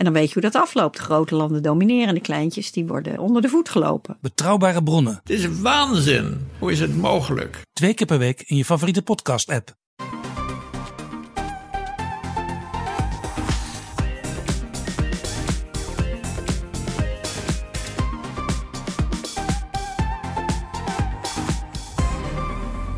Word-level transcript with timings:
En 0.00 0.06
dan 0.06 0.14
weet 0.14 0.26
je 0.28 0.32
hoe 0.40 0.50
dat 0.50 0.62
afloopt. 0.62 0.96
De 0.96 1.02
grote 1.02 1.34
landen 1.34 1.62
domineren 1.62 2.08
en 2.08 2.14
de 2.14 2.20
kleintjes 2.20 2.72
die 2.72 2.86
worden 2.86 3.18
onder 3.18 3.42
de 3.42 3.48
voet 3.48 3.68
gelopen. 3.68 4.16
Betrouwbare 4.20 4.82
bronnen, 4.82 5.20
Het 5.22 5.30
is 5.30 5.60
waanzin. 5.60 6.46
Hoe 6.58 6.72
is 6.72 6.80
het 6.80 6.96
mogelijk? 6.96 7.62
twee 7.72 7.94
keer 7.94 8.06
per 8.06 8.18
week 8.18 8.42
in 8.46 8.56
je 8.56 8.64
favoriete 8.64 9.02
podcast-app. 9.02 9.74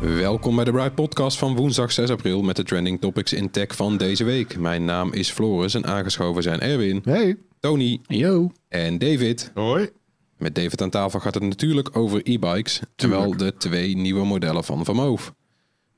Welkom 0.03 0.55
bij 0.55 0.65
de 0.65 0.71
Bright 0.71 0.95
Podcast 0.95 1.37
van 1.37 1.55
woensdag 1.55 1.91
6 1.91 2.09
april 2.09 2.41
met 2.41 2.55
de 2.55 2.63
trending 2.63 3.01
topics 3.01 3.33
in 3.33 3.51
tech 3.51 3.75
van 3.75 3.97
deze 3.97 4.23
week. 4.23 4.57
Mijn 4.57 4.85
naam 4.85 5.13
is 5.13 5.31
Floris 5.31 5.73
en 5.73 5.85
aangeschoven 5.85 6.43
zijn 6.43 6.59
Erwin, 6.59 7.01
Hey. 7.03 7.37
Tony 7.59 8.01
Yo. 8.07 8.51
en 8.69 8.97
David. 8.97 9.51
Hoi. 9.53 9.89
Met 10.37 10.55
David 10.55 10.81
aan 10.81 10.89
tafel 10.89 11.19
gaat 11.19 11.33
het 11.33 11.43
natuurlijk 11.43 11.97
over 11.97 12.21
e-bikes, 12.23 12.79
terwijl 12.95 13.37
de 13.37 13.53
twee 13.57 13.97
nieuwe 13.97 14.25
modellen 14.25 14.63
van 14.63 14.85
Van 14.85 14.95
Moof. 14.95 15.33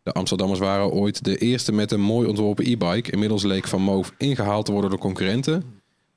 De 0.03 0.11
Amsterdammers 0.11 0.59
waren 0.59 0.91
ooit 0.91 1.23
de 1.23 1.37
eerste 1.37 1.71
met 1.71 1.91
een 1.91 2.01
mooi 2.01 2.27
ontworpen 2.27 2.65
e-bike. 2.65 3.11
Inmiddels 3.11 3.43
leek 3.43 3.67
Van 3.67 3.81
Moof 3.81 4.13
ingehaald 4.17 4.65
te 4.65 4.71
worden 4.71 4.89
door 4.89 4.99
concurrenten. 4.99 5.63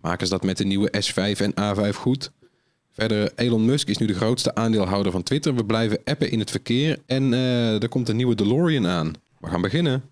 Maken 0.00 0.26
ze 0.26 0.32
dat 0.32 0.44
met 0.44 0.56
de 0.56 0.64
nieuwe 0.64 0.92
S5 1.06 1.40
en 1.40 1.52
A5 1.52 1.96
goed? 1.96 2.32
Verder, 2.98 3.32
Elon 3.34 3.64
Musk 3.64 3.88
is 3.88 3.98
nu 3.98 4.06
de 4.06 4.14
grootste 4.14 4.54
aandeelhouder 4.54 5.12
van 5.12 5.22
Twitter. 5.22 5.54
We 5.54 5.64
blijven 5.64 6.00
appen 6.04 6.30
in 6.30 6.38
het 6.38 6.50
verkeer 6.50 6.98
en 7.06 7.32
eh, 7.32 7.82
er 7.82 7.88
komt 7.88 8.08
een 8.08 8.16
nieuwe 8.16 8.34
DeLorean 8.34 8.86
aan. 8.86 9.12
We 9.40 9.48
gaan 9.48 9.60
beginnen. 9.60 10.02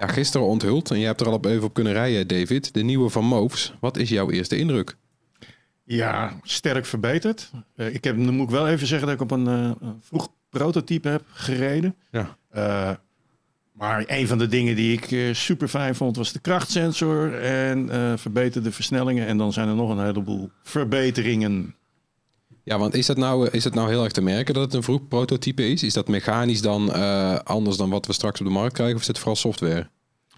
Ja, 0.00 0.06
gisteren 0.06 0.46
onthuld, 0.46 0.90
en 0.90 0.98
jij 0.98 1.06
hebt 1.06 1.20
er 1.20 1.26
al 1.26 1.32
op 1.32 1.44
even 1.44 1.64
op 1.64 1.74
kunnen 1.74 1.92
rijden, 1.92 2.26
David. 2.26 2.74
De 2.74 2.82
nieuwe 2.82 3.08
van 3.08 3.24
Moofs. 3.24 3.74
Wat 3.80 3.96
is 3.96 4.08
jouw 4.08 4.30
eerste 4.30 4.58
indruk? 4.58 4.96
Ja, 5.84 6.40
sterk 6.42 6.86
verbeterd. 6.86 7.50
Eh, 7.76 7.94
ik 7.94 8.04
heb, 8.04 8.16
dan 8.16 8.34
moet 8.34 8.48
ik 8.48 8.54
wel 8.54 8.68
even 8.68 8.86
zeggen 8.86 9.06
dat 9.06 9.16
ik 9.16 9.22
op 9.22 9.30
een 9.30 9.46
eh, 9.46 9.70
een 9.80 10.00
vroeg 10.02 10.28
prototype 10.48 11.08
heb 11.08 11.22
gereden. 11.30 11.96
Ja. 12.10 12.36
Maar 13.78 14.04
een 14.06 14.26
van 14.26 14.38
de 14.38 14.46
dingen 14.46 14.76
die 14.76 14.92
ik 14.92 15.10
eh, 15.12 15.34
super 15.34 15.68
fijn 15.68 15.94
vond 15.94 16.16
was 16.16 16.32
de 16.32 16.38
krachtsensor 16.38 17.34
en 17.42 17.90
eh, 17.90 18.12
verbeterde 18.16 18.72
versnellingen. 18.72 19.26
En 19.26 19.38
dan 19.38 19.52
zijn 19.52 19.68
er 19.68 19.74
nog 19.74 19.90
een 19.90 20.04
heleboel 20.04 20.50
verbeteringen. 20.62 21.74
Ja, 22.62 22.78
want 22.78 22.94
is 22.94 23.06
dat, 23.06 23.16
nou, 23.16 23.48
is 23.48 23.64
het 23.64 23.74
nou 23.74 23.88
heel 23.88 24.02
erg 24.04 24.12
te 24.12 24.20
merken 24.22 24.54
dat 24.54 24.62
het 24.62 24.74
een 24.74 24.82
vroeg 24.82 25.08
prototype 25.08 25.68
is? 25.70 25.82
Is 25.82 25.92
dat 25.92 26.08
mechanisch 26.08 26.62
dan 26.62 26.92
eh, 26.92 27.38
anders 27.38 27.76
dan 27.76 27.90
wat 27.90 28.06
we 28.06 28.12
straks 28.12 28.40
op 28.40 28.46
de 28.46 28.52
markt 28.52 28.74
krijgen? 28.74 28.94
Of 28.94 29.00
is 29.00 29.06
het 29.06 29.18
vooral 29.18 29.36
software? 29.36 29.88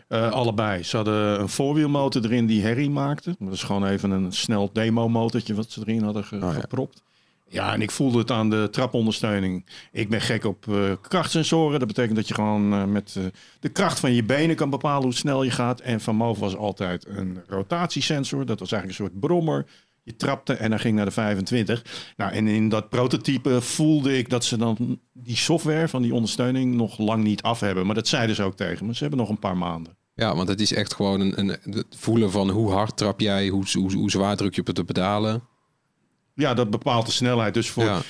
Allebei. 0.08 0.82
Ze 0.82 0.96
hadden 0.96 1.40
een 1.40 1.48
voorwielmotor 1.48 2.24
erin 2.24 2.46
die 2.46 2.62
herrie 2.62 2.90
maakte. 2.90 3.36
Dat 3.38 3.52
is 3.52 3.62
gewoon 3.62 3.86
even 3.86 4.10
een 4.10 4.32
snel 4.32 4.70
demo-motortje 4.72 5.54
wat 5.54 5.70
ze 5.70 5.80
erin 5.80 6.02
hadden 6.02 6.24
ge- 6.24 6.36
ja. 6.36 6.50
gepropt. 6.52 7.02
Ja, 7.50 7.72
en 7.72 7.82
ik 7.82 7.90
voelde 7.90 8.18
het 8.18 8.30
aan 8.30 8.50
de 8.50 8.68
trapondersteuning. 8.70 9.66
Ik 9.92 10.08
ben 10.08 10.20
gek 10.20 10.44
op 10.44 10.68
eh, 10.68 10.92
krachtsensoren. 11.00 11.78
Dat 11.78 11.88
betekent 11.88 12.16
dat 12.16 12.28
je 12.28 12.34
gewoon 12.34 12.72
eh, 12.72 12.84
met 12.84 13.14
eh, 13.16 13.24
de 13.60 13.68
kracht 13.68 14.00
van 14.00 14.12
je 14.12 14.24
benen 14.24 14.56
kan 14.56 14.70
bepalen 14.70 15.02
hoe 15.02 15.14
snel 15.14 15.42
je 15.42 15.50
gaat. 15.50 15.80
En 15.80 16.00
van 16.00 16.16
Moof 16.16 16.38
was 16.38 16.56
altijd 16.56 17.06
een 17.06 17.42
rotatiesensor. 17.46 18.46
Dat 18.46 18.60
was 18.60 18.72
eigenlijk 18.72 19.00
een 19.00 19.06
soort 19.06 19.20
brommer. 19.20 19.66
Je 20.02 20.16
trapte 20.16 20.54
en 20.54 20.70
dan 20.70 20.80
ging 20.80 20.96
naar 20.96 21.04
de 21.04 21.10
25. 21.10 22.12
Nou, 22.16 22.32
en 22.32 22.46
in 22.46 22.68
dat 22.68 22.88
prototype 22.88 23.60
voelde 23.60 24.18
ik 24.18 24.30
dat 24.30 24.44
ze 24.44 24.56
dan 24.56 25.00
die 25.12 25.36
software 25.36 25.88
van 25.88 26.02
die 26.02 26.14
ondersteuning 26.14 26.74
nog 26.74 26.98
lang 26.98 27.24
niet 27.24 27.42
af 27.42 27.60
hebben. 27.60 27.86
Maar 27.86 27.94
dat 27.94 28.08
zeiden 28.08 28.36
ze 28.36 28.42
ook 28.42 28.56
tegen 28.56 28.86
me. 28.86 28.94
Ze 28.94 29.00
hebben 29.00 29.18
nog 29.18 29.28
een 29.28 29.38
paar 29.38 29.56
maanden. 29.56 29.96
Ja, 30.14 30.36
want 30.36 30.48
het 30.48 30.60
is 30.60 30.72
echt 30.72 30.94
gewoon 30.94 31.20
een, 31.20 31.38
een, 31.38 31.48
het 31.48 31.96
voelen 31.96 32.30
van 32.30 32.50
hoe 32.50 32.70
hard 32.70 32.96
trap 32.96 33.20
jij, 33.20 33.48
hoe, 33.48 33.64
hoe, 33.72 33.92
hoe 33.92 34.10
zwaar 34.10 34.36
druk 34.36 34.54
je 34.54 34.60
op 34.60 34.74
de 34.74 34.84
pedalen. 34.84 35.42
Ja, 36.38 36.54
dat 36.54 36.70
bepaalt 36.70 37.06
de 37.06 37.12
snelheid. 37.12 37.54
Dus 37.54 37.68
voor, 37.70 37.84
Ja. 37.84 38.00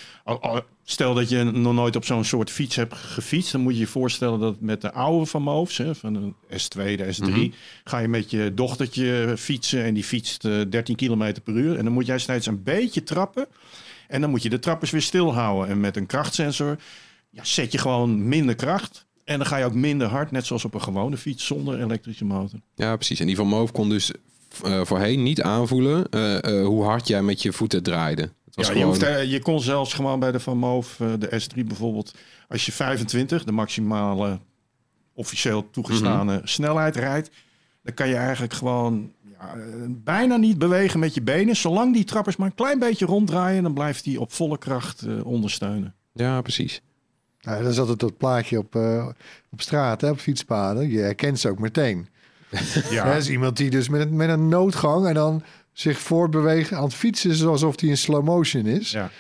stel 0.85 1.15
dat 1.15 1.29
je 1.29 1.45
nog 1.45 1.75
nooit 1.75 1.97
op 1.97 2.05
zo'n 2.05 2.25
soort 2.25 2.51
fiets 2.51 2.77
hebt 2.77 2.95
gefietst, 2.95 3.53
dan 3.53 3.61
moet 3.61 3.73
je 3.75 3.79
je 3.81 3.87
voorstellen 3.87 4.41
dat 4.41 4.61
met 4.61 4.81
de 4.81 4.93
oude 4.93 5.27
van 5.27 5.43
Moofs, 5.43 5.77
hè, 5.79 5.95
van 5.95 6.13
de 6.13 6.33
S2, 6.59 6.97
de 6.97 7.13
S3, 7.13 7.25
Mhm. 7.31 7.49
ga 7.85 7.99
je 7.99 8.09
met 8.09 8.31
je 8.31 8.53
dochtertje 8.55 9.35
fietsen 9.39 9.85
en 9.85 9.95
die 9.95 10.05
fietst 10.05 10.45
eh, 10.45 10.61
13 10.69 10.97
km 10.97 11.35
per 11.45 11.55
uur. 11.55 11.77
En 11.77 11.85
dan 11.85 11.93
moet 11.93 12.07
jij 12.07 12.19
steeds 12.19 12.47
een 12.47 12.63
beetje 12.63 13.03
trappen. 13.03 13.47
En 14.09 14.21
dan 14.21 14.31
moet 14.31 14.43
je 14.43 14.49
de 14.49 14.59
trappers 14.59 14.91
weer 14.91 15.03
stilhouden. 15.03 15.69
En 15.69 15.81
met 15.81 15.97
een 15.97 16.07
krachtsensor 16.07 16.77
ja, 17.31 17.45
zet 17.45 17.73
je 17.73 17.79
gewoon 17.79 18.29
minder 18.29 18.55
kracht. 18.55 19.07
En 19.25 19.39
dan 19.39 19.47
ga 19.47 19.57
je 19.57 19.65
ook 19.65 19.75
minder 19.75 20.07
hard, 20.09 20.31
net 20.31 20.47
zoals 20.47 20.65
op 20.65 20.75
een 20.75 20.83
gewone 20.83 21.17
fiets 21.17 21.47
zonder 21.47 21.81
elektrische 21.81 22.25
motor. 22.25 22.61
Ja, 22.75 22.97
precies. 22.97 23.21
En 23.21 23.27
die 23.27 23.37
van 23.37 23.47
Moof 23.47 23.73
kon 23.73 23.89
dus 23.89 24.11
eh, 24.63 24.81
voorheen 24.85 25.23
niet 25.23 25.43
aanvoelen 25.43 26.09
eh, 26.11 26.45
eh, 26.61 26.67
hoe 26.67 26.85
hard 26.85 27.09
jij 27.09 27.23
met 27.23 27.43
je 27.43 27.53
voeten 27.53 27.83
draaide. 27.83 28.23
Het 28.23 28.55
was 28.57 28.67
Ja, 28.69 28.73
je, 28.75 28.85
hoeft, 28.85 29.01
je 29.31 29.41
kon 29.43 29.61
zelfs 29.61 29.95
gewoon 29.95 30.21
bij 30.21 30.33
de 30.33 30.41
Van 30.41 30.59
Moof, 30.59 31.01
eh, 31.01 31.09
de 31.19 31.41
S3 31.43 31.65
bijvoorbeeld, 31.67 32.15
als 32.49 32.67
je 32.67 32.73
25, 32.73 33.45
de 33.45 33.53
maximale 33.53 34.39
officieel 35.15 35.71
toegestane 35.71 36.37
Mhm. 36.37 36.47
snelheid 36.47 36.97
rijdt, 36.97 37.31
dan 37.83 37.95
kan 37.95 38.09
je 38.09 38.15
eigenlijk 38.17 38.53
gewoon 38.53 39.13
ja, 39.39 39.55
bijna 39.89 40.37
niet 40.37 40.59
bewegen 40.59 41.01
met 41.01 41.15
je 41.15 41.23
benen. 41.23 41.57
Zolang 41.57 41.95
die 41.95 42.05
trappers 42.05 42.37
maar 42.37 42.47
een 42.47 42.55
klein 42.55 42.79
beetje 42.79 43.07
ronddraaien, 43.07 43.63
dan 43.63 43.75
blijft 43.75 44.05
die 44.05 44.21
op 44.21 44.33
volle 44.33 44.59
kracht 44.59 45.03
eh, 45.03 45.27
ondersteunen. 45.27 45.95
Ja, 46.13 46.41
precies. 46.43 46.83
Nou, 47.41 47.63
dat 47.63 47.73
is 47.73 47.79
altijd 47.79 47.99
dat 48.01 48.17
plaatje 48.17 48.59
op, 48.59 48.75
eh, 48.77 49.09
op 49.51 49.61
straat, 49.61 50.01
hè, 50.01 50.11
op 50.11 50.19
fietspaden. 50.19 50.89
Je 50.91 50.99
herkent 50.99 51.39
ze 51.41 51.49
ook 51.49 51.59
meteen. 51.59 52.09
Ja, 52.91 53.05
Dat 53.05 53.17
is 53.17 53.29
iemand 53.29 53.57
die 53.57 53.71
dus 53.71 53.89
met, 53.89 54.01
een- 54.01 54.17
met 54.17 54.29
een 54.29 54.49
noodgang 54.49 55.07
en 55.07 55.15
dan 55.15 55.43
zich 55.73 55.99
voortbewegen 55.99 56.77
aan 56.77 56.83
het 56.85 56.95
fietsen... 56.95 57.31
is 57.31 57.45
alsof 57.45 57.81
hij 57.81 57.89
in 57.89 57.97
slow 57.99 58.25
motion 58.25 58.67
is. 58.67 58.91
ja, 58.91 59.11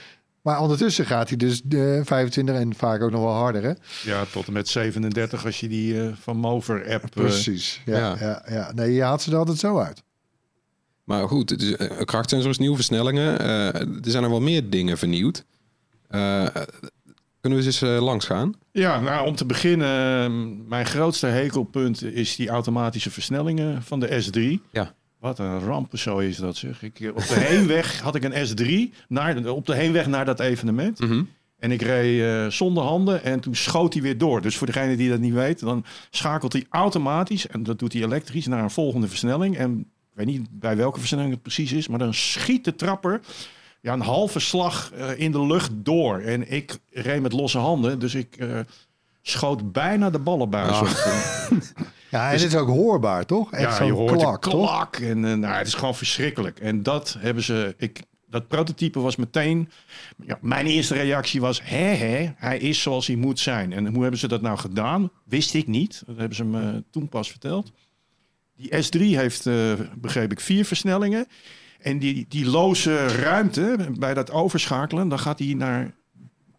Maar 0.43 0.61
ondertussen 0.61 1.07
gaat 1.07 1.29
hij 1.29 1.37
dus 1.37 1.61
de 1.65 2.01
25 2.05 2.55
en 2.55 2.75
vaak 2.75 3.03
ook 3.03 3.11
nog 3.11 3.21
wel 3.23 3.33
harder, 3.35 3.63
hè? 3.63 3.73
ja, 4.11 4.25
tot 4.33 4.47
en 4.47 4.53
met 4.53 4.69
37 4.69 5.45
als 5.45 5.61
je 5.61 5.69
die 5.69 6.01
eh, 6.03 6.13
Van 6.21 6.37
Mover 6.37 6.81
app... 6.93 7.05
eh, 7.05 7.11
Precies. 7.11 7.81
Ja, 7.85 7.97
ja. 7.99 8.17
ja. 8.21 8.43
Ja, 8.49 8.73
Nee, 8.75 8.93
je 8.93 9.03
haalt 9.03 9.23
ze 9.23 9.31
er 9.31 9.37
altijd 9.37 9.59
zo 9.59 9.79
uit. 9.79 10.03
Maar 11.05 11.29
goed, 11.29 11.51
het 11.51 11.63
is, 11.63 11.77
eh, 11.77 12.05
krachtsensor 12.05 12.51
is 12.51 12.59
nieuw, 12.59 12.75
versnellingen. 12.75 13.39
Eh, 13.41 13.75
er 13.81 13.99
zijn 14.03 14.25
er 14.25 14.31
wel 14.31 14.41
meer 14.41 14.71
dingen 14.71 14.99
vernieuwd. 14.99 15.45
Eh, 17.49 17.55
kunnen 17.55 17.81
we 17.83 17.89
eens 17.89 17.99
uh, 17.99 18.05
langs 18.05 18.27
gaan? 18.27 18.55
Ja, 18.73 19.01
nou 19.01 19.27
om 19.27 19.35
te 19.35 19.47
beginnen, 19.47 20.25
eh, 20.25 20.69
mijn 20.69 20.87
grootste 20.87 21.27
hekelpunt 21.27 22.03
is 22.03 22.37
die 22.37 22.49
automatische 22.49 23.11
versnellingen 23.11 23.83
van 23.83 24.01
de 24.01 24.23
S3. 24.23 24.71
Ja. 24.73 24.95
Wat 25.21 25.39
een 25.39 25.61
rampenzooi 25.61 26.29
is 26.29 26.37
dat 26.37 26.57
zeg. 26.57 26.83
Ik, 26.83 27.01
eh, 27.01 27.09
op 27.09 27.27
de 27.27 27.35
heenweg 27.35 28.01
had 28.01 28.15
ik 28.15 28.25
een 28.25 28.47
S3, 28.47 28.95
naar, 29.09 29.47
op 29.47 29.67
de 29.67 29.75
heenweg 29.75 30.07
naar 30.07 30.25
dat 30.25 30.41
evenement. 30.41 31.01
En 31.59 31.73
ik 31.73 31.83
reed 31.83 32.23
eh, 32.23 32.47
zonder 32.51 32.83
handen 32.83 33.25
en 33.25 33.41
toen 33.41 33.55
schoot 33.55 33.93
hij 33.93 34.03
weer 34.03 34.19
door. 34.19 34.43
Dus 34.43 34.57
voor 34.57 34.67
degene 34.67 34.97
die 34.97 35.11
dat 35.11 35.21
niet 35.21 35.33
weet, 35.33 35.61
dan 35.61 35.85
schakelt 36.11 36.53
hij 36.53 36.67
automatisch, 36.71 37.47
en 37.47 37.63
dat 37.63 37.79
doet 37.79 37.93
hij 37.93 38.03
elektrisch, 38.03 38.47
naar 38.47 38.63
een 38.63 38.71
volgende 38.71 39.09
versnelling. 39.09 39.57
En 39.57 39.79
ik 39.81 40.15
weet 40.15 40.27
niet 40.27 40.49
bij 40.51 40.77
welke 40.77 40.99
versnelling 40.99 41.33
het 41.33 41.43
precies 41.43 41.73
is, 41.73 41.89
maar 41.89 41.99
dan 41.99 42.15
schiet 42.15 42.65
de 42.65 42.75
trapper 42.75 43.21
ja, 43.81 43.93
een 43.93 44.01
halve 44.01 44.39
slag 44.39 44.93
eh, 44.93 45.19
in 45.19 45.33
de 45.33 45.47
lucht 45.47 45.71
door. 45.75 46.19
En 46.21 46.51
ik 46.53 46.79
reed 46.91 47.23
met 47.23 47.33
losse 47.33 47.59
handen, 47.59 47.99
dus 47.99 48.15
ik 48.15 48.37
eh, 48.37 48.59
schoot 49.23 49.73
bijna 49.73 50.11
de 50.11 50.19
ballenbuis 50.19 50.71
Ah. 50.71 50.81
op. 50.83 51.59
Ja, 52.11 52.27
en 52.27 52.33
het 52.33 52.43
is 52.43 52.57
ook 52.57 52.69
hoorbaar, 52.69 53.27
toch? 53.27 53.53
Echt 53.53 53.79
ja, 53.79 53.85
je 53.85 53.93
hoort 53.93 54.13
klak, 54.21 54.43
toch? 54.43 54.53
klak. 54.53 54.97
En 54.97 55.25
eh, 55.25 55.35
nou, 55.35 55.55
het 55.55 55.67
is 55.67 55.75
gewoon 55.75 55.95
verschrikkelijk. 55.95 56.59
En 56.59 56.83
dat 56.83 57.17
hebben 57.19 57.43
ze... 57.43 57.75
Ik, 57.79 58.03
dat 58.27 58.49
prototype 58.49 59.01
was 59.01 59.17
meteen... 59.17 59.71
Ja, 60.27 60.39
mijn 60.41 60.67
eerste 60.67 60.95
reactie 60.95 61.41
was... 61.41 61.61
Hé, 61.63 61.95
hé, 61.95 62.33
hij 62.37 62.59
is 62.59 62.83
zoals 62.83 63.07
hij 63.07 63.17
moet 63.17 63.39
zijn. 63.39 63.73
En 63.73 63.87
hoe 63.87 64.01
hebben 64.03 64.21
ze 64.21 64.29
dat 64.29 64.41
nou 64.43 64.59
gedaan? 64.59 65.11
Wist 65.25 65.55
ik 65.55 65.67
niet. 65.67 66.03
Dat 66.07 66.17
hebben 66.17 66.37
ze 66.37 66.45
me 66.45 66.85
toen 66.91 67.09
pas 67.09 67.31
verteld. 67.31 67.73
Die 68.57 68.71
S3 68.71 69.01
heeft, 69.01 69.49
begreep 69.95 70.33
ik, 70.33 70.41
vier 70.41 70.65
versnellingen. 70.65 71.27
En 71.79 71.99
die, 71.99 72.27
die 72.29 72.47
loze 72.47 73.07
ruimte 73.07 73.77
bij 73.99 74.15
dat 74.15 74.31
overschakelen... 74.31 75.09
dan 75.09 75.19
gaat 75.19 75.39
hij 75.39 75.55
naar, 75.55 75.95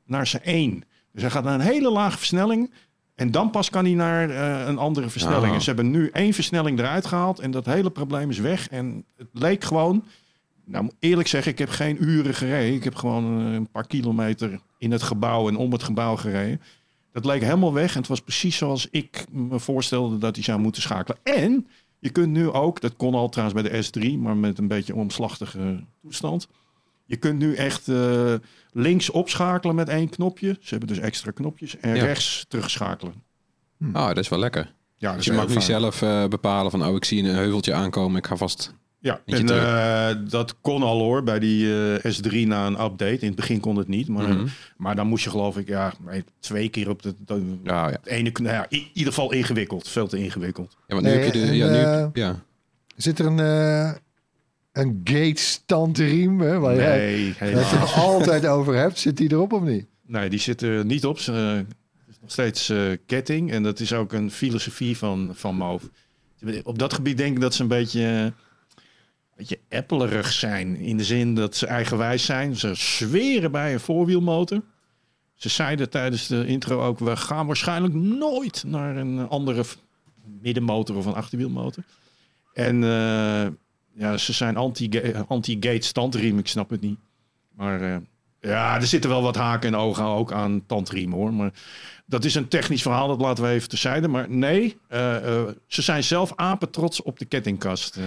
naar 0.06 0.28
zijn 0.28 0.44
één. 0.44 0.84
Dus 1.12 1.22
hij 1.22 1.32
gaat 1.32 1.44
naar 1.44 1.54
een 1.54 1.60
hele 1.60 1.92
lage 1.92 2.18
versnelling... 2.18 2.72
En 3.20 3.32
dan 3.32 3.50
pas 3.50 3.70
kan 3.70 3.86
hij 3.86 3.94
naar 3.94 4.30
eh, 4.30 4.68
een 4.68 4.78
andere 4.78 5.10
versnelling. 5.10 5.48
Ah. 5.48 5.54
En 5.54 5.62
Ze 5.62 5.68
hebben 5.68 5.92
nu 5.92 6.10
één 6.10 6.34
versnelling 6.34 6.80
eruit 6.80 7.06
gehaald 7.06 7.40
en 7.40 7.52
dat 7.52 7.66
hele 7.66 7.90
probleem 7.90 8.30
is 8.30 8.40
weg. 8.40 8.70
En 8.70 9.06
het 9.18 9.28
leek 9.32 9.64
gewoon 9.64 10.04
Nou, 10.66 10.90
eerlijk 11.00 11.28
zeggen, 11.28 11.52
ik 11.52 11.58
heb 11.58 11.70
geen 11.70 12.04
uren 12.04 12.34
gereden. 12.34 12.76
Ik 12.76 12.84
heb 12.84 12.96
gewoon 12.96 13.48
eh, 13.48 13.54
een 13.54 13.70
paar 13.70 13.88
kilometer 13.88 14.60
in 14.78 14.92
het 14.92 15.04
gebouw 15.04 15.48
en 15.48 15.56
om 15.56 15.72
het 15.72 15.84
gebouw 15.84 16.16
gereden. 16.16 16.62
Dat 17.12 17.26
leek 17.26 17.42
helemaal 17.42 17.74
weg 17.74 17.94
en 17.94 18.00
het 18.00 18.08
was 18.08 18.22
precies 18.22 18.58
zoals 18.58 18.88
ik 18.92 19.26
me 19.32 19.60
voorstelde 19.60 20.18
dat 20.18 20.36
hij 20.36 20.44
zou 20.44 20.60
moeten 20.60 20.82
schakelen. 20.82 21.20
En 21.24 21.68
je 22.00 22.10
kunt 22.10 22.32
nu 22.32 22.50
ook, 22.50 22.82
dat 22.82 22.96
kon 22.96 23.14
al 23.14 23.30
trouwens 23.30 23.62
bij 23.62 23.72
de 23.72 23.86
S3, 24.16 24.20
maar 24.20 24.38
met 24.38 24.58
een 24.58 24.68
beetje 24.68 24.96
omslachtige 24.96 25.84
toestand. 26.02 26.48
Je 27.06 27.16
kunt 27.18 27.40
nu 27.40 27.56
echt 27.56 27.88
eh, 27.88 28.34
links 28.72 29.10
opschakelen 29.10 29.76
met 29.76 29.90
één 29.90 30.10
knopje. 30.10 30.58
Ze 30.62 30.70
hebben 30.70 30.88
dus 30.88 30.98
extra 31.00 31.32
knopjes. 31.32 31.78
En 31.78 31.96
Ja. 31.96 32.04
rechts 32.04 32.46
terugschakelen. 32.48 33.14
Ah, 33.94 34.08
dat 34.08 34.18
is 34.18 34.30
wel 34.30 34.40
lekker. 34.40 34.74
Ja, 34.98 35.16
Dus 35.16 35.26
je 35.26 35.34
mag 35.34 35.48
nu 35.48 35.62
zelf 35.62 36.02
eh, 36.02 36.26
bepalen 36.28 36.72
van, 36.72 36.86
oh, 36.86 36.96
ik 36.96 37.06
zie 37.06 37.24
een 37.24 37.36
heuveltje 37.36 37.74
aankomen. 37.74 38.18
Ik 38.18 38.28
ga 38.28 38.36
vast... 38.36 38.74
Ja, 39.02 39.22
en 39.26 39.50
eh, 39.50 40.30
dat 40.30 40.56
kon 40.62 40.84
al 40.84 41.00
hoor 41.00 41.24
bij 41.24 41.40
die 41.40 41.74
eh, 42.00 42.14
S3 42.18 42.48
na 42.48 42.66
een 42.68 42.82
update. 42.82 43.20
In 43.20 43.28
het 43.28 43.36
begin 43.36 43.60
kon 43.60 43.76
het 43.76 43.88
niet, 43.88 44.08
maar, 44.08 44.28
Mhm. 44.30 44.48
maar 44.78 44.96
dan 44.96 45.08
moest 45.08 45.24
je 45.24 45.30
geloof 45.30 45.58
ik 45.58 45.68
ja, 45.68 45.94
twee 46.40 46.70
keer 46.70 46.90
op 46.90 47.02
de, 47.02 47.14
de, 47.26 47.58
Ja, 47.64 47.88
ja. 47.88 47.92
het 47.92 48.06
ene, 48.08 48.32
nou 48.34 48.56
ja, 48.56 48.66
in 48.70 48.88
ieder 48.94 49.14
geval 49.14 49.32
ingewikkeld, 49.34 49.88
veel 49.88 50.08
te 50.08 50.18
ingewikkeld. 50.18 50.76
ja 50.88 50.94
want 50.96 51.08
nu 51.08 51.14
Nee, 51.14 51.24
heb 51.24 51.34
je 51.34 51.40
de... 51.42 51.48
en, 51.48 51.56
Ja, 51.56 51.68
nu, 51.70 51.78
eh, 51.78 52.08
ja. 52.14 52.44
Zit 52.96 53.20
er 53.20 53.26
een, 53.26 53.40
eh 53.40 53.92
een 54.72 55.02
gate 55.04 55.42
standriem, 55.42 56.40
hè, 56.42 56.60
waar 56.60 56.76
jij 56.76 56.98
Nee, 56.98 57.26
het 57.28 57.38
helemaal. 57.38 57.72
er 57.72 57.94
altijd 57.94 58.46
over 58.48 58.76
hebt? 58.76 59.00
Zit 59.00 59.18
die 59.18 59.32
erop 59.32 59.54
of 59.54 59.62
niet? 59.62 59.86
nee, 60.06 60.30
die 60.30 60.40
zit 60.40 60.62
er 60.62 60.86
niet 60.86 61.06
op. 61.06 61.20
Ze, 61.20 61.32
eh, 61.34 61.54
het 61.56 61.66
is 62.10 62.18
nog 62.22 62.32
steeds 62.32 62.70
eh, 62.70 62.82
ketting 63.06 63.52
en 63.52 63.64
dat 63.64 63.80
is 63.80 63.94
ook 63.94 64.14
een 64.14 64.32
filosofie 64.32 64.98
van, 64.98 65.30
van 65.34 65.56
Moof. 65.56 65.84
Op 66.64 66.80
dat 66.80 66.94
gebied 66.94 67.18
denk 67.18 67.36
ik 67.36 67.42
dat 67.42 67.54
ze 67.54 67.62
een 67.62 67.68
beetje, 67.68 68.34
beetje 69.40 69.60
appelerig 69.70 70.32
zijn. 70.32 70.76
In 70.76 70.98
de 70.98 71.04
zin 71.04 71.36
dat 71.36 71.56
ze 71.56 71.68
eigenwijs 71.68 72.26
zijn. 72.26 72.56
Ze 72.56 72.74
zweren 72.74 73.52
bij 73.52 73.74
een 73.74 73.80
voorwielmotor. 73.80 74.62
Ze 75.36 75.50
zeiden 75.50 75.90
tijdens 75.90 76.28
de 76.28 76.46
intro 76.46 76.82
ook, 76.82 77.00
we 77.00 77.16
gaan 77.16 77.48
waarschijnlijk 77.48 77.94
nooit 77.94 78.64
naar 78.68 78.96
een 78.98 79.30
andere 79.30 79.64
middenmotor 80.42 80.96
of 80.96 81.06
een 81.06 81.14
achterwielmotor. 81.14 81.84
En 82.54 82.84
eh, 82.84 83.48
ja, 83.94 84.18
ze 84.18 84.34
zijn 84.34 84.58
anti-ga- 84.58 85.26
anti-gate 85.28 85.86
standriem, 85.86 86.38
ik 86.38 86.48
snap 86.48 86.70
het 86.70 86.82
niet. 86.82 87.00
Maar 87.56 87.82
eh, 87.82 87.98
ja, 88.42 88.76
er 88.76 88.88
zitten 88.88 89.10
wel 89.10 89.22
wat 89.22 89.36
haken 89.36 89.74
en 89.74 89.80
ogen 89.80 90.04
ook 90.04 90.32
aan 90.32 90.66
tandriem 90.66 91.12
hoor. 91.12 91.34
Maar 91.34 91.52
dat 92.06 92.26
is 92.26 92.36
een 92.36 92.48
technisch 92.48 92.82
verhaal, 92.82 93.08
dat 93.08 93.22
laten 93.22 93.44
we 93.44 93.50
even 93.50 93.70
terzijde. 93.70 94.08
Maar 94.08 94.30
nee, 94.30 94.78
eh, 94.88 95.44
ze 95.68 95.82
zijn 95.82 96.04
zelf 96.04 96.34
apen 96.36 96.70
trots 96.70 97.02
op 97.02 97.20
de 97.20 97.26
kettingkast. 97.26 98.00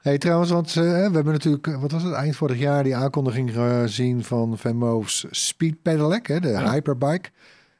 Eh. 0.00 0.04
Hey, 0.04 0.18
trouwens, 0.18 0.50
want 0.50 0.68
eh, 0.68 0.82
we 0.82 0.88
hebben 1.14 1.32
natuurlijk, 1.32 1.66
eh, 1.66 1.80
wat 1.80 1.90
was 1.92 2.02
het, 2.02 2.12
eind 2.12 2.36
vorig 2.36 2.58
jaar 2.58 2.82
die 2.84 2.96
aankondiging 2.96 3.52
gezien 3.52 4.24
van 4.24 4.58
Van 4.58 4.76
Moof's 4.76 5.26
Speed 5.30 5.82
Pedelec, 5.82 6.26
hè, 6.26 6.40
de 6.40 6.48
Ja. 6.48 6.72
hyperbike. 6.72 7.28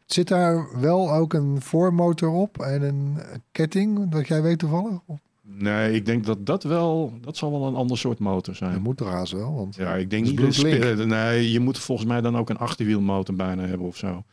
Zit 0.06 0.28
daar 0.28 0.80
wel 0.80 1.12
ook 1.12 1.32
een 1.32 1.60
voormotor 1.60 2.28
op 2.30 2.58
en 2.58 2.82
een 2.82 3.18
ketting, 3.52 4.08
dat 4.10 4.28
jij 4.28 4.42
weet 4.42 4.58
toevallig? 4.58 4.98
Nee, 5.42 5.92
ik 5.94 6.06
denk 6.06 6.24
dat 6.26 6.46
dat 6.46 6.62
wel, 6.62 7.12
dat 7.20 7.36
zal 7.36 7.50
wel 7.50 7.66
een 7.66 7.74
ander 7.74 7.98
soort 7.98 8.18
motor 8.18 8.54
zijn. 8.54 8.72
Dat 8.72 8.80
moet 8.82 9.00
haast 9.00 9.32
wel, 9.32 9.54
want... 9.54 9.76
Ja, 9.76 9.94
ik 9.94 10.10
denk 10.10 10.24
Dat 10.26 10.34
niet. 10.36 10.64
eh, 10.64 10.96
nee, 10.96 11.50
je 11.52 11.60
moet 11.60 11.78
volgens 11.78 12.08
mij 12.08 12.20
dan 12.20 12.36
ook 12.36 12.50
een 12.50 12.56
achterwielmotor 12.58 13.34
bijna 13.34 13.66
hebben 13.66 13.86
of 13.86 13.96
zo. 13.96 14.24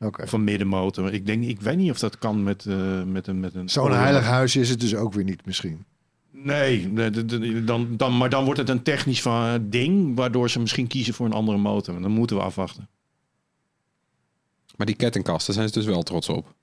Oké. 0.00 0.22
Of 0.22 0.32
een 0.32 0.44
middenmotor. 0.44 1.12
Ik 1.12 1.26
denk, 1.26 1.44
ik 1.44 1.60
weet 1.60 1.76
niet 1.76 1.90
of 1.90 1.98
dat 1.98 2.18
kan 2.18 2.42
met, 2.42 2.66
eh, 2.66 3.02
met 3.02 3.26
een 3.26 3.40
met 3.40 3.54
een. 3.54 3.68
Zo'n 3.68 3.92
heilig 3.92 4.24
huisje 4.24 4.60
is 4.60 4.68
het 4.70 4.80
dus 4.80 4.94
ook 4.94 5.12
weer 5.12 5.24
niet 5.24 5.46
misschien. 5.46 5.84
Nee, 6.38 6.92
dan, 7.64 7.96
dan, 7.96 8.16
maar 8.16 8.30
dan 8.30 8.44
wordt 8.44 8.60
het 8.60 8.68
een 8.68 8.82
technisch 8.82 9.22
van, 9.22 9.66
ding, 9.70 10.16
waardoor 10.16 10.50
ze 10.50 10.60
misschien 10.60 10.86
kiezen 10.86 11.14
voor 11.14 11.26
een 11.26 11.32
andere 11.32 11.58
motor. 11.58 12.00
Dan 12.00 12.10
moeten 12.10 12.36
we 12.36 12.42
afwachten. 12.42 12.88
Maar 14.76 14.86
die 14.86 14.96
kettingkast, 14.96 15.46
daar 15.46 15.56
zijn 15.56 15.68
ze 15.68 15.74
dus 15.74 15.84
wel 15.84 16.02
trots 16.02 16.28
op. 16.28 16.54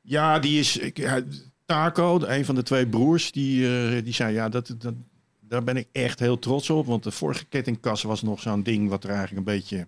Ja, 0.00 0.38
die 0.38 0.58
is. 0.58 0.76
Ik, 0.76 1.24
Taco, 1.66 2.20
een 2.20 2.44
van 2.44 2.54
de 2.54 2.62
twee 2.62 2.86
broers, 2.86 3.32
die, 3.32 3.66
eh, 3.66 4.04
die 4.04 4.12
zei: 4.12 4.34
Ja, 4.34 4.48
dat, 4.48 4.74
dat, 4.78 4.94
daar 5.40 5.64
ben 5.64 5.76
ik 5.76 5.88
echt 5.92 6.18
heel 6.18 6.38
trots 6.38 6.70
op. 6.70 6.86
Want 6.86 7.02
de 7.02 7.10
vorige 7.10 7.44
kettingkast 7.44 8.02
was 8.02 8.22
nog 8.22 8.40
zo'n 8.40 8.62
ding 8.62 8.88
wat 8.88 9.04
er 9.04 9.10
eigenlijk 9.10 9.38
een 9.38 9.54
beetje. 9.54 9.86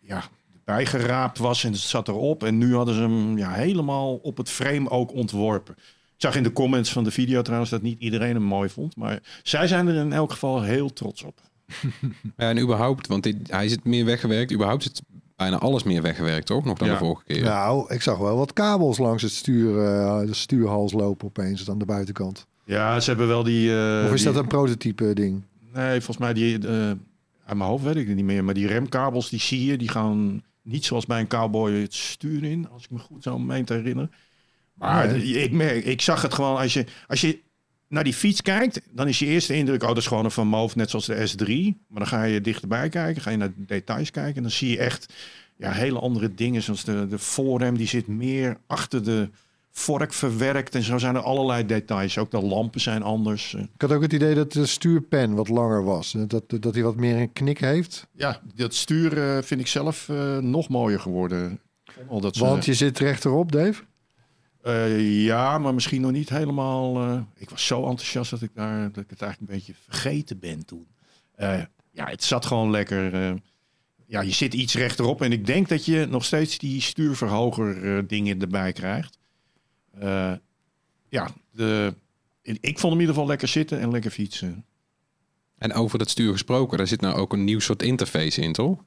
Ja, 0.00 0.24
bijgeraapt 0.64 1.38
was 1.38 1.64
en 1.64 1.72
het 1.72 1.80
zat 1.80 2.08
erop. 2.08 2.42
En 2.44 2.58
nu 2.58 2.74
hadden 2.74 2.94
ze 2.94 3.00
hem 3.00 3.38
ja, 3.38 3.50
helemaal 3.50 4.14
op 4.14 4.36
het 4.36 4.50
frame 4.50 4.90
ook 4.90 5.12
ontworpen. 5.12 5.76
Ik 6.22 6.28
zag 6.28 6.36
in 6.36 6.42
de 6.42 6.52
comments 6.52 6.92
van 6.92 7.04
de 7.04 7.10
video 7.10 7.42
trouwens 7.42 7.70
dat 7.70 7.82
niet 7.82 8.00
iedereen 8.00 8.34
hem 8.34 8.42
mooi 8.42 8.68
vond. 8.68 8.96
Maar 8.96 9.20
zij 9.42 9.66
zijn 9.66 9.88
er 9.88 9.94
in 9.94 10.12
elk 10.12 10.30
geval 10.32 10.62
heel 10.62 10.92
trots 10.92 11.22
op. 11.22 11.40
En 12.36 12.58
überhaupt, 12.58 13.06
want 13.06 13.22
dit, 13.22 13.36
hij 13.50 13.68
zit 13.68 13.84
meer 13.84 14.04
weggewerkt. 14.04 14.52
Überhaupt 14.52 14.82
zit 14.82 15.02
bijna 15.36 15.58
alles 15.58 15.82
meer 15.82 16.02
weggewerkt, 16.02 16.46
toch? 16.46 16.64
Nog 16.64 16.78
dan 16.78 16.88
Ja. 16.88 16.92
de 16.92 16.98
vorige 16.98 17.24
keer. 17.24 17.42
Nou, 17.42 17.94
ik 17.94 18.02
zag 18.02 18.18
wel 18.18 18.36
wat 18.36 18.52
kabels 18.52 18.98
langs 18.98 19.22
het 19.22 19.32
stuur, 19.32 19.84
eh, 19.84 20.20
de 20.26 20.34
stuurhals 20.34 20.92
lopen 20.92 21.26
opeens 21.26 21.70
aan 21.70 21.78
de 21.78 21.84
buitenkant. 21.84 22.46
Ja, 22.64 23.00
ze 23.00 23.08
hebben 23.10 23.28
wel 23.28 23.42
die. 23.42 23.70
eh, 23.76 24.04
of 24.06 24.12
is 24.12 24.22
die- 24.22 24.32
dat 24.32 24.42
een 24.42 24.48
prototype 24.48 25.14
ding? 25.14 25.42
Nee, 25.72 25.90
volgens 26.00 26.18
mij 26.18 26.32
die. 26.32 26.68
eh 26.68 26.90
uit 27.46 27.56
mijn 27.56 27.70
hoofd 27.70 27.84
weet 27.84 27.96
ik 27.96 28.06
het 28.06 28.16
niet 28.16 28.24
meer. 28.24 28.44
Maar 28.44 28.54
die 28.54 28.66
remkabels 28.66 29.28
die 29.30 29.40
zie 29.40 29.64
je, 29.64 29.76
die 29.78 29.88
gaan 29.88 30.42
niet 30.62 30.84
zoals 30.84 31.06
bij 31.06 31.20
een 31.20 31.26
cowboy 31.26 31.72
het 31.72 31.94
stuur 31.94 32.44
in. 32.44 32.68
Als 32.72 32.84
ik 32.84 32.90
me 32.90 32.98
goed 32.98 33.22
zo 33.22 33.38
meen 33.38 33.64
te 33.64 33.74
herinneren. 33.74 34.10
Maar 34.82 35.06
Nee. 35.12 35.42
ik, 35.42 35.52
merk, 35.52 35.84
ik 35.84 36.00
zag 36.00 36.22
het 36.22 36.34
gewoon 36.34 36.56
als 36.56 36.72
je, 36.72 36.84
als 37.06 37.20
je 37.20 37.38
naar 37.88 38.04
die 38.04 38.12
fiets 38.14 38.42
kijkt, 38.42 38.80
dan 38.90 39.08
is 39.08 39.18
je 39.18 39.26
eerste 39.26 39.54
indruk, 39.54 39.82
oh, 39.82 39.88
dat 39.88 39.96
is 39.96 40.06
gewoon 40.06 40.24
een 40.24 40.30
Van 40.30 40.46
Moof, 40.46 40.76
net 40.76 40.90
zoals 40.90 41.06
de 41.06 41.28
S3. 41.32 41.46
Maar 41.88 41.98
dan 41.98 42.06
ga 42.06 42.22
je 42.24 42.40
dichterbij 42.40 42.88
kijken, 42.88 43.22
ga 43.22 43.30
je 43.30 43.36
naar 43.36 43.52
de 43.56 43.64
details 43.66 44.10
kijken. 44.10 44.36
En 44.36 44.42
dan 44.42 44.50
zie 44.50 44.70
je 44.70 44.78
echt 44.78 45.12
ja, 45.56 45.70
hele 45.72 45.98
andere 45.98 46.34
dingen, 46.34 46.62
zoals 46.62 46.84
de, 46.84 47.06
de 47.08 47.18
voorrem, 47.18 47.76
die 47.76 47.86
zit 47.86 48.06
meer 48.06 48.56
achter 48.66 49.04
de 49.04 49.28
vork 49.70 50.12
verwerkt. 50.12 50.74
En 50.74 50.82
zo 50.82 50.98
zijn 50.98 51.14
er 51.14 51.22
allerlei 51.22 51.66
details. 51.66 52.18
Ook 52.18 52.30
de 52.30 52.42
lampen 52.42 52.80
zijn 52.80 53.02
anders. 53.02 53.54
Ik 53.54 53.68
had 53.80 53.92
ook 53.92 54.02
het 54.02 54.12
idee 54.12 54.34
dat 54.34 54.52
de 54.52 54.66
stuurpen 54.66 55.34
wat 55.34 55.48
langer 55.48 55.84
was. 55.84 56.14
Dat, 56.26 56.44
dat 56.60 56.74
hij 56.74 56.82
wat 56.82 56.96
meer 56.96 57.16
een 57.16 57.32
knik 57.32 57.58
heeft. 57.58 58.06
Ja, 58.12 58.40
dat 58.54 58.74
stuur 58.74 59.18
eh, 59.36 59.42
vind 59.42 59.60
ik 59.60 59.66
zelf 59.66 60.08
eh, 60.08 60.38
nog 60.38 60.68
mooier 60.68 61.00
geworden. 61.00 61.60
Al 62.08 62.20
dat 62.20 62.36
ze- 62.36 62.44
Want 62.44 62.64
je 62.64 62.74
zit 62.74 62.98
rechterop, 62.98 63.52
Dave. 63.52 63.82
Eh, 64.62 65.24
ja, 65.24 65.58
maar 65.58 65.74
misschien 65.74 66.00
nog 66.00 66.10
niet 66.10 66.28
helemaal. 66.28 66.96
eh, 66.96 67.20
ik 67.36 67.50
was 67.50 67.66
zo 67.66 67.88
enthousiast 67.88 68.30
dat 68.30 68.42
ik, 68.42 68.50
daar, 68.54 68.92
dat 68.92 69.04
ik 69.04 69.10
het 69.10 69.22
eigenlijk 69.22 69.52
een 69.52 69.56
beetje 69.58 69.74
vergeten 69.88 70.38
ben 70.38 70.66
toen. 70.66 70.86
Eh, 71.34 71.62
ja, 71.90 72.06
het 72.06 72.24
zat 72.24 72.46
gewoon 72.46 72.70
lekker. 72.70 73.34
ja, 74.06 74.20
je 74.20 74.30
zit 74.30 74.54
iets 74.54 74.74
rechterop 74.74 75.22
en 75.22 75.32
ik 75.32 75.46
denk 75.46 75.68
dat 75.68 75.84
je 75.84 76.06
nog 76.10 76.24
steeds 76.24 76.58
die 76.58 76.80
stuurverhoger 76.80 78.06
dingen 78.06 78.40
erbij 78.40 78.72
krijgt. 78.72 79.18
Ja, 81.08 81.30
de, 81.50 81.94
ik 82.42 82.78
vond 82.78 82.82
hem 82.82 82.92
in 82.92 83.00
ieder 83.00 83.14
geval 83.14 83.26
lekker 83.26 83.48
zitten 83.48 83.80
en 83.80 83.90
lekker 83.90 84.10
fietsen. 84.10 84.64
En 85.58 85.72
over 85.72 85.98
dat 85.98 86.10
stuur 86.10 86.32
gesproken, 86.32 86.78
daar 86.78 86.86
zit 86.86 87.00
nou 87.00 87.16
ook 87.16 87.32
een 87.32 87.44
nieuw 87.44 87.60
soort 87.60 87.82
interface 87.82 88.40
in, 88.40 88.52
toch? 88.52 88.84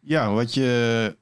Ja, 0.00 0.32
wat 0.32 0.54
je, 0.54 1.16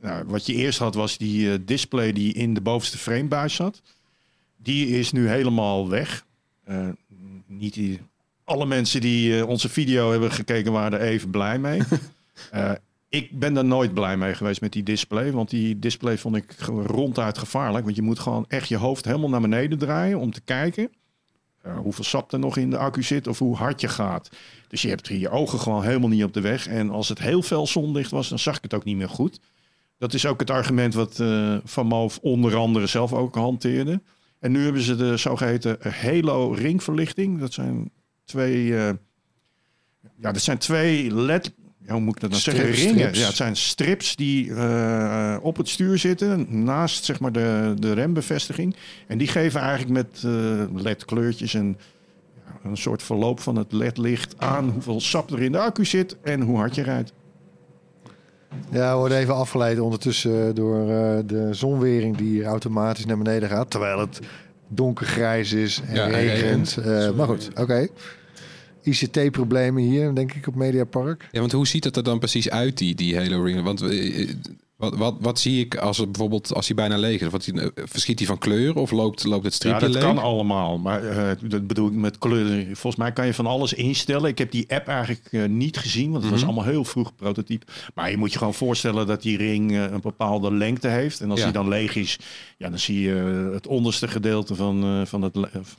nou, 0.00 0.24
wat 0.26 0.46
je 0.46 0.54
eerst 0.54 0.78
had 0.78 0.94
was 0.94 1.18
die 1.18 1.52
eh, 1.52 1.58
display 1.60 2.12
die 2.12 2.32
in 2.32 2.54
de 2.54 2.60
bovenste 2.60 2.98
framebuis 2.98 3.54
zat. 3.54 3.82
Die 4.56 4.88
is 4.88 5.12
nu 5.12 5.28
helemaal 5.28 5.88
weg. 5.88 6.26
Eh, 6.64 6.88
niet 7.46 7.74
die, 7.74 8.00
alle 8.44 8.66
mensen 8.66 9.00
die 9.00 9.38
eh, 9.38 9.48
onze 9.48 9.68
video 9.68 10.10
hebben 10.10 10.32
gekeken 10.32 10.72
waren 10.72 11.00
er 11.00 11.06
even 11.06 11.30
blij 11.30 11.58
mee. 11.58 11.80
Ik 13.10 13.38
ben 13.38 13.56
er 13.56 13.64
nooit 13.64 13.94
blij 13.94 14.16
mee 14.16 14.34
geweest 14.34 14.60
met 14.60 14.72
die 14.72 14.82
display. 14.82 15.32
Want 15.32 15.50
die 15.50 15.78
display 15.78 16.18
vond 16.18 16.36
ik 16.36 16.54
ronduit 16.86 17.38
gevaarlijk. 17.38 17.84
Want 17.84 17.96
je 17.96 18.02
moet 18.02 18.18
gewoon 18.18 18.44
echt 18.48 18.68
je 18.68 18.76
hoofd 18.76 19.04
helemaal 19.04 19.28
naar 19.28 19.40
beneden 19.40 19.78
draaien 19.78 20.18
om 20.18 20.32
te 20.32 20.40
kijken. 20.40 20.90
hoeveel 21.62 22.04
sap 22.04 22.32
er 22.32 22.38
nog 22.38 22.56
in 22.56 22.70
de 22.70 22.78
accu 22.78 23.02
zit 23.02 23.26
of 23.26 23.38
hoe 23.38 23.56
hard 23.56 23.80
je 23.80 23.88
gaat. 23.88 24.28
Dus 24.68 24.82
je 24.82 24.88
hebt 24.88 25.08
je 25.08 25.30
ogen 25.30 25.58
gewoon 25.58 25.82
helemaal 25.82 26.08
niet 26.08 26.24
op 26.24 26.32
de 26.32 26.40
weg. 26.40 26.66
En 26.66 26.90
als 26.90 27.08
het 27.08 27.18
heel 27.18 27.42
fel 27.42 27.66
zonlicht 27.66 28.10
was, 28.10 28.28
dan 28.28 28.38
zag 28.38 28.56
ik 28.56 28.62
het 28.62 28.74
ook 28.74 28.84
niet 28.84 28.96
meer 28.96 29.08
goed. 29.08 29.40
Dat 29.98 30.14
is 30.14 30.26
ook 30.26 30.40
het 30.40 30.50
argument 30.50 30.94
wat 30.94 31.20
eh, 31.20 31.56
Van 31.64 31.86
Moof 31.86 32.18
onder 32.22 32.56
andere 32.56 32.86
zelf 32.86 33.12
ook 33.12 33.34
hanteerde. 33.34 34.00
En 34.40 34.52
nu 34.52 34.64
hebben 34.64 34.82
ze 34.82 34.96
de 34.96 35.16
zogeheten 35.16 35.78
Halo 35.80 36.50
ringverlichting. 36.50 37.40
Dat 37.40 37.52
zijn 37.52 37.90
twee, 38.24 38.76
eh, 38.76 38.90
ja, 40.16 40.32
dat 40.32 40.42
zijn 40.42 40.58
twee 40.58 41.14
led, 41.14 41.54
ja, 41.86 41.92
hoe 41.92 42.00
moet 42.00 42.14
ik 42.14 42.20
dat 42.20 42.30
nou 42.30 42.42
zeggen? 42.42 42.62
Strips, 42.62 42.82
Ringen. 42.82 42.98
strips. 42.98 43.18
Ja, 43.18 43.26
het 43.26 43.36
zijn 43.36 43.56
strips 43.56 44.16
die 44.16 44.54
eh, 44.54 45.36
op 45.42 45.56
het 45.56 45.68
stuur 45.68 45.98
zitten, 45.98 46.64
naast 46.64 47.04
zeg 47.04 47.20
maar 47.20 47.32
de, 47.32 47.74
de 47.78 47.92
rembevestiging. 47.92 48.76
En 49.06 49.18
die 49.18 49.28
geven 49.28 49.60
eigenlijk 49.60 49.90
met 49.90 50.22
eh 50.24 50.82
LED-kleurtjes 50.82 51.54
en 51.54 51.78
een 52.62 52.76
soort 52.76 53.02
verloop 53.02 53.40
van 53.40 53.56
het 53.56 53.72
LED-licht 53.72 54.38
aan 54.38 54.68
hoeveel 54.70 55.00
sap 55.00 55.30
er 55.30 55.42
in 55.42 55.52
de 55.52 55.58
accu 55.58 55.84
zit 55.84 56.16
en 56.20 56.40
hoe 56.40 56.56
hard 56.56 56.74
je 56.74 56.82
rijdt. 56.82 57.12
Ja, 58.70 58.92
we 58.92 58.98
worden 58.98 59.18
even 59.18 59.34
afgeleid 59.34 59.80
ondertussen 59.80 60.54
door 60.54 60.90
eh, 60.90 61.18
de 61.26 61.48
zonwering 61.50 62.16
die 62.16 62.28
hier 62.28 62.44
automatisch 62.44 63.06
naar 63.06 63.18
beneden 63.18 63.48
gaat. 63.48 63.70
Terwijl 63.70 63.98
het 63.98 64.20
donkergrijs 64.68 65.52
is 65.52 65.80
en 65.86 65.94
Ja, 65.94 66.06
regent. 66.06 66.76
Eh, 66.76 67.10
maar 67.10 67.26
goed, 67.26 67.50
oké. 67.54 67.88
ICT-problemen 68.82 69.82
hier, 69.82 70.14
denk 70.14 70.32
ik, 70.32 70.46
op 70.46 70.54
Mediapark. 70.54 71.28
Ja, 71.30 71.40
want 71.40 71.52
hoe 71.52 71.66
ziet 71.66 71.84
het 71.84 71.96
er 71.96 72.02
dan 72.02 72.18
precies 72.18 72.50
uit, 72.50 72.78
die, 72.78 72.94
die 72.94 73.16
hele 73.16 73.42
ring? 73.42 73.62
Want 73.62 73.82
eh, 73.82 74.28
wat, 74.78 74.96
wat, 74.96 75.16
wat 75.20 75.38
zie 75.40 75.64
ik 75.64 75.76
als 75.76 75.98
het 75.98 76.06
bijvoorbeeld 76.12 76.54
als 76.54 76.66
hij 76.66 76.76
bijna 76.76 76.96
leeg 76.96 77.20
is? 77.20 77.28
Wat, 77.28 77.44
hij- 77.44 77.70
verschiet 77.74 78.18
hij 78.18 78.28
van 78.28 78.38
kleur 78.38 78.74
of 78.76 78.90
loopt, 78.90 79.24
loopt 79.24 79.44
het 79.44 79.52
Ja, 79.52 79.58
stripje 79.58 79.80
dat 79.80 79.90
leeg? 79.94 80.02
kan 80.02 80.18
allemaal. 80.18 80.78
Maar 80.78 81.04
eh, 81.04 81.36
dat 81.48 81.66
bedoel 81.66 81.86
ik 81.88 81.92
met 81.94 82.18
kleuren. 82.18 82.64
Volgens 82.64 82.96
mij 82.96 83.12
kan 83.12 83.26
je 83.26 83.34
van 83.34 83.46
alles 83.46 83.72
instellen. 83.72 84.30
Ik 84.30 84.38
heb 84.38 84.50
die 84.50 84.64
app 84.74 84.86
eigenlijk 84.88 85.28
eh, 85.30 85.44
niet 85.44 85.76
gezien, 85.78 86.10
want 86.10 86.22
het 86.22 86.32
was 86.32 86.40
Mhm. 86.40 86.50
allemaal 86.50 86.70
heel 86.70 86.84
vroeg 86.84 87.14
prototype. 87.14 87.66
Maar 87.94 88.10
je 88.10 88.16
moet 88.16 88.32
je 88.32 88.38
gewoon 88.38 88.54
voorstellen 88.54 89.06
dat 89.06 89.22
die 89.22 89.36
ring 89.36 89.72
eh, 89.72 89.82
een 89.82 90.00
bepaalde 90.00 90.52
lengte 90.52 90.88
heeft. 90.88 91.20
En 91.20 91.30
als 91.30 91.38
Ja. 91.38 91.44
die 91.44 91.54
dan 91.54 91.68
leeg 91.68 91.94
is, 91.96 92.18
ja, 92.58 92.68
dan 92.68 92.78
zie 92.78 93.00
je 93.00 93.44
eh, 93.48 93.54
het 93.54 93.66
onderste 93.66 94.08
gedeelte 94.08 94.54
van, 94.54 94.82
eh, 94.84 95.06
van, 95.06 95.22
het, 95.22 95.34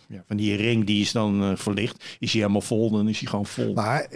ja, 0.10 0.24
van 0.28 0.38
die 0.38 0.56
ring, 0.56 0.86
die 0.86 1.02
is 1.02 1.12
dan 1.12 1.44
eh, 1.44 1.52
verlicht. 1.56 2.04
Is 2.20 2.32
hij 2.32 2.42
helemaal 2.42 2.62
vol, 2.62 2.92
dan 2.92 3.10
is 3.10 3.20
hij 3.20 3.30
gewoon 3.30 3.46
vol. 3.46 3.74
Maar 3.74 4.08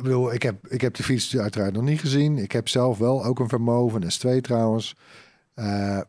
ik, 0.00 0.06
bedoel, 0.06 0.32
ik 0.32 0.42
heb, 0.42 0.66
ik 0.66 0.80
heb 0.80 0.94
de 0.94 1.02
fiets 1.02 1.36
uiteraard 1.36 1.72
nog 1.72 1.82
niet 1.82 2.00
gezien. 2.00 2.38
Ik 2.38 2.52
heb 2.52 2.68
zelf 2.68 2.98
wel 2.98 3.24
ook 3.24 3.38
een 3.38 3.48
Vermove, 3.48 4.00
een 4.00 4.36
S2 4.36 4.40
trouwens. 4.40 4.96
Eh, 5.54 6.00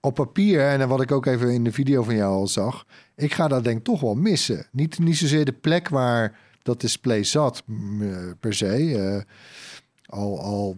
op 0.00 0.14
papier, 0.14 0.68
en 0.68 0.88
wat 0.88 1.00
ik 1.00 1.12
ook 1.12 1.26
even 1.26 1.50
in 1.50 1.64
de 1.64 1.72
video 1.72 2.02
van 2.02 2.14
jou 2.14 2.34
al 2.34 2.46
zag... 2.46 2.86
ik 3.14 3.32
ga 3.32 3.48
dat 3.48 3.64
denk 3.64 3.78
ik 3.78 3.84
toch 3.84 4.00
wel 4.00 4.14
missen. 4.14 4.66
Niet, 4.72 4.98
niet 4.98 5.16
zozeer 5.16 5.44
de 5.44 5.52
plek 5.52 5.88
waar 5.88 6.38
dat 6.62 6.80
display 6.80 7.24
zat, 7.24 7.62
eh, 8.00 8.08
per 8.40 8.54
se. 8.54 8.98
Eh, 8.98 9.22
al, 10.06 10.40
al 10.40 10.76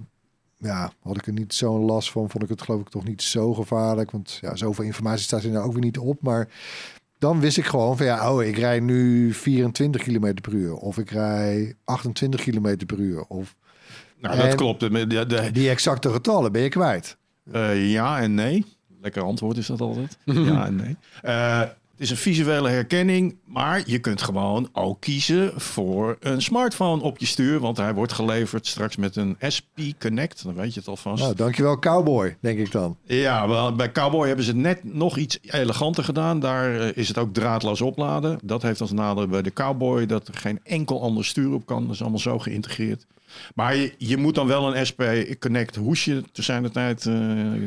ja, 0.56 0.92
had 1.02 1.16
ik 1.16 1.26
er 1.26 1.32
niet 1.32 1.54
zo'n 1.54 1.84
last 1.84 2.10
van, 2.10 2.30
vond 2.30 2.44
ik 2.44 2.50
het 2.50 2.62
geloof 2.62 2.80
ik 2.80 2.88
toch 2.88 3.04
niet 3.04 3.22
zo 3.22 3.54
gevaarlijk. 3.54 4.10
Want 4.10 4.38
ja, 4.40 4.56
zoveel 4.56 4.84
informatie 4.84 5.24
staat 5.24 5.42
er 5.42 5.50
nou 5.50 5.66
ook 5.66 5.72
weer 5.72 5.82
niet 5.82 5.98
op. 5.98 6.22
Maar 6.22 6.48
dan 7.20 7.40
wist 7.40 7.56
ik 7.58 7.64
gewoon 7.66 7.96
van 7.96 8.06
ja, 8.06 8.32
oh, 8.32 8.42
ik 8.42 8.56
rij 8.58 8.80
nu 8.80 9.32
24 9.34 10.02
km 10.02 10.34
per 10.40 10.52
uur. 10.52 10.74
Of 10.74 10.98
ik 10.98 11.10
rij 11.10 11.74
28 11.84 12.40
km 12.42 12.76
per 12.86 12.98
uur. 12.98 13.24
Of 13.28 13.56
nou, 14.20 14.36
dat 14.36 14.54
klopt. 14.54 14.80
De, 14.80 15.06
de, 15.06 15.26
de- 15.26 15.50
die 15.52 15.68
exacte 15.70 16.10
getallen 16.12 16.52
ben 16.52 16.62
je 16.62 16.68
kwijt. 16.68 17.16
Eh, 17.52 17.90
ja 17.92 18.20
en 18.20 18.34
nee. 18.34 18.64
Lekker 19.00 19.22
antwoord 19.22 19.56
is 19.56 19.66
dat 19.66 19.80
altijd. 19.80 20.18
ja 20.24 20.66
en 20.66 20.76
nee. 20.76 20.96
Eh, 21.22 21.62
het 22.00 22.08
is 22.08 22.14
een 22.14 22.22
visuele 22.22 22.68
herkenning, 22.68 23.36
maar 23.44 23.82
je 23.86 23.98
kunt 23.98 24.22
gewoon 24.22 24.68
ook 24.72 25.00
kiezen 25.00 25.60
voor 25.60 26.16
een 26.20 26.42
smartphone 26.42 27.02
op 27.02 27.18
je 27.18 27.26
stuur, 27.26 27.58
want 27.58 27.76
hij 27.76 27.94
wordt 27.94 28.12
geleverd 28.12 28.66
straks 28.66 28.96
met 28.96 29.16
een 29.16 29.36
SP 29.54 29.78
Connect. 29.98 30.44
Dan 30.44 30.54
weet 30.54 30.74
je 30.74 30.80
het 30.80 30.88
alvast. 30.88 31.22
Nou, 31.22 31.34
dankjewel 31.34 31.78
cowboy, 31.78 32.36
denk 32.40 32.58
ik 32.58 32.72
dan. 32.72 32.96
Ja, 33.04 33.48
wel, 33.48 33.74
bij 33.74 33.92
Cowboy 33.92 34.26
hebben 34.26 34.44
ze 34.44 34.50
het 34.50 34.60
net 34.60 34.94
nog 34.94 35.16
iets 35.16 35.38
eleganter 35.42 36.04
gedaan. 36.04 36.40
Daar 36.40 36.80
eh, 36.80 36.96
is 36.96 37.08
het 37.08 37.18
ook 37.18 37.34
draadloos 37.34 37.80
opladen. 37.80 38.38
Dat 38.42 38.62
heeft 38.62 38.80
als 38.80 38.92
nadeel 38.92 39.26
bij 39.26 39.42
de 39.42 39.52
Cowboy 39.52 40.06
dat 40.06 40.28
er 40.28 40.34
geen 40.34 40.60
enkel 40.62 41.02
ander 41.02 41.24
stuur 41.24 41.52
op 41.52 41.66
kan. 41.66 41.82
Dat 41.82 41.94
is 41.94 42.00
allemaal 42.00 42.18
zo 42.18 42.38
geïntegreerd. 42.38 43.06
Maar 43.54 43.76
je, 43.76 43.94
je 43.98 44.16
moet 44.16 44.34
dan 44.34 44.46
wel 44.46 44.76
een 44.76 44.86
SP 44.90 45.02
Connect 45.38 45.76
hoesje 45.76 46.22
te 46.32 46.42
zijn 46.42 46.62
de 46.62 46.70
tijd 46.70 47.06
eh, 47.06 47.16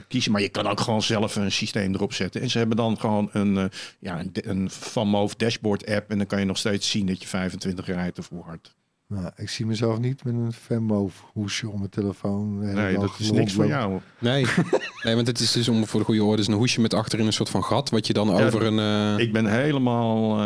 kiezen. 0.08 0.32
Maar 0.32 0.42
je 0.42 0.50
kan 0.50 0.68
ook 0.68 0.80
gewoon 0.80 1.02
zelf 1.02 1.36
een 1.36 1.52
systeem 1.52 1.94
erop 1.94 2.14
zetten. 2.14 2.42
En 2.42 2.50
ze 2.50 2.58
hebben 2.58 2.78
dan 2.78 3.00
gewoon 3.00 3.30
een, 3.32 3.58
eh, 3.58 3.66
ja, 4.00 4.20
een, 4.20 4.32
een 4.34 4.70
Van 4.70 5.08
Moof 5.08 5.36
dashboard 5.36 5.88
app. 5.90 6.10
En 6.12 6.18
dan 6.18 6.28
kan 6.28 6.40
je 6.40 6.46
nog 6.46 6.58
steeds 6.58 6.90
zien 6.90 7.06
dat 7.06 7.22
je 7.22 7.28
25 7.28 7.86
rijdt 7.86 8.20
of 8.20 8.30
hoe 8.30 8.44
hard. 8.44 8.76
Nou, 9.08 9.30
ik 9.36 9.50
zie 9.50 9.66
mezelf 9.66 10.00
niet 10.00 10.24
met 10.24 10.34
een 10.34 10.54
Venmove 10.54 11.22
hoesje 11.34 11.70
om 11.70 11.78
mijn 11.78 11.90
telefoon. 11.90 12.60
Nee, 12.74 12.98
dat 12.98 13.12
is 13.18 13.32
niks 13.32 13.54
voor 13.54 13.68
jou. 13.68 14.00
Nee. 14.20 14.46
nee, 15.04 15.16
want 15.16 15.28
het 15.28 15.40
is 15.40 15.52
dus 15.52 15.68
om 15.70 15.86
voor 15.88 16.00
de 16.00 16.06
goede 16.06 16.24
orde 16.24 16.42
is 16.42 16.48
een 16.48 16.54
hoesje 16.54 16.82
met 16.82 16.94
achterin 16.94 17.26
een 17.26 17.34
soort 17.34 17.50
van 17.50 17.64
gat, 17.64 17.90
wat 17.90 18.08
je 18.08 18.14
dan 18.14 18.28
Ja, 18.28 18.46
over 18.46 18.64
een. 18.64 18.80
eh, 19.18 19.24
Ik 19.26 19.34
ben 19.34 19.46
helemaal. 19.46 20.38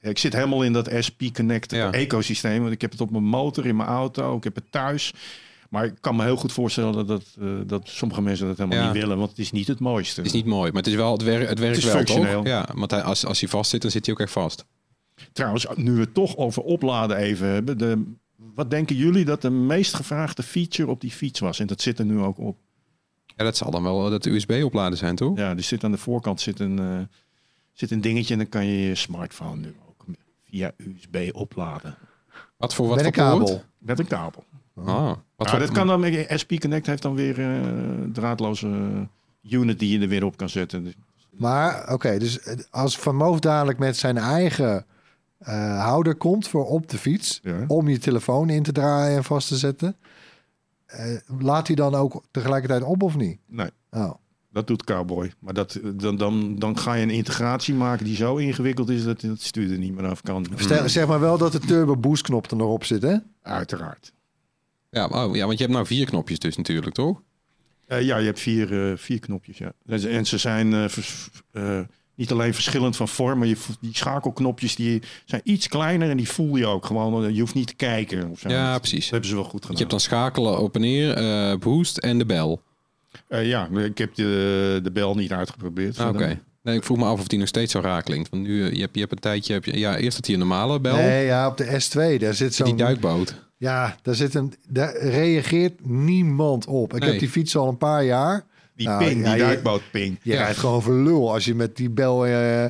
Ik 0.00 0.18
zit 0.18 0.32
helemaal 0.32 0.62
in 0.62 0.72
dat 0.72 0.90
SP 1.06 1.20
Connect 1.32 1.70
Ja. 1.70 1.92
ecosysteem. 1.92 2.60
Want 2.60 2.72
ik 2.72 2.80
heb 2.80 2.90
het 2.90 3.00
op 3.00 3.10
mijn 3.10 3.24
motor, 3.24 3.66
in 3.66 3.76
mijn 3.76 3.88
auto, 3.88 4.36
ik 4.36 4.44
heb 4.44 4.54
het 4.54 4.64
thuis. 4.72 5.12
Maar 5.70 5.84
ik 5.84 5.94
kan 6.00 6.16
me 6.16 6.24
heel 6.24 6.36
goed 6.36 6.52
voorstellen 6.52 6.92
dat, 6.92 7.08
dat, 7.08 7.22
eh, 7.40 7.46
dat 7.66 7.88
sommige 7.88 8.22
mensen 8.22 8.46
dat 8.46 8.56
helemaal 8.56 8.78
Ja. 8.78 8.84
niet 8.92 9.00
willen. 9.02 9.16
Want 9.18 9.30
het 9.30 9.38
is 9.38 9.52
niet 9.52 9.66
het 9.66 9.78
mooiste. 9.80 10.20
Het 10.20 10.28
is 10.28 10.34
niet 10.36 10.46
mooi, 10.46 10.72
maar 10.72 10.82
het 10.82 10.90
is 10.90 10.96
wel 10.96 11.12
het, 11.12 11.20
het 11.48 11.58
werkt 11.58 11.76
is 11.76 11.84
wel 11.84 11.94
functioneel. 11.94 12.36
toch? 12.42 12.46
Ja, 12.46 12.68
want 12.74 12.90
hij, 12.90 13.02
als, 13.02 13.26
als 13.26 13.40
hij 13.40 13.48
vast 13.48 13.70
zit, 13.70 13.82
dan 13.82 13.90
zit 13.90 14.04
hij 14.06 14.14
ook 14.14 14.20
echt 14.20 14.32
vast. 14.32 14.64
Trouwens, 15.32 15.66
nu 15.74 15.92
we 15.92 16.00
het 16.00 16.14
toch 16.14 16.36
over 16.36 16.62
opladen 16.62 17.16
even 17.16 17.46
hebben. 17.48 17.78
De, 17.78 18.02
wat 18.54 18.70
denken 18.70 18.96
jullie 18.96 19.24
dat 19.24 19.42
de 19.42 19.50
meest 19.50 19.94
gevraagde 19.94 20.42
feature 20.42 20.90
op 20.90 21.00
die 21.00 21.10
fiets 21.10 21.40
was? 21.40 21.58
En 21.60 21.66
dat 21.66 21.80
zit 21.80 21.98
er 21.98 22.04
nu 22.04 22.18
ook 22.18 22.38
op. 22.38 22.56
Ja, 23.26 23.44
dat 23.44 23.56
zal 23.56 23.70
dan 23.70 23.82
wel 23.82 24.10
dat 24.10 24.26
USB 24.26 24.60
opladen 24.64 24.98
zijn, 24.98 25.16
toch? 25.16 25.36
Ja, 25.38 25.56
er 25.56 25.62
zit 25.62 25.84
aan 25.84 25.90
de 25.90 25.98
voorkant 25.98 26.40
zit 26.40 26.60
een, 26.60 26.78
eh, 26.78 26.98
zit 27.72 27.90
een 27.90 28.00
dingetje. 28.00 28.32
En 28.32 28.38
dan 28.40 28.48
kan 28.48 28.66
je 28.66 28.86
je 28.88 28.94
smartphone 28.94 29.56
nu 29.60 29.74
via 30.50 30.72
USB 30.76 31.28
opladen. 31.32 31.94
Wat 32.56 32.74
voor 32.74 32.86
wat 32.88 33.02
Met 33.02 33.14
voor 33.14 33.24
een 33.24 33.30
poort? 33.38 33.48
kabel. 33.48 33.62
Met 33.78 33.98
een 33.98 34.06
kabel. 34.06 34.44
Ah, 34.76 35.04
wat 35.06 35.16
Ja, 35.36 35.50
voor- 35.50 35.58
dat 35.58 35.70
kan 35.70 35.86
dan. 35.86 36.04
SP 36.42 36.50
Connect 36.60 36.86
heeft 36.86 37.02
dan 37.02 37.14
weer 37.14 37.40
eh, 37.40 37.60
draadloze 38.12 38.68
unit 39.42 39.78
die 39.78 39.92
je 39.98 40.00
er 40.02 40.08
weer 40.08 40.24
op 40.24 40.36
kan 40.36 40.48
zetten. 40.48 40.94
Maar 41.30 41.92
oké, 41.92 42.18
dus 42.18 42.38
als 42.70 42.98
Van 42.98 43.16
Moof 43.16 43.40
dadelijk 43.40 43.78
met 43.78 43.96
zijn 43.96 44.18
eigen 44.18 44.86
eh, 45.38 45.82
houder 45.84 46.14
komt 46.14 46.48
voor 46.48 46.66
op 46.66 46.88
de 46.88 46.98
fiets... 46.98 47.40
Ja. 47.42 47.64
om 47.66 47.88
je 47.88 47.98
telefoon 47.98 48.50
in 48.50 48.62
te 48.62 48.72
draaien 48.72 49.16
en 49.16 49.24
vast 49.24 49.48
te 49.48 49.56
zetten... 49.56 49.96
eh, 50.86 51.16
laat 51.38 51.66
hij 51.66 51.76
dan 51.76 51.94
ook 51.94 52.22
tegelijkertijd 52.30 52.82
op 52.82 53.02
of 53.02 53.16
niet? 53.16 53.38
Nee, 53.46 53.70
Oh. 53.90 54.10
Dat 54.52 54.66
doet 54.66 54.84
Cowboy. 54.84 55.32
Maar 55.38 55.54
dat, 55.54 55.80
dan, 55.94 56.16
dan, 56.16 56.56
dan 56.58 56.78
ga 56.78 56.94
je 56.94 57.02
een 57.02 57.10
integratie 57.10 57.74
maken 57.74 58.04
die 58.04 58.16
zo 58.16 58.36
ingewikkeld 58.36 58.88
is 58.88 59.04
dat 59.04 59.20
het 59.20 59.42
stuur 59.42 59.72
er 59.72 59.78
niet 59.78 59.94
meer 59.94 60.06
af 60.06 60.22
kan. 60.22 60.46
Stel, 60.56 60.88
Zeg 60.88 61.06
maar 61.06 61.20
wel 61.20 61.38
dat 61.38 61.52
de 61.52 61.58
turbo 61.58 61.96
boost 61.96 62.22
knop 62.22 62.50
er 62.50 62.56
nog 62.56 62.68
op 62.72 62.84
zit, 62.84 63.02
hè? 63.02 63.16
Uiteraard. 63.42 64.12
Ja, 64.90 65.06
oh, 65.06 65.34
ja, 65.36 65.44
want 65.46 65.58
je 65.58 65.64
hebt 65.64 65.74
nou 65.76 65.86
vier 65.86 66.06
knopjes 66.06 66.38
dus 66.38 66.56
natuurlijk, 66.56 66.94
toch? 66.94 67.22
Eh, 67.86 68.02
ja, 68.02 68.16
je 68.16 68.24
hebt 68.26 68.40
vier, 68.40 68.90
eh, 68.90 68.96
vier 68.96 69.18
knopjes. 69.20 69.58
Ja. 69.58 69.72
En 69.86 70.00
ze- 70.00 70.08
En 70.08 70.26
ze 70.26 70.38
zijn 70.38 70.72
eh, 70.74 70.88
vers- 70.88 71.28
niet 72.14 72.32
alleen 72.32 72.54
verschillend 72.54 72.96
van 72.96 73.08
vorm, 73.08 73.38
maar 73.38 73.46
je, 73.48 73.56
die 73.80 73.96
schakelknopjes 73.96 74.76
die 74.76 75.02
zijn 75.24 75.40
iets 75.44 75.68
kleiner 75.68 76.10
en 76.10 76.16
die 76.16 76.28
voel 76.28 76.56
je 76.56 76.66
ook 76.66 76.86
gewoon. 76.86 77.34
Je 77.34 77.40
hoeft 77.40 77.54
niet 77.54 77.66
te 77.66 77.74
kijken. 77.74 78.28
Of 78.30 78.38
zo. 78.40 78.48
Ja, 78.48 78.78
precies. 78.78 79.00
Dat 79.02 79.10
hebben 79.10 79.28
ze 79.28 79.34
wel 79.34 79.44
goed 79.44 79.60
gedaan. 79.60 79.72
je 79.72 79.78
hebt 79.78 79.90
dan 79.90 80.00
schakelen 80.00 80.58
op 80.58 80.74
en 80.74 80.80
neer, 80.80 81.12
eh, 81.16 81.56
boost 81.58 81.98
en 81.98 82.18
de 82.18 82.26
bel. 82.26 82.62
Eh, 83.28 83.46
ja, 83.48 83.68
ik 83.84 83.98
heb 83.98 84.14
de, 84.14 84.80
de 84.82 84.90
bel 84.92 85.14
niet 85.14 85.32
uitgeprobeerd. 85.32 85.98
Ah, 85.98 86.08
Oké. 86.08 86.38
Nee, 86.62 86.76
ik 86.76 86.84
vroeg 86.84 86.98
me 86.98 87.04
af 87.04 87.20
of 87.20 87.26
die 87.28 87.38
nog 87.38 87.48
steeds 87.48 87.72
zo 87.72 87.80
raar 87.80 88.02
klinkt. 88.02 88.28
Want 88.30 88.42
nu, 88.42 88.64
eh, 88.66 88.72
je 88.72 88.80
hebt, 88.80 88.94
je 88.94 89.00
hebt 89.00 89.12
een 89.12 89.18
tijdje... 89.18 89.52
Heb 89.52 89.64
je, 89.64 89.78
ja, 89.78 89.96
eerst 89.96 90.16
had 90.16 90.24
hij 90.26 90.34
een 90.34 90.40
normale 90.40 90.80
bel. 90.80 90.96
Nee, 90.96 91.24
ja, 91.26 91.46
op 91.48 91.56
de 91.56 91.64
S2, 91.64 92.18
daar 92.20 92.34
zit 92.34 92.54
zo'n... 92.54 92.66
die 92.66 92.74
duikboot. 92.74 93.34
Ja, 93.56 93.96
daar, 94.02 94.14
zit 94.14 94.34
een, 94.34 94.52
daar 94.68 94.96
reageert 94.96 95.86
niemand 95.86 96.66
op. 96.66 96.94
Ik 96.94 97.00
Nee. 97.00 97.10
heb 97.10 97.18
die 97.18 97.28
fiets 97.28 97.56
al 97.56 97.68
een 97.68 97.78
paar 97.78 98.04
jaar. 98.04 98.44
Die 98.76 98.86
Nou, 98.88 99.04
ping, 99.04 99.20
ja, 99.24 99.28
die 99.30 99.38
je- 99.38 99.44
duikbootping. 99.44 100.18
Je 100.22 100.32
Ja. 100.32 100.38
rijdt 100.42 100.58
gewoon 100.58 100.82
voor 100.82 100.94
lul 100.94 101.32
als 101.32 101.44
je 101.44 101.54
met 101.54 101.76
die 101.76 101.90
bel... 101.90 102.26
eh, 102.26 102.64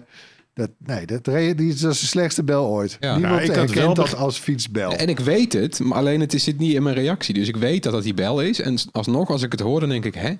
dat, 0.60 0.70
nee, 0.96 1.06
dat, 1.06 1.24
die 1.24 1.68
is 1.68 1.80
dat 1.80 1.92
is 1.92 2.00
de 2.00 2.06
slechtste 2.06 2.42
bel 2.44 2.66
ooit. 2.66 2.96
Ja. 3.00 3.12
Niemand 3.16 3.34
Nou, 3.34 3.44
ik 3.48 3.54
herkent 3.54 3.78
wel 3.78 3.94
dat 3.94 4.16
als 4.16 4.38
fietsbel. 4.38 4.92
En 4.92 5.08
ik 5.08 5.18
weet 5.20 5.52
het, 5.52 5.80
maar 5.80 5.98
alleen 5.98 6.20
het 6.20 6.34
is- 6.34 6.44
zit 6.44 6.58
niet 6.58 6.74
in 6.74 6.82
mijn 6.82 6.94
reactie. 6.94 7.34
Dus 7.34 7.48
ik 7.48 7.56
weet 7.56 7.82
dat 7.82 7.92
dat 7.92 8.02
die 8.02 8.14
bel 8.14 8.40
is. 8.42 8.60
En 8.60 8.78
alsnog, 8.92 9.28
als 9.30 9.42
ik 9.42 9.52
het 9.52 9.60
hoor, 9.60 9.80
dan 9.80 9.88
denk 9.88 10.04
ik, 10.04 10.14
hè? 10.14 10.32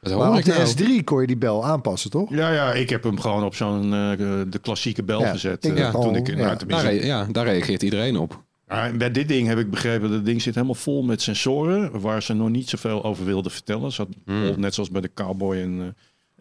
Wat 0.00 0.12
hoor 0.12 0.20
maar 0.22 0.30
op 0.32 0.38
ik 0.38 0.44
de 0.44 0.50
nou? 0.52 1.00
S3 1.00 1.04
kon 1.04 1.20
je 1.20 1.26
die 1.26 1.36
bel 1.36 1.64
aanpassen, 1.64 2.10
toch? 2.10 2.30
Ja, 2.30 2.52
ja, 2.52 2.72
ik 2.72 2.90
heb 2.90 3.02
hem 3.02 3.20
gewoon 3.20 3.44
op 3.44 3.54
zo'n 3.54 3.82
eh, 3.94 4.10
de 4.48 4.58
klassieke 4.62 5.02
bel 5.02 5.20
Ja, 5.20 5.30
gezet. 5.30 5.64
ik 5.64 5.76
eh, 5.78 5.90
toen 5.90 6.16
ik 6.16 6.28
in 6.28 6.36
ja. 6.36 6.44
nou, 6.44 6.56
tenminste- 6.58 6.86
Daar, 6.86 6.94
re- 6.96 7.06
ja, 7.06 7.26
daar 7.30 7.44
reageert 7.44 7.82
iedereen 7.82 8.16
op. 8.16 8.42
Ja, 8.68 8.86
en 8.86 8.98
bij 8.98 9.10
dit 9.10 9.28
ding 9.28 9.46
heb 9.48 9.58
ik 9.58 9.70
begrepen, 9.70 10.10
dat 10.10 10.24
ding 10.24 10.42
zit 10.42 10.54
helemaal 10.54 10.74
vol 10.74 11.02
met 11.02 11.22
sensoren, 11.22 12.00
waar 12.00 12.22
ze 12.22 12.34
nog 12.34 12.48
niet 12.48 12.68
zoveel 12.68 13.04
over 13.04 13.24
wilden 13.24 13.52
vertellen. 13.52 13.92
Ze 13.92 14.00
had 14.02 14.10
Hmm. 14.24 14.60
net 14.60 14.74
zoals 14.74 14.90
bij 14.90 15.00
de 15.00 15.10
Cowboy 15.14 15.56
een, 15.56 15.80
eh, 15.80 15.86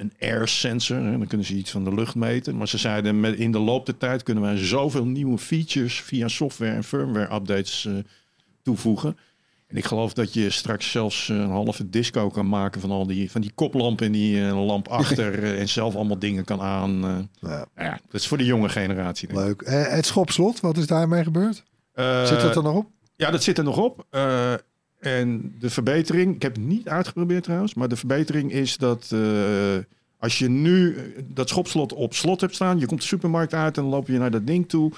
een 0.01 0.13
air 0.20 0.48
sensor, 0.48 0.98
hè, 0.98 1.12
dan 1.17 1.27
kunnen 1.27 1.48
ze 1.48 1.53
iets 1.53 1.72
van 1.72 1.84
de 1.84 1.93
lucht 1.93 2.15
meten. 2.15 2.58
Maar 2.58 2.67
ze 2.67 2.77
zeiden, 2.77 3.20
met, 3.20 3.36
in 3.36 3.51
de 3.51 3.60
loop 3.60 3.86
der 3.86 3.98
tijd 3.98 4.24
kunnen 4.24 4.43
wij 4.43 4.58
zoveel 4.58 5.05
nieuwe 5.05 5.38
features 5.38 6.01
via 6.01 6.27
software 6.27 6.72
en 6.75 6.84
firmware 6.84 7.36
updates 7.36 7.86
eh, 7.86 7.93
toevoegen. 8.63 9.17
En 9.67 9.77
ik 9.77 9.86
geloof 9.86 10.13
dat 10.13 10.34
je 10.34 10.50
straks 10.50 10.91
zelfs 10.91 11.29
eh, 11.29 11.36
een 11.38 11.50
halve 11.50 11.89
disco 11.89 12.29
kan 12.29 12.50
maken 12.50 12.81
van 12.81 12.91
al 12.91 13.08
die, 13.08 13.31
van 13.31 13.41
die 13.41 13.51
koplamp 13.55 14.01
en 14.01 14.12
die 14.12 14.48
eh, 14.48 14.65
lamp 14.65 14.88
achter 15.01 15.58
en 15.58 15.70
zelf 15.70 15.96
allemaal 15.96 16.20
dingen 16.20 16.43
kan 16.43 16.62
aan. 16.62 17.03
eh. 17.05 17.50
Ja. 17.50 17.65
ja, 17.75 18.00
dat 18.10 18.22
is 18.22 18.27
voor 18.27 18.38
de 18.38 18.46
jonge 18.46 18.70
generatie. 18.70 19.27
denk 19.27 19.39
ik. 19.39 19.46
Leuk. 19.46 19.62
Eh, 19.62 19.88
het 19.93 20.05
schopslot, 20.05 20.60
wat 20.60 20.77
is 20.77 20.88
daarmee 20.88 21.24
gebeurd? 21.24 21.63
Eh, 21.93 22.25
Zit 22.25 22.41
dat 22.41 22.55
er 22.55 22.63
nog 22.63 22.75
op? 22.75 22.88
ja, 23.15 23.31
dat 23.31 23.43
zit 23.43 23.58
er 23.58 23.63
nog 23.63 23.77
op. 23.77 24.05
En 25.01 25.55
de 25.60 25.70
verbetering, 25.70 26.36
ik 26.36 26.41
heb 26.41 26.55
het 26.55 26.65
niet 26.65 26.88
uitgeprobeerd 26.88 27.43
trouwens, 27.43 27.74
maar 27.74 27.89
de 27.89 27.96
verbetering 27.96 28.51
is 28.51 28.77
dat 28.77 29.12
eh, 29.12 29.77
als 30.17 30.39
je 30.39 30.50
nu 30.50 30.96
eh, 30.96 31.03
dat 31.27 31.50
schopslot 31.50 31.93
op 31.93 32.13
slot 32.13 32.41
hebt 32.41 32.55
staan, 32.55 32.79
je 32.79 32.86
komt 32.86 33.01
de 33.01 33.08
supermarkt 33.08 33.53
uit 33.53 33.77
en 33.77 33.84
dan 33.84 33.91
loop 33.91 34.08
je 34.08 34.17
naar 34.17 34.31
dat 34.31 34.48
ding 34.48 34.70
toe. 34.70 34.91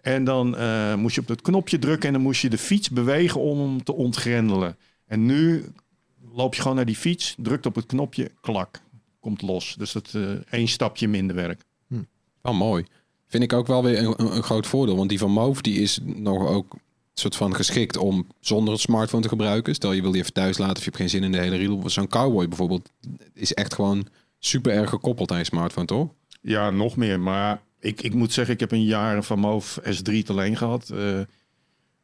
En 0.00 0.24
dan 0.24 0.56
eh, 0.56 0.94
moest 0.94 1.14
je 1.14 1.20
op 1.20 1.26
dat 1.26 1.42
knopje 1.42 1.78
drukken 1.78 2.06
en 2.06 2.14
dan 2.14 2.22
moest 2.22 2.40
je 2.40 2.50
de 2.50 2.58
fiets 2.58 2.90
bewegen 2.90 3.40
om 3.40 3.58
hem 3.58 3.84
te 3.84 3.94
ontgrendelen. 3.94 4.76
En 5.06 5.26
nu 5.26 5.64
loop 6.32 6.54
je 6.54 6.60
gewoon 6.60 6.76
naar 6.76 6.86
die 6.86 6.96
fiets, 6.96 7.34
drukt 7.38 7.66
op 7.66 7.74
het 7.74 7.86
knopje, 7.86 8.30
klak, 8.40 8.80
komt 9.20 9.42
los. 9.42 9.74
Dus 9.78 9.92
dat 9.92 10.10
eh 10.14 10.30
één 10.50 10.68
stapje 10.68 11.08
minder 11.08 11.36
werk. 11.36 11.62
Oh, 12.42 12.58
mooi. 12.58 12.84
Vind 13.26 13.42
ik 13.42 13.52
ook 13.52 13.66
wel 13.66 13.82
weer 13.82 13.98
een, 13.98 14.36
een, 14.36 14.42
groot 14.42 14.66
voordeel. 14.66 14.96
Want 14.96 15.08
die 15.08 15.18
van 15.18 15.30
Move 15.30 15.62
die 15.62 15.80
is 15.80 15.98
nog 16.02 16.48
ook 16.48 16.76
soort 17.14 17.36
van 17.36 17.54
geschikt 17.54 17.96
om 17.96 18.26
zonder 18.40 18.72
het 18.72 18.82
smartphone 18.82 19.22
te 19.22 19.28
gebruiken. 19.28 19.74
Stel 19.74 19.92
je 19.92 20.02
wil 20.02 20.10
die 20.10 20.20
even 20.20 20.32
thuis 20.32 20.58
laten 20.58 20.76
of 20.76 20.78
je 20.78 20.84
hebt 20.84 20.96
geen 20.96 21.10
zin 21.10 21.22
in 21.22 21.32
de 21.32 21.38
hele 21.40 21.56
reel. 21.56 21.90
Zo'n 21.90 22.08
cowboy 22.08 22.48
bijvoorbeeld 22.48 22.90
is 23.34 23.54
echt 23.54 23.74
gewoon 23.74 24.06
super 24.38 24.72
erg 24.72 24.90
gekoppeld 24.90 25.32
aan 25.32 25.38
je 25.38 25.44
smartphone, 25.44 25.86
toch? 25.86 26.08
Ja, 26.40 26.70
nog 26.70 26.96
meer. 26.96 27.20
Maar 27.20 27.62
ik, 27.80 28.02
ik 28.02 28.14
moet 28.14 28.32
zeggen, 28.32 28.54
ik 28.54 28.60
heb 28.60 28.72
een 28.72 28.84
jaar 28.84 29.22
van 29.22 29.38
Move 29.38 29.80
S3 29.82 30.24
te 30.24 30.34
leen 30.34 30.56
gehad. 30.56 30.90
Eh, 30.90 31.20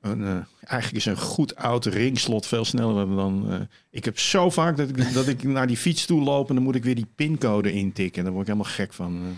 een, 0.00 0.25
eh, 0.25 0.37
eigenlijk 0.61 1.07
is 1.07 1.07
een 1.07 1.19
goed 1.19 1.57
oud 1.57 1.85
ringslot 1.85 2.47
veel 2.47 2.64
sneller 2.64 3.07
dan... 3.17 3.52
eh, 3.52 3.61
ik 3.90 4.05
heb 4.05 4.19
zo 4.19 4.50
vaak 4.50 4.76
dat 4.76 4.88
ik, 4.88 5.14
dat 5.14 5.26
ik 5.26 5.43
naar 5.43 5.67
die 5.67 5.76
fiets 5.76 6.07
toe 6.07 6.23
loop... 6.23 6.49
en 6.49 6.55
dan 6.55 6.64
moet 6.64 6.75
ik 6.75 6.85
weer 6.85 6.95
die 6.95 7.12
pincode 7.14 7.73
intikken. 7.73 8.23
Daar 8.23 8.33
word 8.33 8.49
ik 8.49 8.52
helemaal 8.52 8.75
gek 8.75 8.93
van. 8.93 9.37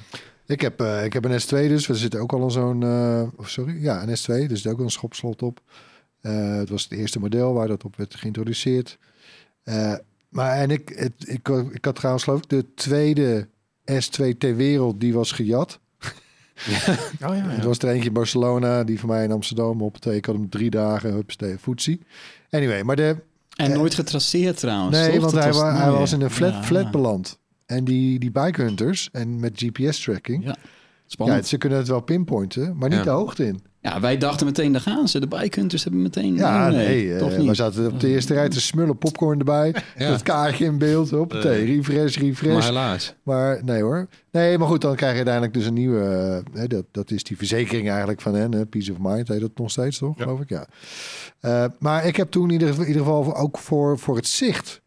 Ik 0.52 0.60
heb, 0.60 0.80
eh, 0.80 1.04
ik 1.04 1.12
heb 1.12 1.24
een 1.24 1.40
S2 1.40 1.46
dus. 1.48 1.86
We 1.86 1.94
zitten 1.94 2.20
ook 2.20 2.32
al 2.32 2.42
aan 2.42 2.50
zo'n... 2.50 2.82
eh, 2.82 3.22
sorry, 3.46 3.82
ja, 3.82 4.02
een 4.02 4.08
S2. 4.08 4.24
Dus 4.26 4.50
er 4.50 4.56
zit 4.56 4.72
ook 4.72 4.80
een 4.80 4.90
schopslot 4.90 5.42
op. 5.42 5.60
Eh, 6.20 6.56
het 6.56 6.68
was 6.68 6.82
het 6.82 6.92
eerste 6.92 7.18
model 7.18 7.52
waar 7.52 7.68
dat 7.68 7.84
op 7.84 7.96
werd 7.96 8.14
geïntroduceerd. 8.14 8.98
Eh, 9.62 9.94
maar 10.28 10.52
en 10.56 10.70
ik, 10.70 10.92
het, 10.96 11.12
ik, 11.18 11.48
ik 11.48 11.84
had 11.84 11.94
trouwens 11.94 12.24
geloof 12.24 12.42
ik 12.42 12.48
de 12.48 12.74
tweede 12.74 13.48
S2 13.92 14.36
ter 14.38 14.56
wereld 14.56 15.00
die 15.00 15.14
was 15.14 15.32
gejat. 15.32 15.78
Oh 16.66 16.68
ja, 17.20 17.34
ja. 17.34 17.48
Het 17.48 17.64
was 17.64 17.78
er 17.78 17.88
eentje 17.88 18.08
in 18.08 18.12
Barcelona, 18.14 18.84
die 18.84 19.00
van 19.00 19.08
mij 19.08 19.24
in 19.24 19.32
Amsterdam 19.32 19.82
op. 19.82 20.04
Ik 20.04 20.24
had 20.24 20.34
hem 20.34 20.48
drie 20.48 20.70
dagen, 20.70 21.12
hupstee, 21.12 21.58
foetsie. 21.58 22.00
Anyway, 22.50 22.82
maar 22.82 22.96
de... 22.96 23.16
En 23.56 23.72
nooit 23.72 23.94
getraceerd 23.94 24.56
trouwens. 24.56 24.96
Nee, 24.98 25.10
toch? 25.12 25.20
want 25.20 25.32
hij, 25.44 25.52
was 25.52 25.78
hij 25.78 25.90
was 25.90 26.12
in 26.12 26.20
een 26.20 26.30
flat, 26.30 26.52
Ja. 26.52 26.62
flat 26.62 26.90
beland. 26.90 27.38
En 27.72 27.84
die, 27.84 28.18
die 28.18 28.30
bike 28.30 28.62
hunters 28.62 29.08
en 29.12 29.40
met 29.40 29.52
GPS-tracking... 29.64 30.44
Ja, 30.44 30.48
Ja, 30.48 30.56
spannend. 31.06 31.46
ze 31.46 31.58
kunnen 31.58 31.78
het 31.78 31.88
wel 31.88 32.00
pinpointen, 32.00 32.76
maar 32.76 32.88
niet 32.88 32.98
Ja. 32.98 33.04
de 33.04 33.10
hoogte 33.10 33.46
in. 33.46 33.60
Ja, 33.80 34.00
wij 34.00 34.16
dachten 34.18 34.46
meteen, 34.46 34.72
daar 34.72 34.80
gaan 34.80 35.08
ze. 35.08 35.20
De 35.20 35.26
bikehunters 35.28 35.82
hebben 35.82 36.02
meteen... 36.02 36.34
Ja, 36.34 36.68
nee, 36.68 36.86
nee, 36.86 37.12
eh, 37.12 37.18
toch 37.18 37.36
niet. 37.36 37.46
we 37.48 37.54
zaten 37.54 37.86
op 37.92 38.00
de 38.00 38.08
eerste 38.08 38.34
rij 38.34 38.48
te 38.48 38.60
smullen, 38.60 38.98
popcorn 38.98 39.38
erbij, 39.38 39.68
Ja. 39.98 40.04
het 40.12 40.22
kaartje 40.22 40.64
in 40.64 40.78
beeld, 40.78 41.10
hoppatee, 41.10 41.64
refresh, 41.64 42.16
refresh. 42.16 42.52
Maar 42.54 42.62
helaas. 42.62 43.14
Maar 43.22 43.64
nee 43.64 43.82
hoor. 43.82 44.08
Nee, 44.30 44.58
maar 44.58 44.68
goed, 44.68 44.80
dan 44.80 44.94
krijg 44.96 45.10
je 45.10 45.16
uiteindelijk 45.16 45.54
dus 45.54 45.66
een 45.66 45.74
nieuwe. 45.74 46.00
eh, 46.54 46.60
hè, 46.60 46.66
dat, 46.66 46.84
dat 46.90 47.10
is 47.10 47.22
die 47.22 47.36
verzekering 47.36 47.88
eigenlijk 47.88 48.20
van 48.20 48.34
hen. 48.34 48.52
hè, 48.52 48.66
Peace 48.66 48.92
of 48.92 48.98
Mind 49.00 49.28
heet 49.28 49.40
dat 49.40 49.50
nog 49.58 49.70
steeds, 49.70 49.98
toch? 49.98 50.16
Ja. 50.16 50.22
Geloof 50.22 50.40
ik, 50.40 50.48
ja. 50.48 50.66
Eh, 51.40 51.64
maar 51.78 52.06
ik 52.06 52.16
heb 52.16 52.30
toen 52.30 52.44
in 52.44 52.52
ieder, 52.52 52.68
in 52.74 52.86
ieder 52.86 53.02
geval 53.02 53.36
ook 53.36 53.58
voor, 53.58 53.98
voor 53.98 54.16
het 54.16 54.26
zicht... 54.26 54.80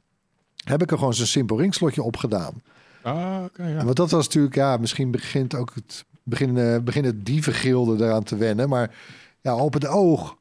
heb 0.63 0.81
ik 0.81 0.91
er 0.91 0.97
gewoon 0.97 1.13
zo'n 1.13 1.25
simpel 1.25 1.59
ringslotje 1.59 2.03
op 2.03 2.17
gedaan. 2.17 2.61
Ah, 3.05 3.43
ja. 3.57 3.83
Want 3.83 3.95
dat 3.95 4.11
was 4.11 4.25
natuurlijk... 4.25 4.55
Ja, 4.55 4.77
misschien 4.77 5.11
begint 5.11 5.55
ook 5.55 5.71
het... 5.75 6.05
Beginnen, 6.23 6.83
beginnen 6.83 7.11
het 7.11 7.25
dievengilde 7.25 8.05
eraan 8.05 8.23
te 8.23 8.35
wennen. 8.35 8.69
Maar 8.69 8.95
ja, 9.41 9.55
op 9.55 9.73
het 9.73 9.87
oog... 9.87 10.37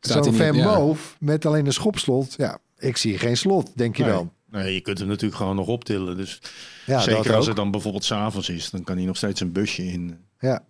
Staat 0.00 0.24
Zo'n 0.24 0.34
Van 0.34 0.54
ja. 0.56 0.76
Moof 0.78 1.16
met 1.20 1.46
alleen 1.46 1.66
een 1.66 1.72
schopslot. 1.72 2.34
Ja, 2.36 2.58
ik 2.78 2.96
zie 2.96 3.18
geen 3.18 3.36
slot, 3.36 3.70
denk 3.74 3.96
je 3.96 4.02
Nee. 4.02 4.12
dan. 4.12 4.32
Nee, 4.50 4.74
je 4.74 4.80
kunt 4.80 4.98
hem 4.98 5.08
natuurlijk 5.08 5.36
gewoon 5.36 5.56
nog 5.56 5.66
optillen. 5.66 6.16
Dus 6.16 6.40
Ja, 6.86 7.00
zeker 7.00 7.34
als 7.34 7.46
het 7.46 7.56
dan 7.56 7.70
bijvoorbeeld 7.70 8.04
s'avonds 8.04 8.48
is, 8.48 8.70
dan 8.70 8.84
kan 8.84 8.96
hij 8.96 9.06
nog 9.06 9.16
steeds 9.16 9.40
een 9.40 9.52
busje 9.52 9.86
in. 9.86 10.18
Ja. 10.38 10.64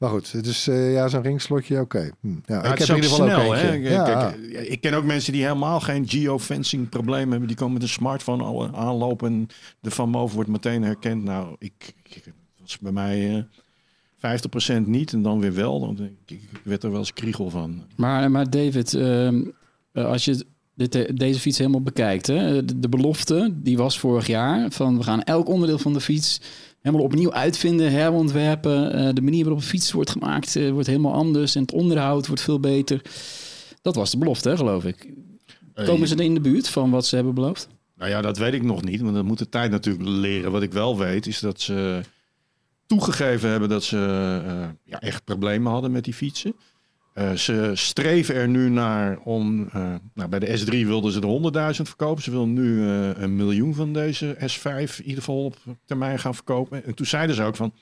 Maar 0.00 0.10
goed, 0.10 0.44
dus 0.44 0.68
eh, 0.68 0.92
ja, 0.92 1.08
zo'n 1.08 1.22
ringslotje, 1.22 1.80
oké. 1.80 2.10
Hm. 2.20 2.28
Ja, 2.28 2.34
Ja, 2.46 2.58
ik 2.58 2.64
het 2.64 2.78
heb 2.78 2.78
is 2.78 2.88
in 2.88 2.94
ieder 2.94 3.10
geval 3.10 3.26
snel, 3.26 3.44
ook 3.44 3.54
hè? 3.54 3.70
eentje. 3.70 3.90
Ja, 3.90 4.04
Kijk, 4.04 4.52
eh, 4.52 4.70
ik 4.70 4.80
ken 4.80 4.94
ook 4.94 5.04
mensen 5.04 5.32
die 5.32 5.42
helemaal 5.42 5.80
geen 5.80 6.08
geofencing 6.08 6.88
probleem 6.88 7.30
hebben. 7.30 7.48
Die 7.48 7.56
komen 7.56 7.72
met 7.72 7.82
een 7.82 7.88
smartphone 7.88 8.42
al 8.42 8.74
aanlopen 8.76 9.28
en 9.28 9.46
de 9.80 9.90
Van 9.90 10.08
Moof 10.08 10.32
wordt 10.32 10.50
meteen 10.50 10.82
herkend. 10.82 11.24
Nou, 11.24 11.56
ik, 11.58 11.94
ik 12.02 12.24
dat 12.24 12.32
was 12.60 12.78
bij 12.78 12.92
mij 12.92 13.36
eh 13.36 13.42
50% 14.20 14.86
niet 14.86 15.12
en 15.12 15.22
dan 15.22 15.40
weer 15.40 15.54
wel. 15.54 15.80
Want 15.80 16.00
ik, 16.00 16.12
ik 16.26 16.48
werd 16.62 16.82
er 16.82 16.90
wel 16.90 16.98
eens 16.98 17.12
kriegel 17.12 17.50
van. 17.50 17.82
Maar, 17.96 18.30
maar 18.30 18.50
David, 18.50 18.94
ehm, 18.94 19.42
eh, 19.92 20.04
als 20.04 20.24
je 20.24 20.44
dit, 20.74 20.94
eh, 20.94 21.14
deze 21.14 21.40
fiets 21.40 21.58
helemaal 21.58 21.82
bekijkt, 21.82 22.26
hè, 22.26 22.64
de, 22.64 22.78
de 22.78 22.88
belofte 22.88 23.54
die 23.54 23.76
was 23.76 23.98
vorig 23.98 24.26
jaar 24.26 24.70
van 24.70 24.96
we 24.96 25.02
gaan 25.02 25.22
elk 25.22 25.48
onderdeel 25.48 25.78
van 25.78 25.92
de 25.92 26.00
fiets 26.00 26.40
helemaal 26.80 27.04
opnieuw 27.04 27.32
uitvinden, 27.32 27.90
herontwerpen. 27.90 28.92
Eh, 28.92 29.14
de 29.14 29.22
manier 29.22 29.44
waarop 29.44 29.60
een 29.60 29.68
fiets 29.68 29.92
wordt 29.92 30.10
gemaakt 30.10 30.56
eh, 30.56 30.70
wordt 30.70 30.86
helemaal 30.86 31.14
anders 31.14 31.54
en 31.54 31.62
het 31.62 31.72
onderhoud 31.72 32.26
wordt 32.26 32.42
veel 32.42 32.60
beter. 32.60 33.02
Dat 33.82 33.94
was 33.94 34.10
de 34.10 34.18
belofte, 34.18 34.48
hè, 34.48 34.56
geloof 34.56 34.84
ik. 34.84 35.12
Komen 35.74 36.08
ze 36.08 36.14
er 36.14 36.20
in 36.20 36.34
de 36.34 36.40
buurt 36.40 36.68
van 36.68 36.90
wat 36.90 37.06
ze 37.06 37.14
hebben 37.14 37.34
beloofd? 37.34 37.68
Nou 37.96 38.10
ja, 38.10 38.20
dat 38.20 38.38
weet 38.38 38.54
ik 38.54 38.62
nog 38.62 38.82
niet, 38.82 39.00
want 39.00 39.14
dat 39.14 39.24
moet 39.24 39.38
de 39.38 39.48
tijd 39.48 39.70
natuurlijk 39.70 40.08
leren. 40.08 40.52
Wat 40.52 40.62
ik 40.62 40.72
wel 40.72 40.98
weet 40.98 41.26
is 41.26 41.40
dat 41.40 41.60
ze 41.60 42.00
toegegeven 42.86 43.50
hebben 43.50 43.68
dat 43.68 43.84
ze 43.84 43.96
eh, 44.46 44.68
ja, 44.84 45.00
echt 45.00 45.24
problemen 45.24 45.72
hadden 45.72 45.92
met 45.92 46.04
die 46.04 46.14
fietsen. 46.14 46.54
Eh, 47.20 47.32
ze 47.32 47.70
streven 47.74 48.34
er 48.34 48.48
nu 48.48 48.68
naar 48.68 49.18
om, 49.18 49.68
eh, 49.72 49.94
nou, 50.14 50.28
bij 50.28 50.38
de 50.38 50.58
S3 50.58 50.86
wilden 50.86 51.12
ze 51.12 51.20
er 51.20 51.26
100.000 51.26 51.88
verkopen. 51.88 52.22
Ze 52.22 52.30
willen 52.30 52.52
nu 52.52 52.86
eh, 52.86 53.22
een 53.22 53.36
miljoen 53.36 53.74
van 53.74 53.92
deze 53.92 54.36
S5 54.38 54.98
in 54.98 55.04
ieder 55.04 55.18
geval 55.18 55.44
op 55.44 55.56
termijn 55.84 56.18
gaan 56.18 56.34
verkopen. 56.34 56.84
En 56.84 56.94
toen 56.94 57.06
zeiden 57.06 57.36
ze 57.36 57.42
ook 57.42 57.56
van, 57.56 57.72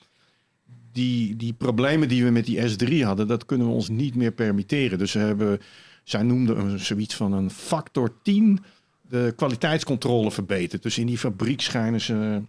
die, 0.91 1.35
die 1.35 1.53
problemen 1.53 2.07
die 2.07 2.23
we 2.23 2.29
met 2.29 2.45
die 2.45 2.59
S3 2.69 3.03
hadden, 3.03 3.27
dat 3.27 3.45
kunnen 3.45 3.67
we 3.67 3.73
ons 3.73 3.89
niet 3.89 4.15
meer 4.15 4.31
permitteren. 4.31 4.97
Dus 4.97 5.11
ze 5.11 5.19
hebben, 5.19 5.59
zij 6.03 6.23
noemden 6.23 6.79
zoiets 6.79 7.15
van 7.15 7.33
een 7.33 7.49
factor 7.49 8.11
10 8.23 8.59
de 9.01 9.33
kwaliteitscontrole 9.35 10.31
verbeterd. 10.31 10.83
Dus 10.83 10.97
in 10.97 11.07
die 11.07 11.17
fabriek 11.17 11.61
schijnen 11.61 12.01
ze 12.01 12.41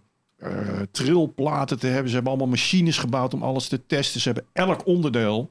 trilplaten 0.91 1.79
te 1.79 1.87
hebben. 1.87 2.07
Ze 2.07 2.13
hebben 2.13 2.31
allemaal 2.31 2.49
machines 2.49 2.97
gebouwd 2.97 3.33
om 3.33 3.43
alles 3.43 3.67
te 3.67 3.85
testen. 3.85 4.21
Ze 4.21 4.27
hebben 4.27 4.47
elk 4.53 4.85
onderdeel 4.85 5.49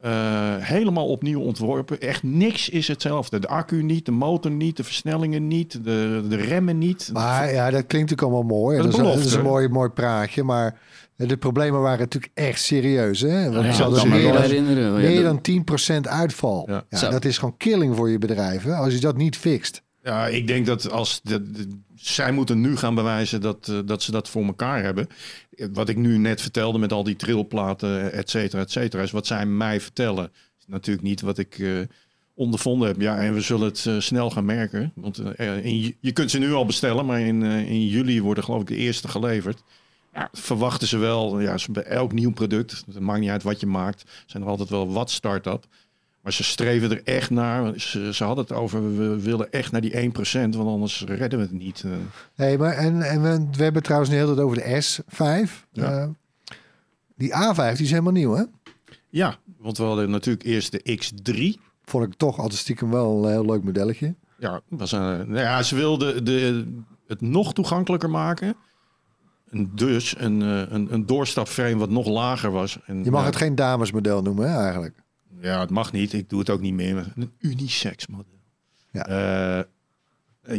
eh, 0.00 0.56
helemaal 0.58 1.06
opnieuw 1.06 1.40
ontworpen. 1.40 2.00
Echt 2.00 2.22
niks 2.22 2.68
is 2.68 2.88
hetzelfde. 2.88 3.38
De 3.38 3.48
accu 3.48 3.82
niet, 3.82 4.04
de 4.06 4.12
motor 4.12 4.50
niet, 4.50 4.76
de 4.76 4.84
versnellingen 4.84 5.48
niet, 5.48 5.72
de, 5.84 6.24
de 6.28 6.36
remmen 6.36 6.78
niet. 6.78 7.10
Maar 7.12 7.52
ja, 7.52 7.70
dat 7.70 7.86
klinkt 7.86 8.10
natuurlijk 8.10 8.22
allemaal 8.22 8.58
mooi. 8.58 8.76
En 8.78 8.82
Dat 8.82 8.92
Dat, 8.92 9.00
is 9.00 9.06
is, 9.06 9.14
dat 9.16 9.24
is 9.26 9.32
een 9.32 9.38
belofte. 9.38 9.52
mooi, 9.52 9.68
mooi 9.68 9.88
praatje. 9.88 10.42
Maar 10.42 10.78
de 11.16 11.36
problemen 11.36 11.80
waren 11.80 11.98
natuurlijk 11.98 12.32
echt 12.34 12.60
serieus. 12.62 13.20
Hè? 13.20 13.50
Want 13.52 13.76
Ja, 13.76 13.82
hadden 13.82 14.08
meer, 14.08 14.32
dan, 14.32 14.94
meer 14.96 15.22
dan 15.22 15.40
10% 16.00 16.00
uitval. 16.08 16.68
Ja. 16.88 17.10
Dat 17.10 17.24
is 17.24 17.38
gewoon 17.38 17.56
killing 17.56 17.96
voor 17.96 18.10
je 18.10 18.18
bedrijven. 18.18 18.76
Als 18.76 18.92
je 18.94 19.00
dat 19.00 19.16
niet 19.16 19.36
fixt. 19.36 19.82
Ja, 20.02 20.26
ik 20.26 20.46
denk 20.46 20.66
dat 20.66 20.90
als 20.90 21.20
de, 21.22 21.50
de- 21.50 21.78
zij 21.94 22.32
moeten 22.32 22.60
nu 22.60 22.76
gaan 22.76 22.94
bewijzen 22.94 23.40
dat, 23.40 23.68
eh, 23.68 23.78
dat 23.84 24.02
ze 24.02 24.10
dat 24.10 24.28
voor 24.28 24.44
elkaar 24.44 24.82
hebben. 24.82 25.06
Wat 25.72 25.88
ik 25.88 25.96
nu 25.96 26.18
net 26.18 26.40
vertelde 26.40 26.78
met 26.78 26.92
al 26.92 27.02
die 27.02 27.16
trilplaten, 27.16 28.12
et 28.12 28.30
cetera, 28.30 28.62
et 28.62 28.70
cetera, 28.70 29.02
is 29.02 29.10
wat 29.10 29.26
zij 29.26 29.46
mij 29.46 29.80
vertellen. 29.80 30.30
Is 30.58 30.66
natuurlijk 30.66 31.06
niet 31.06 31.20
wat 31.20 31.38
ik 31.38 31.58
eh, 31.58 31.70
ondervonden 32.34 32.88
heb. 32.88 33.00
Ja, 33.00 33.18
en 33.18 33.34
we 33.34 33.40
zullen 33.40 33.66
het 33.66 33.86
eh, 33.86 33.98
snel 33.98 34.30
gaan 34.30 34.44
merken. 34.44 34.92
Want 34.94 35.18
eh, 35.18 35.84
je 36.00 36.12
kunt 36.12 36.30
ze 36.30 36.38
nu 36.38 36.52
al 36.52 36.66
bestellen, 36.66 37.06
maar 37.06 37.20
in, 37.20 37.42
in 37.42 37.86
juli 37.86 38.22
worden 38.22 38.44
geloof 38.44 38.60
ik 38.60 38.66
de 38.66 38.76
eerste 38.76 39.08
geleverd. 39.08 39.62
Ja, 40.14 40.28
verwachten 40.32 40.88
ze 40.88 40.98
wel, 40.98 41.40
ja, 41.40 41.56
bij 41.70 41.82
elk 41.82 42.12
nieuw 42.12 42.32
product, 42.32 42.84
het 42.86 43.00
maakt 43.00 43.20
niet 43.20 43.30
uit 43.30 43.42
wat 43.42 43.60
je 43.60 43.66
maakt, 43.66 44.10
zijn 44.26 44.42
er 44.42 44.48
altijd 44.48 44.68
wel 44.68 44.92
wat 44.92 45.10
start-up. 45.10 45.66
Maar 46.26 46.34
ze 46.34 46.44
streven 46.44 46.90
er 46.90 47.02
echt 47.04 47.30
naar. 47.30 47.80
Ze, 47.80 48.14
ze 48.14 48.24
hadden 48.24 48.44
het 48.44 48.52
over, 48.52 48.96
we 48.96 49.20
willen 49.20 49.52
echt 49.52 49.72
naar 49.72 49.80
die 49.80 50.10
1%, 50.10 50.12
want 50.32 50.56
anders 50.56 51.04
redden 51.06 51.38
we 51.38 51.44
het 51.44 51.52
niet. 51.52 51.82
Eh, 51.84 51.90
Hey, 52.34 52.58
maar 52.58 52.72
en, 52.72 53.02
en 53.02 53.22
we, 53.22 53.46
we 53.56 53.62
hebben 53.62 53.82
trouwens 53.82 54.10
de 54.10 54.16
hele 54.16 54.34
tijd 54.34 54.46
over 54.46 54.56
de 54.56 54.82
S5. 54.82 55.50
Ja. 55.72 55.98
Eh, 55.98 56.08
die 57.16 57.32
A5 57.32 57.72
die 57.74 57.84
is 57.84 57.90
helemaal 57.90 58.12
nieuw, 58.12 58.34
hè? 58.34 58.42
ja, 59.08 59.36
want 59.58 59.78
we 59.78 59.84
hadden 59.84 60.10
natuurlijk 60.10 60.44
eerst 60.44 60.72
de 60.72 60.98
X3. 60.98 61.60
Vond 61.84 62.04
ik 62.04 62.14
toch 62.14 62.38
altijd 62.38 62.60
stiekem 62.60 62.90
wel 62.90 63.24
een 63.24 63.30
heel 63.30 63.46
leuk 63.46 63.64
modelletje. 63.64 64.14
Ja, 64.38 64.60
was 64.68 64.92
een, 64.92 65.00
nou 65.00 65.38
ja, 65.38 65.62
ze 65.62 65.74
wilden 65.74 66.24
de, 66.24 66.66
het 67.06 67.20
nog 67.20 67.54
toegankelijker 67.54 68.10
maken. 68.10 68.54
En 69.50 69.70
dus 69.74 70.14
een, 70.18 70.42
eh, 70.42 70.62
een, 70.68 70.92
een 70.92 71.06
doorstapframe 71.06 71.76
wat 71.76 71.90
nog 71.90 72.06
lager 72.06 72.50
was. 72.50 72.78
En, 72.86 73.04
Je 73.04 73.10
mag 73.10 73.20
ja, 73.20 73.26
het 73.26 73.36
geen 73.36 73.54
damesmodel 73.54 74.22
noemen, 74.22 74.50
hè, 74.50 74.62
eigenlijk. 74.62 75.04
Ja, 75.40 75.60
het 75.60 75.70
mag 75.70 75.92
niet. 75.92 76.12
Ik 76.12 76.28
doe 76.30 76.38
het 76.38 76.50
ook 76.50 76.60
niet 76.60 76.74
meer. 76.74 77.12
Een 77.16 77.30
unisex 77.38 78.06
model. 78.06 78.38
Ja. 78.90 79.06
Eh, 79.06 79.58
eh, 79.58 79.64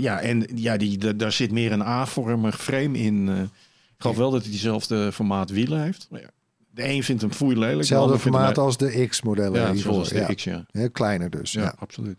ja, 0.02 0.20
en 0.20 0.46
ja, 0.56 0.78
die, 0.78 0.98
da- 0.98 1.14
daar 1.14 1.32
zit 1.32 1.52
meer 1.52 1.72
een 1.72 1.82
A-vormig 1.82 2.62
frame 2.62 2.98
in. 2.98 3.30
eh. 3.30 3.42
ik 3.42 3.50
geloof 3.98 4.16
wel 4.18 4.32
dat 4.32 4.42
hij 4.42 4.52
diezelfde 4.52 5.12
formaat 5.12 5.50
wielen 5.50 5.82
heeft. 5.82 6.08
Maar 6.10 6.22
ja, 6.22 6.30
de 6.72 6.88
een 6.90 7.04
vindt 7.04 7.22
hem 7.22 7.32
foei 7.32 7.54
lelijk. 7.54 7.72
de 7.72 7.78
Hetzelfde 7.78 8.04
ander 8.06 8.20
vindt 8.20 8.38
formaat 8.38 8.56
hem- 8.56 8.66
als 8.66 8.78
de 8.78 9.08
X-modellen. 9.08 9.62
Ja, 9.62 9.76
zoals 9.76 10.10
de 10.10 10.16
ja. 10.16 10.34
X, 10.34 10.44
ja. 10.44 10.66
Heel 10.72 10.92
kleiner 10.92 11.30
dus. 11.30 11.52
Ja, 11.52 11.62
Ja. 11.62 11.74
absoluut. 11.80 12.18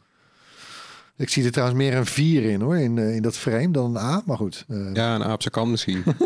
Ik 1.17 1.29
zie 1.29 1.45
er 1.45 1.51
trouwens 1.53 1.79
meer 1.79 1.95
een 1.95 2.07
4 2.07 2.43
in 2.43 2.61
hoor, 2.61 2.77
in, 2.79 2.99
in 2.99 3.23
dat 3.23 3.37
frame 3.37 3.71
dan 3.71 3.97
een 3.97 4.03
A. 4.03 4.23
Maar 4.27 4.37
goed. 4.37 4.65
eh, 4.69 4.95
Ja, 4.95 5.15
een 5.15 5.25
aapse 5.25 5.51
kan 5.51 5.71
misschien. 5.71 6.03
ja, 6.07 6.15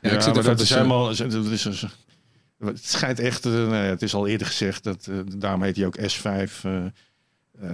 Ja, 0.00 0.10
ik 0.10 0.20
zit 0.20 0.34
maar 0.34 0.36
even 0.36 0.44
dat 0.44 0.60
is 0.60 0.68
zeggen. 0.68 0.76
helemaal... 0.86 1.04
Dat 1.04 1.50
is, 1.52 1.64
een- 1.64 1.90
het 2.64 2.84
schijnt 2.86 3.18
echt... 3.20 3.46
eh, 3.46 3.52
nou 3.52 3.74
ja, 3.74 3.80
het 3.80 4.02
is 4.02 4.14
al 4.14 4.26
eerder 4.26 4.46
gezegd, 4.46 4.84
dat, 4.84 5.06
eh 5.10 5.16
daarom 5.36 5.62
heet 5.62 5.76
hij 5.76 5.86
ook 5.86 5.98
S5. 5.98 6.62
eh, 7.60 7.68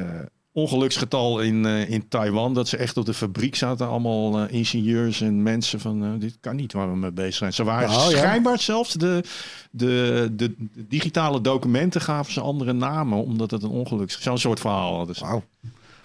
ongeluksgetal 0.53 1.41
in, 1.41 1.65
in 1.65 2.09
Taiwan. 2.09 2.55
Dat 2.55 2.69
ze 2.69 2.77
echt 2.77 2.97
op 2.97 3.07
de 3.07 3.15
fabriek 3.15 3.55
zaten. 3.57 3.89
Allemaal 3.89 4.47
ingenieurs 4.47 5.21
en 5.21 5.43
mensen 5.43 5.81
van 5.81 6.19
dit 6.19 6.37
kan 6.41 6.57
niet 6.57 6.73
waar 6.73 6.91
we 6.91 6.97
mee 6.97 7.13
bezig 7.13 7.35
zijn. 7.35 7.53
Ze 7.53 7.65
waren 7.65 7.89
Oh, 7.89 7.95
ja. 8.11 8.17
schijnbaar 8.17 8.59
zelfs 8.61 8.93
de, 8.95 9.23
de, 9.71 10.29
de, 10.33 10.55
de 10.59 10.87
digitale 10.89 11.41
documenten 11.41 12.01
gaven 12.01 12.33
ze 12.33 12.41
andere 12.41 12.73
namen. 12.73 13.19
Omdat 13.25 13.51
het 13.51 13.63
een 13.63 13.69
ongeluk 13.71 14.09
is. 14.09 14.21
Zo'n 14.21 14.39
soort 14.39 14.61
verhaal 14.61 14.97
hadden 14.97 15.15
ze. 15.15 15.25
Wauw. 15.25 15.43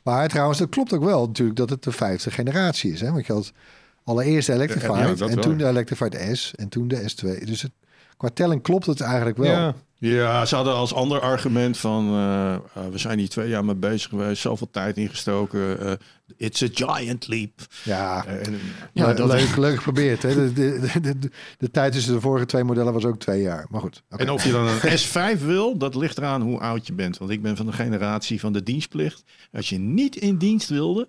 Maar 0.04 0.28
trouwens, 0.28 0.60
dat 0.60 0.70
klopt 0.70 0.94
ook 0.94 1.04
wel 1.04 1.26
natuurlijk 1.28 1.58
dat 1.58 1.70
het 1.70 1.84
de 1.84 1.92
vijfde 1.92 2.32
generatie 2.32 2.92
is. 2.92 3.02
Hè? 3.02 3.12
Want 3.12 3.26
je 3.26 3.34
had 3.34 3.52
allereerst 4.04 4.48
de 4.48 4.54
Electrified 4.54 4.90
Ja, 4.96 5.06
ja, 5.08 5.14
dat 5.16 5.30
en 5.30 5.40
toen 5.40 5.58
de 5.58 5.68
Electrified 5.68 6.18
S 6.38 6.56
en 6.56 6.70
toen 6.70 6.88
de 6.88 7.02
S2. 7.12 7.44
Dus 7.46 7.62
het, 7.62 7.72
qua 8.24 8.32
telling 8.34 8.62
klopt 8.62 8.86
het 8.86 9.02
eigenlijk 9.02 9.38
wel. 9.38 9.52
Ja. 9.52 9.74
Ja, 9.98 10.46
ze 10.46 10.56
hadden 10.56 10.74
als 10.74 10.94
ander 10.94 11.20
argument 11.20 11.78
van... 11.78 12.08
eh, 12.10 12.54
eh, 12.54 12.60
we 12.92 12.98
zijn 12.98 13.20
hier 13.20 13.30
twee 13.30 13.50
jaar 13.50 13.66
mee 13.66 13.76
bezig 13.76 14.10
geweest. 14.10 14.42
Zoveel 14.42 14.70
tijd 14.72 14.98
ingestoken. 14.98 15.80
eh, 15.80 15.92
it's 16.38 16.62
a 16.64 16.68
giant 16.72 17.28
leap. 17.28 17.52
Ja, 17.84 18.26
en- 18.26 18.60
ja 18.94 19.14
dat- 19.14 19.28
leuk, 19.32 19.56
leuk 19.56 19.76
geprobeerd. 19.78 20.22
Hè? 20.22 20.34
De, 20.36 20.54
de, 20.54 20.90
de, 21.02 21.20
de, 21.20 21.30
de 21.58 21.72
tijd 21.72 21.94
tussen 21.94 22.14
de 22.14 22.20
vorige 22.22 22.46
twee 22.46 22.64
modellen 22.64 22.94
was 22.94 23.06
ook 23.06 23.20
twee 23.20 23.42
jaar. 23.42 23.66
Maar 23.70 23.82
goed. 23.82 24.04
oké. 24.10 24.24
En 24.24 24.30
of 24.32 24.46
je 24.46 24.52
dan 24.52 24.68
een 24.68 24.80
S5 25.38 25.46
wil, 25.46 25.78
dat 25.78 25.96
ligt 25.96 26.18
eraan 26.18 26.42
hoe 26.42 26.60
oud 26.60 26.88
je 26.88 26.94
bent. 26.94 27.18
Want 27.18 27.32
ik 27.32 27.42
ben 27.42 27.56
van 27.58 27.66
de 27.66 27.74
generatie 27.74 28.40
van 28.40 28.54
de 28.54 28.64
dienstplicht. 28.64 29.24
Als 29.52 29.70
je 29.70 29.78
niet 29.78 30.16
in 30.16 30.38
dienst 30.38 30.70
wilde, 30.70 31.08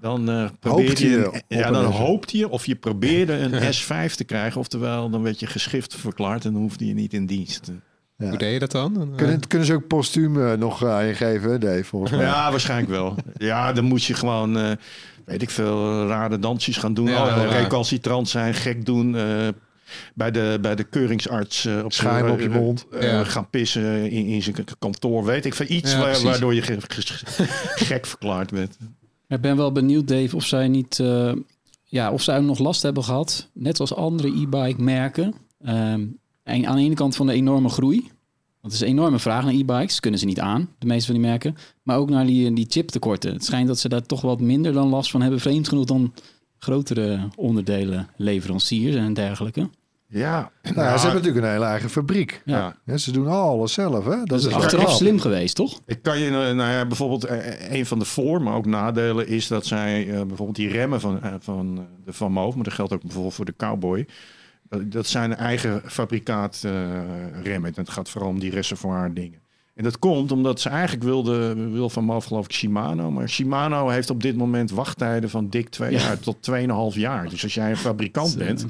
dan 0.00 0.30
uh, 0.30 0.48
je 0.62 1.08
je, 1.08 1.26
op 1.28 1.40
ja, 1.48 1.70
dan 1.70 1.92
S5. 1.92 1.96
hoopte 1.96 2.36
je 2.36 2.48
of 2.48 2.66
je 2.66 2.74
probeerde 2.74 3.32
een 3.32 3.52
S5 3.82 4.14
te 4.14 4.24
krijgen. 4.24 4.60
Oftewel, 4.60 5.10
dan 5.10 5.22
werd 5.22 5.40
je 5.40 5.46
geschift 5.46 5.94
verklaard 5.96 6.44
en 6.44 6.52
dan 6.52 6.60
hoefde 6.62 6.86
je 6.86 6.94
niet 6.94 7.12
in 7.12 7.26
dienst. 7.26 7.70
Ja. 8.16 8.28
Hoe 8.28 8.38
deed 8.38 8.52
je 8.52 8.58
dat 8.58 8.70
dan? 8.70 9.00
Eh, 9.10 9.16
Kunnen, 9.16 9.46
kunnen 9.48 9.66
ze 9.66 9.74
ook 9.74 9.86
postuum 9.86 10.46
eh, 10.46 10.52
nog 10.58 10.84
aan 10.84 11.04
je 11.06 11.14
geven, 11.14 11.50
hè, 11.50 11.58
Dave? 11.58 11.84
Volgens 11.84 12.12
mij. 12.12 12.20
Ja, 12.24 12.50
waarschijnlijk 12.50 12.90
wel. 12.90 13.14
Ja, 13.36 13.72
dan 13.72 13.84
moet 13.84 14.04
je 14.04 14.14
gewoon, 14.14 14.58
eh, 14.58 14.70
weet 15.24 15.42
ik 15.42 15.50
veel, 15.50 16.06
rare 16.06 16.38
dansjes 16.38 16.76
gaan 16.76 16.94
doen. 16.94 17.06
Ja, 17.08 17.22
Oh, 17.26 17.50
recalcitrant 17.50 18.28
zijn, 18.28 18.54
gek 18.54 18.84
doen. 18.86 19.16
eh, 19.16 19.48
bij, 20.14 20.30
de, 20.30 20.58
bij 20.60 20.74
de 20.74 20.84
keuringsarts 20.84 21.66
op 21.84 21.92
Schuim 21.92 22.30
op 22.30 22.40
je 22.40 22.48
mond. 22.48 22.86
eh, 22.92 23.02
Ja. 23.12 23.24
gaan 23.24 23.50
pissen 23.50 24.10
in, 24.10 24.26
in 24.26 24.42
zijn 24.42 24.56
kantoor. 24.78 25.24
Weet 25.24 25.44
ik 25.44 25.54
veel. 25.54 25.66
Iets 25.68 25.96
waardoor 26.22 26.54
je 26.54 26.62
ge- 26.62 26.78
ge- 26.88 27.44
gek 27.90 28.06
verklaard 28.06 28.50
bent. 28.50 28.76
Ik 29.34 29.40
ben 29.40 29.56
wel 29.56 29.72
benieuwd, 29.72 30.08
Dave, 30.08 30.36
of 30.36 30.44
zij 30.44 30.68
niet, 30.68 30.98
eh, 31.00 31.32
ja, 31.84 32.12
of 32.12 32.22
zij 32.22 32.40
nog 32.40 32.58
last 32.58 32.82
hebben 32.82 33.04
gehad, 33.04 33.48
net 33.52 33.80
als 33.80 33.94
andere 33.94 34.28
e-bike 34.28 34.82
merken. 34.82 35.34
Ehm, 35.60 36.06
en 36.42 36.66
aan 36.66 36.76
de 36.76 36.82
ene 36.82 36.94
kant 36.94 37.16
van 37.16 37.26
de 37.26 37.32
enorme 37.32 37.68
groei. 37.68 38.10
Want 38.60 38.74
er 38.76 38.82
is 38.82 38.88
een 38.88 38.96
enorme 38.96 39.18
vraag 39.18 39.44
naar 39.44 39.54
e-bikes, 39.54 40.00
kunnen 40.00 40.20
ze 40.20 40.26
niet 40.26 40.40
aan, 40.40 40.68
de 40.78 40.86
meeste 40.86 41.12
van 41.12 41.20
die 41.20 41.28
merken. 41.28 41.56
Maar 41.82 41.96
ook 41.96 42.10
naar 42.10 42.26
die, 42.26 42.52
die 42.52 42.66
chiptekorten. 42.68 43.32
Het 43.32 43.44
schijnt 43.44 43.66
dat 43.66 43.78
ze 43.78 43.88
daar 43.88 44.06
toch 44.06 44.20
wat 44.20 44.40
minder 44.40 44.72
dan 44.72 44.88
last 44.88 45.10
van 45.10 45.20
hebben, 45.20 45.40
vreemd 45.40 45.68
genoeg 45.68 45.84
dan 45.84 46.12
grotere 46.58 47.28
onderdelen, 47.36 48.08
leveranciers 48.16 48.94
en 48.94 49.14
dergelijke. 49.14 49.68
Ja, 50.18 50.50
Nou, 50.62 50.74
ze 50.74 50.80
hebben 50.80 51.14
natuurlijk 51.22 51.44
een 51.44 51.52
hele 51.52 51.64
eigen 51.64 51.90
fabriek. 51.90 52.42
ja. 52.44 52.76
Ja, 52.84 52.96
ze 52.96 53.12
doen 53.12 53.26
alles 53.26 53.72
zelf, 53.72 54.04
hè? 54.04 54.10
Dat, 54.16 54.26
Dat 54.26 54.40
is 54.40 54.48
achteraf 54.48 54.92
slim 54.92 55.20
geweest, 55.20 55.54
toch? 55.54 55.80
Ik 55.86 56.02
kan 56.02 56.18
je, 56.18 56.26
eh, 56.26 56.32
nou 56.32 56.70
ja, 56.72 56.86
bijvoorbeeld 56.86 57.24
eh, 57.24 57.72
een 57.72 57.86
van 57.86 57.98
de 57.98 58.04
voor, 58.04 58.42
maar 58.42 58.54
ook 58.54 58.66
nadelen 58.66 59.26
is 59.28 59.46
dat 59.48 59.66
zij 59.66 60.00
eh, 60.08 60.16
bijvoorbeeld 60.22 60.56
die 60.56 60.68
remmen 60.68 61.00
van, 61.00 61.22
eh, 61.22 61.32
van 61.40 61.74
eh, 61.78 61.84
de 62.04 62.12
Van 62.12 62.32
Moof, 62.32 62.54
maar 62.54 62.64
dat 62.64 62.72
geldt 62.72 62.92
ook 62.92 63.02
bijvoorbeeld 63.02 63.34
voor 63.34 63.44
de 63.44 63.54
Cowboy. 63.56 64.06
Dat, 64.68 64.92
dat 64.92 65.06
zijn 65.06 65.36
eigen 65.36 65.82
fabrikaat 65.86 66.60
eh, 66.64 66.72
remmen. 67.42 67.72
Het 67.74 67.90
gaat 67.90 68.08
vooral 68.08 68.30
om 68.30 68.38
die 68.40 68.50
reservoir 68.50 69.14
dingen. 69.14 69.38
En 69.74 69.84
dat 69.84 69.98
komt 69.98 70.32
omdat 70.32 70.60
ze 70.60 70.68
eigenlijk 70.68 71.04
wilde, 71.04 71.54
wil 71.70 71.90
Van 71.90 72.04
Moof 72.04 72.24
geloof 72.24 72.44
ik 72.44 72.52
Shimano. 72.52 73.10
Maar 73.10 73.28
Shimano 73.28 73.88
heeft 73.88 74.10
op 74.10 74.22
dit 74.22 74.36
moment 74.36 74.70
wachttijden 74.70 75.30
van 75.30 75.48
dik 75.48 75.68
twee 75.68 75.90
Ja. 75.92 75.98
jaar 75.98 76.18
tot 76.18 76.36
2,5 76.42 76.96
jaar. 77.00 77.28
Dus 77.28 77.42
als 77.42 77.54
jij 77.54 77.70
een 77.70 77.76
fabrikant 77.76 78.36
bent, 78.38 78.66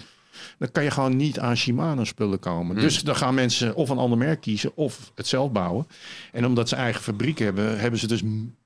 dan 0.58 0.70
kan 0.72 0.84
je 0.84 0.90
gewoon 0.90 1.16
niet 1.16 1.38
aan 1.38 1.56
Shimano 1.56 2.04
spullen 2.04 2.38
komen. 2.38 2.76
Dus 2.76 3.02
dan 3.02 3.16
gaan 3.16 3.34
mensen 3.34 3.74
of 3.74 3.88
een 3.88 3.98
ander 3.98 4.18
merk 4.18 4.40
kiezen 4.40 4.76
of 4.76 5.12
het 5.14 5.26
zelf 5.26 5.52
bouwen. 5.52 5.86
En 6.32 6.46
omdat 6.46 6.68
ze 6.68 6.76
eigen 6.76 7.02
fabriek 7.02 7.38
hebben, 7.38 7.80
hebben 7.80 8.00
ze 8.00 8.06
dus 8.06 8.22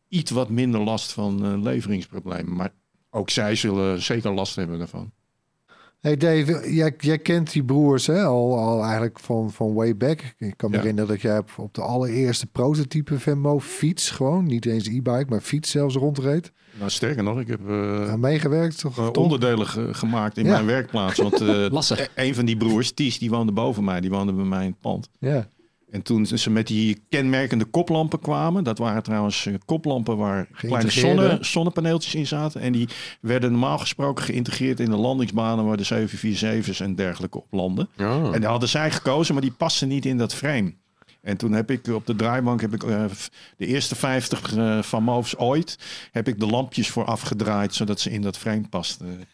iets 0.09 0.31
wat 0.31 0.49
minder 0.49 0.81
last 0.81 1.13
van 1.13 1.45
eh, 1.45 1.63
leveringsproblemen. 1.63 2.55
Maar 2.55 2.73
ook 3.11 3.31
zij 3.31 3.55
zullen 3.55 4.03
zeker 4.03 4.33
last 4.33 4.57
hebben 4.57 4.79
daarvan. 4.79 5.13
Hey 6.01 6.17
Dave, 6.17 6.73
jij, 6.75 6.95
jij 6.99 7.19
kent 7.19 7.53
die 7.53 7.65
broers 7.65 8.07
hè, 8.07 8.23
al, 8.25 8.59
al 8.59 8.83
eigenlijk 8.83 9.19
van, 9.21 9.51
van 9.53 9.75
way 9.75 9.97
back. 9.97 10.35
Ik 10.39 10.57
kan 10.57 10.71
me 10.71 10.77
Ja. 10.77 10.83
herinneren 10.83 11.11
dat 11.11 11.21
jij 11.21 11.43
op- 11.57 11.75
de 11.75 11.81
allereerste 11.83 12.47
prototype 12.47 13.19
Venmo 13.19 13.61
fiets 13.61 14.11
gewoon, 14.11 14.45
niet 14.47 14.67
eens 14.67 14.87
e-bike, 14.87 15.25
maar 15.29 15.41
fiets 15.41 15.71
zelfs 15.71 15.95
rondreed. 15.95 16.53
Nou, 16.79 16.91
sterker 16.91 17.23
nog, 17.23 17.41
ik 17.41 17.49
heb 17.49 17.69
eh, 17.69 18.15
meegewerkt, 18.15 18.79
toch? 18.79 18.99
eh, 18.99 19.09
onderdelen 19.13 19.67
ge- 19.67 19.95
gemaakt 19.95 20.37
in 20.39 20.45
Ja. 20.45 20.51
mijn 20.51 20.67
werkplaats. 20.67 21.19
Want 21.19 21.41
eh, 21.41 21.49
e- 21.99 22.07
een 22.15 22.35
van 22.35 22.45
die 22.45 22.57
broers, 22.57 22.93
Ties, 22.93 23.19
die 23.19 23.31
woonde 23.31 23.53
boven 23.53 23.85
mij. 23.85 24.01
Die 24.01 24.11
woonde 24.11 24.33
bij 24.33 24.45
mij 24.45 24.65
in 24.65 24.71
het 24.71 24.81
pand. 24.81 25.11
Ja. 25.19 25.49
En 25.91 26.03
toen 26.03 26.27
ze 26.27 26.51
met 26.51 26.67
die 26.67 27.03
kenmerkende 27.09 27.65
koplampen 27.65 28.21
kwamen, 28.21 28.65
dat 28.65 28.79
waren 28.79 29.03
trouwens 29.03 29.47
eh, 29.47 29.55
koplampen 29.65 30.17
waar 30.17 30.49
kleine 30.53 30.91
zonne, 30.91 31.39
zonnepaneeltjes 31.41 32.15
in 32.15 32.27
zaten. 32.27 32.61
En 32.61 32.73
die 32.73 32.89
werden 33.21 33.51
normaal 33.51 33.79
gesproken 33.79 34.25
geïntegreerd 34.25 34.81
in 34.81 34.91
de 34.91 34.97
landingsbanen 34.97 35.65
waar 35.65 35.77
de 35.77 36.09
747's 36.09 36.81
en 36.81 36.95
dergelijke 36.95 37.39
op 37.39 37.47
landen. 37.51 37.89
Oh. 37.99 38.35
En 38.35 38.41
daar 38.41 38.51
hadden 38.51 38.69
zij 38.69 38.91
gekozen, 38.91 39.35
maar 39.35 39.43
die 39.43 39.53
pasten 39.53 39.89
niet 39.89 40.07
in 40.07 40.19
dat 40.19 40.35
frame. 40.35 40.73
En 41.21 41.37
toen 41.37 41.53
heb 41.53 41.71
ik 41.71 41.87
op 41.87 42.07
de 42.07 42.17
draaibank 42.17 42.61
heb 42.61 42.75
ik, 42.75 42.83
eh, 42.83 43.05
de 43.57 43.67
eerste 43.67 43.95
50 43.95 44.57
eh, 44.57 44.83
van 44.83 45.03
Moofs 45.03 45.37
ooit, 45.37 45.79
heb 46.13 46.29
ik 46.29 46.41
de 46.41 46.47
lampjes 46.47 46.91
voor 46.91 47.05
afgedraaid, 47.05 47.75
zodat 47.75 48.01
ze 48.01 48.11
in 48.11 48.23
dat 48.23 48.39
frame 48.39 48.69
pasten. 48.69 49.25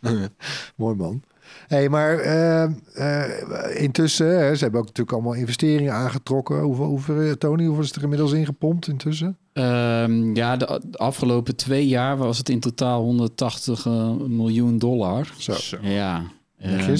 Mooi 0.76 0.96
man. 0.96 1.22
Hey, 1.66 1.88
maar 1.88 2.18
eh, 2.18 2.62
eh, 2.94 3.82
intussen, 3.82 4.26
hè, 4.38 4.54
ze 4.54 4.62
hebben 4.62 4.80
ook 4.80 4.86
natuurlijk 4.86 5.16
allemaal 5.16 5.34
investeringen 5.34 5.92
aangetrokken. 5.92 6.60
Hoeveel, 6.60 6.84
hoeveel, 6.84 7.20
eh, 7.20 7.32
Tony, 7.32 7.64
hoeveel 7.64 7.84
is 7.84 7.92
er 7.92 8.02
inmiddels 8.02 8.32
ingepompt 8.32 8.88
intussen? 8.88 9.36
Ehm, 9.52 10.34
ja, 10.34 10.56
de, 10.56 10.80
de 10.90 10.98
afgelopen 10.98 11.56
twee 11.56 11.88
jaar 11.88 12.16
was 12.16 12.38
het 12.38 12.48
in 12.48 12.60
totaal 12.60 13.02
180 13.02 13.86
eh, 13.86 14.10
miljoen 14.26 14.78
dollar. 14.78 15.32
Zo. 15.38 15.52
Zo. 15.52 15.76
Ja, 15.82 16.22
ehm, 16.58 16.96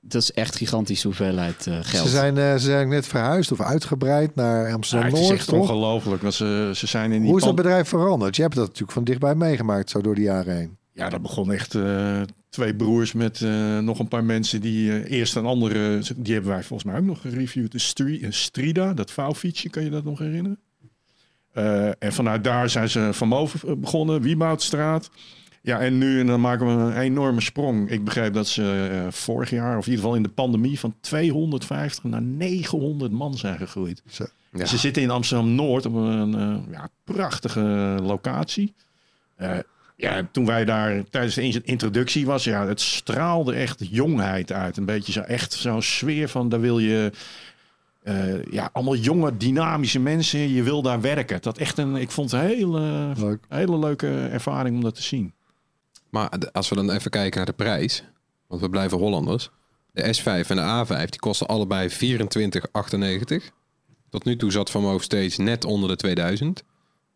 dat 0.00 0.22
is 0.22 0.32
echt 0.32 0.56
gigantische 0.56 1.06
hoeveelheid 1.06 1.62
geld. 1.62 2.04
Ze 2.04 2.08
zijn, 2.08 2.38
eh, 2.38 2.52
ze 2.52 2.58
zijn 2.58 2.88
net 2.88 3.06
verhuisd 3.06 3.52
of 3.52 3.60
uitgebreid 3.60 4.34
naar 4.34 4.68
Ja, 4.68 4.74
Amsterdam 4.74 5.06
het 5.08 5.16
is 5.16 5.20
Noord, 5.22 5.34
echt 5.34 5.48
toch? 5.48 5.60
ongelooflijk. 5.60 6.22
want 6.22 6.34
Ze, 6.34 6.70
ze 6.74 6.86
zijn 6.86 7.12
in 7.12 7.20
die 7.20 7.28
Hoe 7.28 7.38
is 7.38 7.44
dat 7.44 7.54
bedrijf 7.54 7.88
veranderd? 7.88 8.36
Je 8.36 8.42
hebt 8.42 8.54
dat 8.54 8.64
natuurlijk 8.64 8.92
van 8.92 9.04
dichtbij 9.04 9.34
meegemaakt, 9.34 9.90
zo 9.90 10.00
door 10.00 10.14
de 10.14 10.20
jaren 10.20 10.56
heen. 10.56 10.76
Ja, 10.92 11.08
dat 11.08 11.22
begon 11.22 11.52
echt 11.52 11.74
eh, 11.74 12.20
twee 12.48 12.74
broers 12.74 13.12
met 13.12 13.40
eh, 13.42 13.78
nog 13.78 13.98
een 13.98 14.08
paar 14.08 14.24
mensen 14.24 14.60
die 14.60 14.92
eh, 14.92 15.18
eerst 15.18 15.36
een 15.36 15.46
andere... 15.46 16.00
Die 16.16 16.32
hebben 16.32 16.52
wij 16.52 16.62
volgens 16.62 16.90
mij 16.90 17.00
ook 17.00 17.06
nog 17.06 17.20
gereviewd. 17.20 17.72
De 17.72 17.78
Stri- 17.78 18.26
Strida, 18.30 18.94
dat 18.94 19.10
vouwfietsje, 19.10 19.68
kan 19.68 19.84
je 19.84 19.90
dat 19.90 20.04
nog 20.04 20.18
herinneren? 20.18 20.58
Eh, 21.52 21.86
en 21.86 22.12
vanuit 22.12 22.44
daar 22.44 22.70
zijn 22.70 22.88
ze 22.88 23.08
van 23.12 23.28
boven 23.28 23.80
begonnen, 23.80 24.20
Wieboudstraat. 24.22 25.10
Ja, 25.62 25.80
en 25.80 25.98
nu 25.98 26.20
en 26.20 26.26
dan 26.26 26.40
maken 26.40 26.66
we 26.66 26.72
een 26.82 26.98
enorme 27.00 27.40
sprong. 27.40 27.90
Ik 27.90 28.04
begreep 28.04 28.34
dat 28.34 28.48
ze 28.48 29.06
vorig 29.10 29.50
jaar, 29.50 29.78
of 29.78 29.84
in 29.86 29.90
ieder 29.90 30.04
geval 30.04 30.16
in 30.16 30.22
de 30.22 30.28
pandemie, 30.28 30.78
van 30.78 30.94
250 31.00 32.04
naar 32.04 32.22
900 32.22 33.12
man 33.12 33.36
zijn 33.36 33.58
gegroeid. 33.58 34.02
Zo. 34.08 34.24
Ja. 34.52 34.64
Ze 34.66 34.78
zitten 34.78 35.02
in 35.02 35.10
Amsterdam-Noord 35.10 35.86
op 35.86 35.94
een 35.94 36.34
eh, 36.34 36.72
ja, 36.72 36.88
prachtige 37.04 37.96
locatie. 38.02 38.74
Ja, 40.00 40.28
toen 40.32 40.46
wij 40.46 40.64
daar 40.64 41.04
tijdens 41.10 41.34
de 41.34 41.42
in- 41.42 41.64
introductie 41.64 42.26
was, 42.26 42.44
ja, 42.44 42.66
het 42.66 42.80
straalde 42.80 43.52
echt 43.54 43.86
jongheid 43.90 44.52
uit. 44.52 44.76
Een 44.76 44.84
beetje 44.84 45.12
zo 45.12 45.20
echt 45.20 45.52
zo'n 45.52 45.82
sfeer 45.82 46.28
van, 46.28 46.48
daar 46.48 46.60
wil 46.60 46.78
je... 46.78 47.12
eh, 48.02 48.44
ja, 48.50 48.70
allemaal 48.72 48.96
jonge, 48.96 49.36
dynamische 49.36 49.98
mensen. 50.00 50.52
Je 50.52 50.62
wil 50.62 50.82
daar 50.82 51.00
werken. 51.00 51.38
Dat 51.42 51.58
echt 51.58 51.78
een, 51.78 51.96
ik 51.96 52.10
vond 52.10 52.30
het 52.30 52.40
een 52.40 52.46
hele, 52.46 53.12
Leuk. 53.16 53.44
hele 53.48 53.78
leuke 53.78 54.28
ervaring 54.32 54.76
om 54.76 54.82
dat 54.82 54.94
te 54.94 55.02
zien. 55.02 55.32
Maar 56.10 56.30
als 56.52 56.68
we 56.68 56.74
dan 56.74 56.90
even 56.90 57.10
kijken 57.10 57.36
naar 57.36 57.46
de 57.46 57.52
prijs, 57.52 58.04
want 58.46 58.60
we 58.60 58.70
blijven 58.70 58.98
Hollanders. 58.98 59.50
De 59.92 60.14
S5 60.18 60.46
en 60.48 60.56
de 60.56 60.84
A5 60.86 61.04
die 61.08 61.20
kosten 61.20 61.46
allebei 61.46 61.88
24,98. 61.90 63.50
Tot 64.10 64.24
nu 64.24 64.36
toe 64.36 64.50
zat 64.52 64.70
Van 64.70 64.82
Moof 64.82 65.02
steeds 65.02 65.36
net 65.38 65.64
onder 65.64 65.88
de 65.88 65.96
2000. 65.96 66.62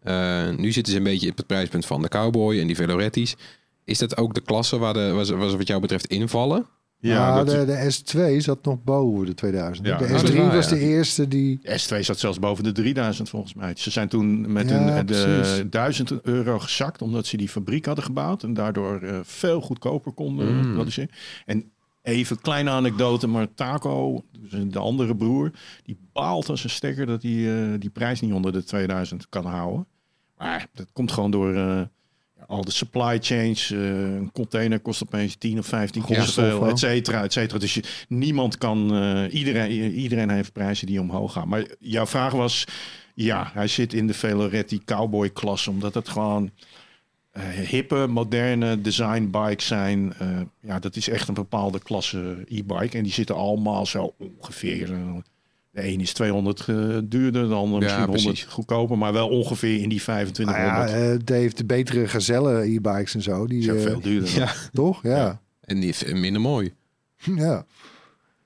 Eh, 0.02 0.50
nu 0.56 0.72
zitten 0.72 0.92
ze 0.92 0.98
een 0.98 1.04
beetje 1.04 1.30
op 1.30 1.36
het 1.36 1.46
prijspunt 1.46 1.86
van 1.86 2.02
de 2.02 2.08
Cowboy 2.08 2.58
en 2.60 2.66
die 2.66 2.76
Veloretti's. 2.76 3.36
Is 3.84 3.98
dat 3.98 4.16
ook 4.16 4.34
de 4.34 4.40
klasse 4.40 4.78
waar, 4.78 4.94
de, 4.94 5.10
waar 5.12 5.24
ze, 5.24 5.36
waar 5.36 5.50
ze 5.50 5.56
wat 5.56 5.66
jou 5.66 5.80
betreft 5.80 6.06
invallen? 6.06 6.66
Ja, 6.98 7.44
de, 7.44 7.64
de 7.64 7.92
S2 8.36 8.36
zat 8.36 8.64
nog 8.64 8.82
boven 8.84 9.26
de 9.26 9.34
2000. 9.34 9.86
Ja, 9.86 9.96
de 9.96 10.04
nou, 10.04 10.18
S3 10.18 10.20
dat 10.22 10.30
is 10.32 10.36
waar, 10.36 10.54
was 10.54 10.68
ja. 10.68 10.74
de 10.74 10.80
eerste 10.80 11.28
die... 11.28 11.58
De 11.62 11.80
S2 11.80 11.98
zat 12.00 12.18
zelfs 12.18 12.38
boven 12.38 12.64
de 12.64 12.72
3000 12.72 13.28
volgens 13.28 13.54
mij. 13.54 13.72
Ze 13.76 13.90
zijn 13.90 14.08
toen 14.08 14.52
met 14.52 14.68
Ja, 14.68 14.98
een, 14.98 15.06
de 15.06 15.34
precies. 15.34 15.62
1000 15.70 16.22
euro 16.22 16.58
gezakt 16.58 17.02
omdat 17.02 17.26
ze 17.26 17.36
die 17.36 17.48
fabriek 17.48 17.86
hadden 17.86 18.04
gebouwd 18.04 18.42
en 18.42 18.54
daardoor 18.54 19.00
eh, 19.02 19.18
veel 19.22 19.60
goedkoper 19.60 20.12
konden 20.12 20.56
Mm. 20.56 20.72
produceren. 20.74 21.10
En 21.46 21.72
even 22.02 22.40
kleine 22.40 22.70
anekdote, 22.70 23.26
maar 23.26 23.54
Taco, 23.54 24.24
dus 24.38 24.64
de 24.72 24.78
andere 24.78 25.16
broer, 25.16 25.50
die 25.84 25.98
baalt 26.12 26.48
als 26.48 26.64
een 26.64 26.70
stekker 26.70 27.06
dat 27.06 27.22
hij 27.22 27.62
eh, 27.72 27.80
die 27.80 27.90
prijs 27.90 28.20
niet 28.20 28.32
onder 28.32 28.52
de 28.52 28.64
2000 28.64 29.26
kan 29.28 29.44
houden. 29.44 29.86
Maar 30.42 30.66
dat 30.72 30.86
komt 30.92 31.12
gewoon 31.12 31.30
door 31.30 31.54
eh, 31.54 31.80
al 32.46 32.64
de 32.64 32.70
supply 32.70 33.18
chains. 33.20 33.70
eh, 33.70 33.78
een 34.14 34.30
container 34.32 34.80
kost 34.80 35.02
opeens 35.02 35.34
10 35.34 35.58
of 35.58 35.66
15 35.66 36.04
keer 36.04 36.22
zoveel, 36.22 36.66
et 36.66 36.78
cetera, 36.78 37.22
et 37.22 37.32
cetera. 37.32 37.58
Dus 37.58 37.74
je, 37.74 37.82
niemand 38.08 38.58
kan, 38.58 38.94
eh, 38.94 39.34
iedereen, 39.34 39.92
iedereen 39.92 40.30
heeft 40.30 40.52
prijzen 40.52 40.86
die 40.86 41.00
omhoog 41.00 41.32
gaan. 41.32 41.48
Maar 41.48 41.66
jouw 41.78 42.06
vraag 42.06 42.32
was, 42.32 42.64
ja, 43.14 43.50
hij 43.54 43.68
zit 43.68 43.92
in 43.92 44.06
de 44.06 44.14
Veloretti 44.14 44.84
cowboy 44.84 45.30
klasse, 45.30 45.70
omdat 45.70 45.94
het 45.94 46.08
gewoon 46.08 46.50
hippe, 47.66 48.06
moderne 48.08 48.80
design 48.80 49.28
bikes 49.30 49.66
zijn. 49.66 50.14
Ja, 50.60 50.78
dat 50.78 50.96
is 50.96 51.08
echt 51.08 51.28
een 51.28 51.34
bepaalde 51.34 51.78
klasse 51.78 52.44
e-bike. 52.48 52.96
En 52.96 53.02
die 53.02 53.12
zitten 53.12 53.36
allemaal 53.36 53.86
zo 53.86 54.14
ongeveer. 54.18 54.94
De 55.72 55.86
een 55.88 56.00
is 56.00 56.12
200 56.12 56.60
eh, 56.68 56.98
duurder, 57.04 57.48
de 57.48 57.54
ander 57.54 57.78
misschien 57.80 58.02
100 58.04 58.22
precies. 58.24 58.44
goedkoper, 58.44 58.98
maar 58.98 59.12
wel 59.12 59.28
ongeveer 59.28 59.80
in 59.82 59.88
die 59.88 60.02
Nou 60.06 60.18
ja, 60.18 60.24
2500. 60.32 60.90
eh, 61.20 61.26
Dave, 61.26 61.54
de 61.54 61.64
betere 61.64 62.08
gazelle 62.08 62.60
e-bikes 62.62 63.14
en 63.14 63.22
zo. 63.22 63.46
Die, 63.46 63.62
zijn 63.62 63.76
eh, 63.76 63.82
veel 63.82 64.00
duurder. 64.00 64.30
Ja, 64.40 64.52
Toch? 64.72 65.02
Ja. 65.02 65.40
en 65.60 65.80
die 65.80 65.88
is 65.88 66.04
minder 66.12 66.40
mooi. 66.40 66.72
ja. 67.34 67.64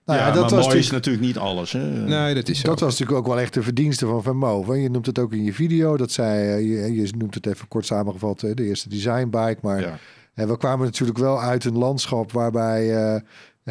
Nou 0.04 0.18
ja, 0.18 0.26
ja, 0.26 0.32
dat 0.32 0.42
maar 0.42 0.54
was 0.54 0.66
mooi 0.66 0.78
is 0.78 0.90
natuurlijk, 0.90 1.24
niet 1.24 1.38
alles. 1.38 1.72
Hè? 1.72 1.84
Nee, 2.04 2.34
dat 2.34 2.48
is 2.48 2.60
zo. 2.60 2.68
dat 2.68 2.80
was 2.80 2.90
natuurlijk 2.90 3.18
ook 3.18 3.26
wel 3.34 3.40
echt 3.42 3.54
de 3.54 3.62
verdienste 3.62 4.06
van 4.06 4.22
Van 4.22 4.36
Moof. 4.36 4.66
Je 4.76 4.90
noemt 4.90 5.06
het 5.06 5.18
ook 5.18 5.32
in 5.32 5.44
je 5.44 5.52
video. 5.52 5.96
Dat 5.96 6.10
zij, 6.12 6.62
je, 6.62 6.94
je 6.94 7.08
noemt 7.18 7.34
het 7.34 7.46
even 7.46 7.68
kort 7.68 7.86
samengevat, 7.86 8.40
de 8.40 8.64
eerste 8.64 8.88
designbike. 8.88 9.58
Maar 9.62 9.80
Ja. 9.80 9.98
hè, 10.34 10.46
we 10.46 10.56
kwamen 10.56 10.84
natuurlijk 10.86 11.18
wel 11.18 11.40
uit 11.40 11.64
een 11.64 11.78
landschap 11.78 12.32
waarbij 12.32 12.94
eh, 13.14 13.20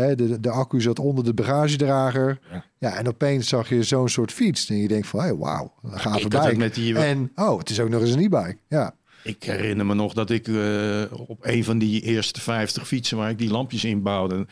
hè, 0.04 0.16
de, 0.16 0.40
de 0.40 0.50
accu 0.50 0.82
zat 0.82 1.00
onder 1.00 1.24
de 1.24 1.34
bagagedrager. 1.34 2.40
Ja. 2.52 2.66
Ja. 2.80 2.98
en 2.98 3.08
opeens 3.08 3.48
zag 3.48 3.70
je 3.70 3.84
zo'n 3.84 4.10
soort 4.10 4.32
fiets. 4.32 4.70
En 4.70 4.78
je 4.78 4.88
denkt 4.88 5.08
van, 5.08 5.20
hey, 5.20 5.36
wauw, 5.36 5.74
een 5.84 6.00
gave 6.00 6.28
bike. 6.28 6.56
met 6.56 6.76
die- 6.76 6.96
En, 6.98 7.32
oh, 7.36 7.58
het 7.60 7.70
is 7.70 7.80
ook 7.80 7.90
nog 7.90 8.02
eens 8.02 8.12
een 8.12 8.20
e-bike. 8.24 8.58
Ja. 8.70 8.96
Ik 9.24 9.44
herinner 9.44 9.86
me 9.86 9.94
nog 9.94 10.14
dat 10.14 10.30
ik 10.30 10.48
eh, 10.48 11.02
op 11.28 11.38
een 11.42 11.64
van 11.64 11.78
die 11.78 12.02
eerste 12.02 12.42
50 12.42 12.88
fietsen 12.88 13.18
waar 13.18 13.30
ik 13.30 13.38
die 13.38 13.50
lampjes 13.52 13.84
in 13.86 14.02
bouwde. 14.02 14.48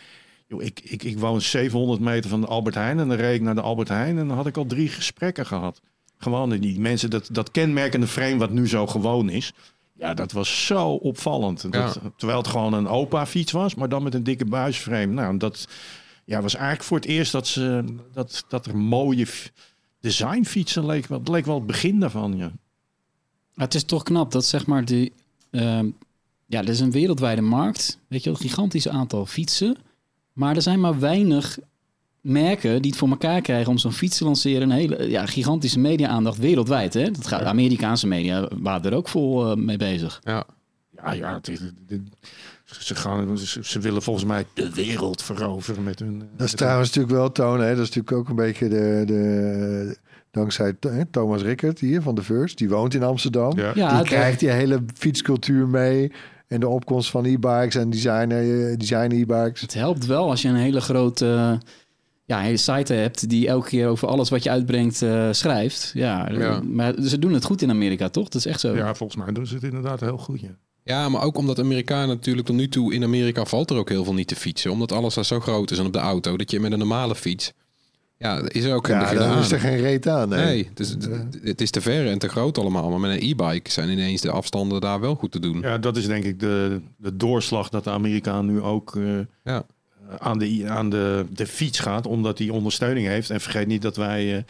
Joh, 0.47 0.62
ik, 0.63 0.79
ik, 0.84 1.03
ik 1.03 1.19
woon 1.19 1.41
700 1.41 1.99
meter 1.99 2.29
van 2.29 2.41
de 2.41 2.47
Albert 2.47 2.75
Heijn 2.75 2.99
en 2.99 3.08
dan 3.08 3.17
reed 3.17 3.36
ik 3.36 3.41
naar 3.41 3.56
de 3.56 3.62
Albert 3.62 3.88
Heijn 3.89 4.17
en 4.17 4.27
dan 4.27 4.38
had 4.38 4.47
ik 4.47 4.58
al 4.58 4.65
drie 4.65 4.88
gesprekken 4.89 5.45
gehad. 5.45 5.82
Gewoon 6.17 6.49
die 6.49 6.79
mensen, 6.79 7.10
dat, 7.10 7.29
dat 7.32 7.51
kenmerkende 7.51 8.08
frame 8.08 8.38
wat 8.38 8.51
nu 8.51 8.67
zo 8.67 8.88
gewoon 8.88 9.29
is. 9.29 9.53
Ja, 9.93 10.13
dat 10.13 10.32
was 10.32 10.65
zo 10.65 10.89
opvallend. 10.89 11.71
Dat, 11.71 11.99
Terwijl 12.17 12.39
het 12.39 12.47
gewoon 12.47 12.73
een 12.73 12.88
opa 12.88 13.25
fiets 13.25 13.51
was, 13.51 13.75
maar 13.75 13.89
dan 13.89 14.03
met 14.03 14.13
een 14.13 14.23
dikke 14.23 14.45
buisframe. 14.45 15.06
Nou, 15.06 15.38
dat 15.38 15.67
ja, 16.25 16.41
was 16.41 16.56
eigenlijk 16.56 16.84
voor 16.84 16.97
het 16.97 17.06
eerst 17.06 17.32
dat, 17.32 17.47
ze, 17.47 17.84
dat, 18.13 18.45
dat 18.47 18.65
er 18.65 18.77
mooie 18.77 19.27
designfietsen 19.99 20.86
leek. 20.86 21.08
Het 21.08 21.27
leek 21.27 21.45
wel 21.45 21.56
het 21.56 21.65
begin 21.65 21.99
daarvan, 21.99 22.38
ja. 22.38 22.51
Het 23.56 23.73
is 23.73 23.84
toch 23.84 24.03
knap 24.03 24.32
dat 24.32 24.45
zeg 24.45 24.65
maar 24.65 24.86
die... 24.86 25.13
ehm, 25.51 25.89
ja, 26.45 26.60
er 26.60 26.69
is 26.69 26.79
een 26.79 26.91
wereldwijde 26.91 27.41
markt. 27.41 27.99
Weet 28.08 28.23
je 28.23 28.29
wel, 28.29 28.39
een 28.39 28.47
gigantisch 28.47 28.88
aantal 28.88 29.25
fietsen. 29.25 29.77
Maar 30.34 30.56
er 30.56 30.62
zijn 30.62 30.79
maar 30.79 30.99
weinig 30.99 31.60
merken 32.23 32.81
die 32.81 32.91
het 32.91 32.99
voor 32.99 33.09
elkaar 33.09 33.41
krijgen 33.41 33.71
om 33.71 33.77
zo'n 33.77 33.91
fiets 33.91 34.17
te 34.17 34.23
lanceren. 34.23 34.62
Een 34.62 34.77
hele 34.77 35.09
ja, 35.09 35.25
gigantische 35.25 35.79
media-aandacht 35.79 36.38
wereldwijd. 36.38 36.93
Hè? 36.93 37.12
Dat 37.12 37.27
gaat, 37.27 37.43
Amerikaanse 37.43 38.07
media 38.07 38.49
waren 38.57 38.91
er 38.91 38.97
ook 38.97 39.07
vol 39.07 39.51
eh, 39.51 39.55
mee 39.57 39.77
bezig. 39.77 40.19
Ja. 40.23 40.45
Ja, 40.95 41.12
ja, 41.12 41.33
het 41.33 41.47
is, 41.47 41.59
dit- 41.88 42.01
ze, 42.65 42.95
gaan, 42.95 43.38
ze, 43.38 43.59
ze 43.63 43.79
willen 43.79 44.01
volgens 44.01 44.25
mij 44.25 44.45
de 44.53 44.73
wereld 44.73 45.21
veroveren 45.21 45.83
met 45.83 45.99
hun... 45.99 46.23
Dat 46.38 46.47
is 46.47 46.53
trouwens 46.53 46.88
natuurlijk 46.88 47.15
wel 47.15 47.31
tonen. 47.31 47.67
Hè? 47.67 47.75
Dat 47.75 47.88
is 47.88 47.93
natuurlijk 47.95 48.17
ook 48.17 48.29
een 48.29 48.36
beetje 48.36 48.67
de... 48.69 49.03
de 49.05 49.97
dankzij 50.31 50.73
Thomas 51.12 51.41
Rickert 51.41 51.79
hier 51.79 52.01
van 52.01 52.15
de 52.15 52.23
First. 52.23 52.57
Die 52.57 52.69
woont 52.69 52.93
in 52.93 53.03
Amsterdam. 53.03 53.57
Ja. 53.57 53.71
Ja, 53.75 53.97
die 53.97 54.05
krijgt 54.05 54.39
die 54.39 54.49
hele 54.49 54.83
fietscultuur 54.93 55.67
mee. 55.67 56.12
En 56.47 56.59
de 56.59 56.67
opkomst 56.67 57.09
van 57.09 57.25
e-bikes 57.25 57.75
en 57.75 57.89
designer, 57.89 58.69
eh, 58.69 58.77
design 58.77 59.12
e-bikes. 59.12 59.62
Het 59.62 59.73
helpt 59.73 60.05
wel 60.05 60.29
als 60.29 60.41
je 60.41 60.47
een 60.47 60.55
hele 60.55 60.81
grote 60.81 61.25
eh, 61.25 61.69
ja, 62.25 62.38
een 62.38 62.43
hele 62.43 62.57
site 62.57 62.93
hebt 62.93 63.29
die 63.29 63.47
elke 63.47 63.67
keer 63.67 63.88
over 63.88 64.07
alles 64.07 64.29
wat 64.29 64.43
je 64.43 64.49
uitbrengt 64.49 65.01
eh, 65.01 65.27
schrijft. 65.31 65.91
Ja, 65.93 66.29
Ja. 66.31 66.62
maar 66.62 66.93
ze 67.03 67.19
doen 67.19 67.33
het 67.33 67.43
goed 67.45 67.62
in 67.62 67.69
Amerika, 67.69 68.09
toch? 68.09 68.23
Dat 68.29 68.36
is 68.36 68.45
echt 68.45 68.59
zo. 68.59 68.75
Ja, 68.75 68.95
volgens 68.95 69.23
mij 69.23 69.33
doen 69.33 69.47
ze 69.47 69.53
het 69.53 69.63
inderdaad 69.63 69.99
heel 69.99 70.17
goed, 70.17 70.41
ja. 70.41 70.55
Ja, 70.86 71.09
maar 71.09 71.21
ook 71.23 71.38
omdat 71.38 71.59
Amerikanen 71.59 72.07
natuurlijk 72.07 72.47
tot 72.47 72.55
nu 72.55 72.67
toe 72.69 72.93
in 72.93 73.03
Amerika 73.03 73.45
valt 73.45 73.69
er 73.69 73.77
ook 73.77 73.89
heel 73.89 74.03
veel 74.03 74.13
niet 74.13 74.27
te 74.27 74.36
fietsen. 74.36 74.71
Omdat 74.71 74.91
alles 74.91 75.13
daar 75.13 75.25
zo 75.25 75.39
groot 75.39 75.71
is 75.71 75.77
en 75.79 75.86
op 75.86 75.93
de 75.93 75.99
auto. 75.99 76.38
Dat 76.38 76.51
je 76.51 76.59
met 76.59 76.71
een 76.71 76.77
normale 76.79 77.15
fiets. 77.15 77.53
Ja, 78.17 78.41
is 78.47 78.63
er 78.63 78.73
ook 78.75 78.88
Ja, 78.88 79.05
geen 79.05 79.17
daar 79.17 79.39
is 79.39 79.51
er 79.51 79.59
geen 79.59 79.77
reet 79.77 80.07
aan. 80.07 80.29
Nee. 80.29 80.45
Nee, 80.45 80.65
het, 80.69 80.79
is, 80.79 80.95
het 81.43 81.62
is 81.62 81.71
te 81.71 81.81
ver 81.81 82.07
en 82.07 82.19
te 82.19 82.27
groot 82.29 82.57
allemaal. 82.57 82.89
Maar 82.89 82.99
met 82.99 83.12
een 83.21 83.29
e-bike 83.29 83.71
zijn 83.71 83.89
ineens 83.89 84.21
de 84.21 84.31
afstanden 84.31 84.81
daar 84.81 84.99
wel 84.99 85.15
goed 85.15 85.31
te 85.31 85.39
doen. 85.39 85.59
Ja, 85.62 85.77
dat 85.77 85.97
is 85.97 86.05
denk 86.07 86.23
ik 86.23 86.39
de, 86.39 86.81
de 86.97 87.15
doorslag 87.17 87.69
dat 87.69 87.83
de 87.83 87.89
Amerikaan 87.89 88.45
nu 88.45 88.62
ook 88.62 88.95
eh, 88.95 89.03
Ja. 89.43 89.65
Aan, 90.17 90.39
de, 90.39 90.65
aan 90.67 90.89
de, 90.89 91.25
de 91.29 91.47
fiets 91.47 91.79
gaat. 91.79 92.05
Omdat 92.05 92.37
hij 92.39 92.49
ondersteuning 92.49 93.07
heeft. 93.07 93.29
En 93.29 93.41
vergeet 93.41 93.67
niet 93.67 93.81
dat 93.81 93.95
wij... 93.95 94.35
eh, 94.37 94.43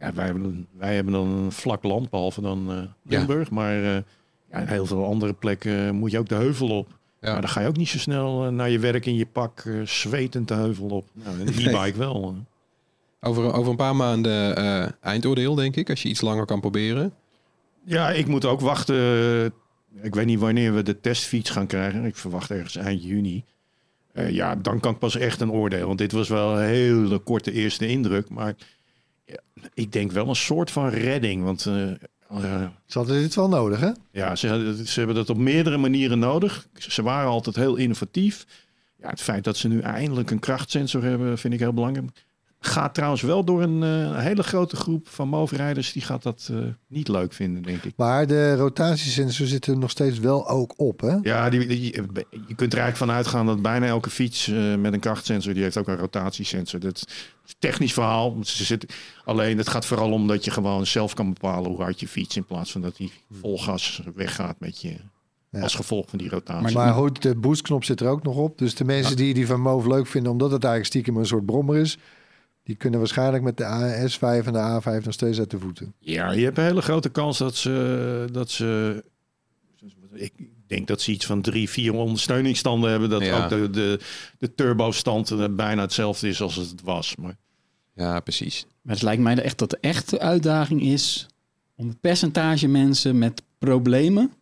ja, 0.00 0.12
wij, 0.12 0.24
hebben, 0.24 0.66
wij 0.76 0.94
hebben 0.94 1.12
dan 1.12 1.28
een 1.28 1.52
vlak 1.52 1.82
land, 1.82 2.10
behalve 2.10 2.40
dan 2.40 2.70
eh 2.70 2.76
Limburg. 3.02 3.50
Maar 3.50 3.84
eh, 3.84 4.02
ja, 4.50 4.58
in 4.58 4.66
heel 4.66 4.86
veel 4.86 5.04
andere 5.04 5.32
plekken 5.32 5.94
moet 5.94 6.10
je 6.10 6.18
ook 6.18 6.28
de 6.28 6.34
heuvel 6.34 6.68
op. 6.68 6.88
Ja. 7.20 7.32
Maar 7.32 7.40
dan 7.40 7.50
ga 7.50 7.60
je 7.60 7.66
ook 7.68 7.76
niet 7.76 7.88
zo 7.88 7.98
snel 7.98 8.44
eh, 8.46 8.52
naar 8.52 8.70
je 8.70 8.78
werk 8.78 9.06
in 9.06 9.14
je 9.14 9.26
pak 9.26 9.60
eh, 9.66 9.82
zwetend 9.82 10.48
de 10.48 10.54
heuvel 10.54 10.86
op. 10.88 11.08
Nou, 11.12 11.40
een 11.40 11.48
e-bike 11.48 11.98
wel. 11.98 12.22
eh. 12.34 13.28
Over, 13.28 13.52
over 13.52 13.70
een 13.70 13.76
paar 13.76 13.96
maanden 13.96 14.56
eh, 14.56 14.88
eindoordeel, 15.00 15.54
denk 15.54 15.76
ik. 15.76 15.90
Als 15.90 16.02
je 16.02 16.08
iets 16.08 16.20
langer 16.20 16.44
kan 16.44 16.60
proberen. 16.60 17.12
Ja, 17.84 18.10
ik 18.10 18.26
moet 18.26 18.44
ook 18.44 18.60
wachten. 18.60 19.52
Ik 20.02 20.14
weet 20.14 20.26
niet 20.26 20.38
wanneer 20.38 20.74
we 20.74 20.82
de 20.82 21.00
testfiets 21.00 21.50
gaan 21.50 21.66
krijgen. 21.66 22.04
Ik 22.04 22.16
verwacht 22.16 22.50
ergens 22.50 22.76
eind 22.76 23.02
juni. 23.02 23.44
Eh, 24.18 24.30
ja, 24.30 24.54
dan 24.54 24.80
kan 24.80 24.92
ik 24.92 24.98
pas 24.98 25.16
echt 25.16 25.40
een 25.40 25.50
oordeel. 25.50 25.86
Want 25.86 25.98
dit 25.98 26.12
was 26.12 26.28
wel 26.28 26.58
een 26.58 26.64
hele 26.64 27.18
korte 27.18 27.52
eerste 27.52 27.86
indruk. 27.86 28.28
Maar 28.28 28.54
ja, 29.24 29.40
ik 29.74 29.92
denk 29.92 30.12
wel 30.12 30.28
een 30.28 30.36
soort 30.36 30.70
van 30.70 30.88
redding. 30.88 31.42
Want 31.44 31.66
eh, 31.66 31.90
eh, 31.90 32.68
Ze 32.86 32.98
hadden 32.98 33.20
dit 33.20 33.34
wel 33.34 33.48
nodig, 33.48 33.80
hè? 33.80 33.90
ja, 34.10 34.36
ze, 34.36 34.82
ze 34.86 34.98
hebben 34.98 35.16
dat 35.16 35.30
op 35.30 35.36
meerdere 35.36 35.76
manieren 35.76 36.18
nodig. 36.18 36.68
Ze 36.74 37.02
waren 37.02 37.30
altijd 37.30 37.56
heel 37.56 37.76
innovatief. 37.76 38.46
Ja, 38.96 39.08
het 39.08 39.20
feit 39.20 39.44
dat 39.44 39.56
ze 39.56 39.68
nu 39.68 39.80
eindelijk 39.80 40.30
een 40.30 40.38
krachtsensor 40.38 41.02
hebben, 41.02 41.38
vind 41.38 41.54
ik 41.54 41.60
heel 41.60 41.72
belangrijk. 41.72 42.08
Gaat 42.60 42.94
trouwens 42.94 43.22
wel 43.22 43.44
door 43.44 43.62
een 43.62 43.82
eh, 43.82 44.18
hele 44.18 44.42
grote 44.42 44.76
groep 44.76 45.08
van 45.08 45.28
moverrijders. 45.28 45.92
Die 45.92 46.02
gaat 46.02 46.22
dat 46.22 46.48
eh, 46.52 46.58
niet 46.86 47.08
leuk 47.08 47.32
vinden, 47.32 47.62
denk 47.62 47.82
ik. 47.82 47.92
Maar 47.96 48.26
de 48.26 48.54
rotatiesensor 48.56 49.46
zit 49.46 49.66
er 49.66 49.78
nog 49.78 49.90
steeds 49.90 50.18
wel 50.18 50.48
ook 50.48 50.74
op, 50.76 51.00
hè? 51.00 51.16
Ja, 51.22 51.50
die, 51.50 51.66
die- 51.66 51.92
je 52.46 52.54
kunt 52.54 52.72
er 52.72 52.78
eigenlijk 52.78 52.96
van 52.96 53.10
uitgaan 53.10 53.46
dat 53.46 53.62
bijna 53.62 53.86
elke 53.86 54.10
fiets 54.10 54.48
eh, 54.48 54.74
met 54.74 54.92
een 54.92 55.00
krachtsensor, 55.00 55.54
die 55.54 55.62
heeft 55.62 55.76
ook 55.76 55.88
een 55.88 55.96
rotatiesensor. 55.96 56.80
Dat 56.80 56.96
is 56.96 57.02
een 57.46 57.54
technisch 57.58 57.92
verhaal. 57.92 58.36
Ze 58.42 58.64
zitten, 58.64 58.88
alleen 59.24 59.58
het 59.58 59.68
gaat 59.68 59.86
vooral 59.86 60.12
om 60.12 60.26
dat 60.26 60.44
je 60.44 60.50
gewoon 60.50 60.86
zelf 60.86 61.14
kan 61.14 61.32
bepalen 61.32 61.70
hoe 61.70 61.82
hard 61.82 62.00
je 62.00 62.08
fiets 62.08 62.36
in 62.36 62.44
plaats 62.44 62.72
van 62.72 62.80
dat 62.80 62.96
die 62.96 63.12
vol 63.40 63.58
gas 63.58 64.02
weggaat 64.14 64.56
met 64.60 64.80
je 64.80 64.96
Ja. 65.50 65.60
als 65.60 65.74
gevolg 65.74 66.08
van 66.08 66.18
die 66.18 66.28
rotatie. 66.28 66.76
Maar 66.76 66.92
goed, 66.94 67.22
de 67.22 67.34
boostknop 67.36 67.84
zit 67.84 68.00
er 68.00 68.08
ook 68.08 68.22
nog 68.22 68.36
op. 68.36 68.58
Dus 68.58 68.74
de 68.74 68.84
mensen 68.84 69.16
die 69.16 69.34
die 69.34 69.46
van 69.46 69.60
Move 69.60 69.88
leuk 69.88 70.06
vinden, 70.06 70.32
omdat 70.32 70.50
het 70.50 70.64
eigenlijk 70.64 70.92
stiekem 70.92 71.16
een 71.16 71.26
soort 71.26 71.46
brommer 71.46 71.76
is, 71.76 71.98
die 72.68 72.76
kunnen 72.76 72.98
waarschijnlijk 72.98 73.42
met 73.44 73.56
de 73.56 73.64
AS5 73.64 74.46
en 74.46 74.52
de 74.52 74.80
A5 75.00 75.04
nog 75.04 75.12
steeds 75.14 75.38
uit 75.38 75.50
de 75.50 75.58
voeten. 75.58 75.94
Ja, 75.98 76.30
je 76.32 76.44
hebt 76.44 76.58
een 76.58 76.64
hele 76.64 76.82
grote 76.82 77.08
kans 77.08 77.38
dat 77.38 77.56
ze, 77.56 78.28
dat 78.32 78.50
ze. 78.50 79.04
Ik 80.12 80.32
denk 80.66 80.86
dat 80.86 81.00
ze 81.00 81.12
iets 81.12 81.26
van 81.26 81.40
drie, 81.42 81.68
vier 81.68 81.92
ondersteuningsstanden 81.94 82.90
hebben. 82.90 83.10
Dat 83.10 83.22
Ja. 83.22 83.42
ook 83.44 83.48
de, 83.48 83.70
de, 83.70 84.00
de 84.38 84.54
turbostand 84.54 85.30
eh, 85.30 85.44
bijna 85.50 85.82
hetzelfde 85.82 86.28
is 86.28 86.40
als 86.40 86.56
het 86.56 86.82
was. 86.82 87.16
Maar 87.16 87.36
Ja, 87.94 88.20
precies. 88.20 88.66
Maar 88.82 88.94
het 88.94 89.02
lijkt 89.04 89.22
mij 89.22 89.42
echt 89.42 89.58
dat 89.58 89.70
de 89.70 89.78
echte 89.80 90.18
uitdaging 90.20 90.82
is 90.82 91.26
om 91.76 91.88
het 91.88 92.00
percentage 92.00 92.68
mensen 92.68 93.18
met 93.18 93.42
problemen, 93.58 94.32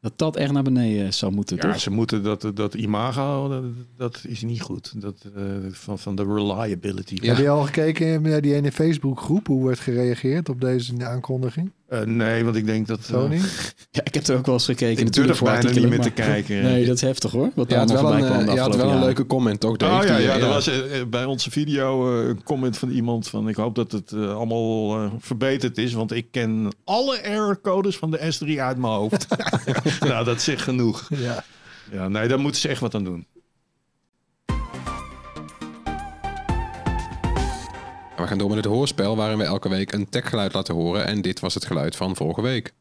dat 0.00 0.18
dat 0.18 0.36
echt 0.36 0.52
naar 0.52 0.62
beneden 0.62 1.14
zou 1.14 1.32
moeten, 1.32 1.56
ja, 1.56 1.62
toch? 1.62 1.80
ze 1.80 1.90
moeten 1.90 2.22
dat, 2.22 2.50
dat 2.54 2.74
imago, 2.74 3.48
dat, 3.48 3.64
dat 3.96 4.24
is 4.28 4.42
niet 4.42 4.60
goed. 4.60 5.00
Dat, 5.00 5.26
eh, 5.34 5.42
van, 5.70 5.98
van 5.98 6.16
de 6.16 6.24
reliability. 6.24 7.16
Ja. 7.20 7.28
Heb 7.28 7.36
je 7.36 7.48
al 7.48 7.62
gekeken 7.62 8.22
naar 8.22 8.40
die 8.40 8.54
ene 8.54 8.72
Facebookgroep? 8.72 9.46
Hoe 9.46 9.66
werd 9.66 9.78
gereageerd 9.78 10.48
op 10.48 10.60
deze 10.60 11.06
aankondiging? 11.06 11.72
Eh, 11.88 12.00
nee, 12.00 12.44
want 12.44 12.56
ik 12.56 12.66
denk 12.66 12.86
dat. 12.86 12.98
eh? 13.12 13.30
Ja, 13.90 14.00
ik 14.04 14.14
heb 14.14 14.26
er 14.26 14.36
ook 14.36 14.46
wel 14.46 14.54
eens 14.54 14.64
gekeken 14.64 14.98
ik 14.98 15.04
natuurlijk 15.04 15.26
durf 15.26 15.38
voor 15.38 15.60
bijna 15.62 15.80
niet 15.80 15.88
meer 15.88 16.00
te 16.00 16.10
kijken. 16.10 16.62
Nee, 16.68 16.86
dat 16.86 16.94
is 16.94 17.00
heftig 17.00 17.30
hoor. 17.30 17.50
Wat 17.54 17.68
Je 17.68 17.74
daar 17.74 17.78
had 17.86 17.90
allemaal 17.96 18.10
wel 18.10 18.20
voorbij 18.20 18.38
een, 18.38 18.44
kwam 18.44 18.48
eh, 18.48 18.54
je 18.54 18.60
had 18.60 18.76
wel 18.76 18.90
een 18.90 19.04
leuke 19.04 19.26
comment 19.26 19.64
ook, 19.64 19.78
Dave. 19.78 20.02
Oh 20.02 20.08
ja, 20.08 20.16
die, 20.16 20.26
ja, 20.26 20.34
eh, 20.36 20.42
er 20.42 20.48
was 20.48 20.70
bij 21.10 21.24
onze 21.24 21.50
video 21.50 22.20
eh, 22.22 22.28
een 22.28 22.42
comment 22.42 22.78
van 22.78 22.90
iemand 22.90 23.28
van 23.28 23.48
ik 23.48 23.56
hoop 23.56 23.74
dat 23.74 23.92
het 23.92 24.12
allemaal 24.12 25.10
verbeterd 25.18 25.78
is, 25.78 25.92
want 25.92 26.12
ik 26.12 26.26
ken 26.30 26.72
alle 26.84 27.16
errorcodes 27.18 27.96
van 27.96 28.10
de 28.10 28.18
S3 28.18 28.58
uit 28.60 28.76
mijn 28.76 28.92
hoofd. 28.92 29.26
nou, 30.00 30.24
dat 30.24 30.42
zegt 30.42 30.62
genoeg. 30.62 31.08
Ja. 31.16 31.44
Ja, 31.92 32.08
nee, 32.08 32.28
daar 32.28 32.40
moeten 32.40 32.60
ze 32.60 32.68
echt 32.68 32.80
wat 32.80 32.94
aan 32.94 33.04
doen. 33.04 33.26
We 38.18 38.26
gaan 38.26 38.38
door 38.38 38.48
met 38.48 38.56
het 38.56 38.66
hoorspel 38.66 39.16
waarin 39.16 39.38
we 39.38 39.44
elke 39.44 39.68
week 39.68 39.92
een 39.92 40.08
techgeluid 40.08 40.52
laten 40.52 40.74
horen. 40.74 41.06
En 41.06 41.22
dit 41.22 41.40
was 41.40 41.54
het 41.54 41.64
geluid 41.64 41.96
van 41.96 42.16
vorige 42.16 42.42
week. 42.42 42.72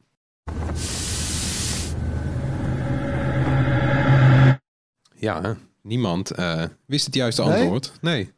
Ja, 5.15 5.57
niemand 5.81 6.31
eh, 6.31 6.63
wist 6.85 7.05
het 7.05 7.15
juiste 7.15 7.43
Nee? 7.43 7.59
antwoord. 7.59 7.91
Nee. 8.01 8.31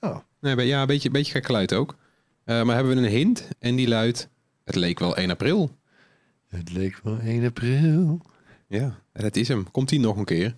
Oh. 0.00 0.16
nee 0.40 0.66
ja, 0.66 0.80
een 0.80 0.86
beetje, 0.86 1.10
beetje 1.10 1.32
gek 1.32 1.46
geluid 1.46 1.72
ook. 1.72 1.96
Eh, 2.44 2.62
maar 2.62 2.74
hebben 2.74 2.94
we 2.96 3.02
een 3.02 3.12
hint 3.12 3.48
en 3.58 3.76
die 3.76 3.88
luidt... 3.88 4.28
Het 4.64 4.74
leek 4.74 4.98
wel 4.98 5.16
1 5.16 5.30
april. 5.30 5.76
Het 6.48 6.72
leek 6.72 7.00
wel 7.02 7.18
1 7.18 7.44
april. 7.44 8.20
Ja, 8.66 8.98
en 9.12 9.22
dat 9.22 9.36
is 9.36 9.48
hem. 9.48 9.70
Komt 9.70 9.90
hij 9.90 9.98
nog 9.98 10.16
een 10.16 10.24
keer? 10.24 10.56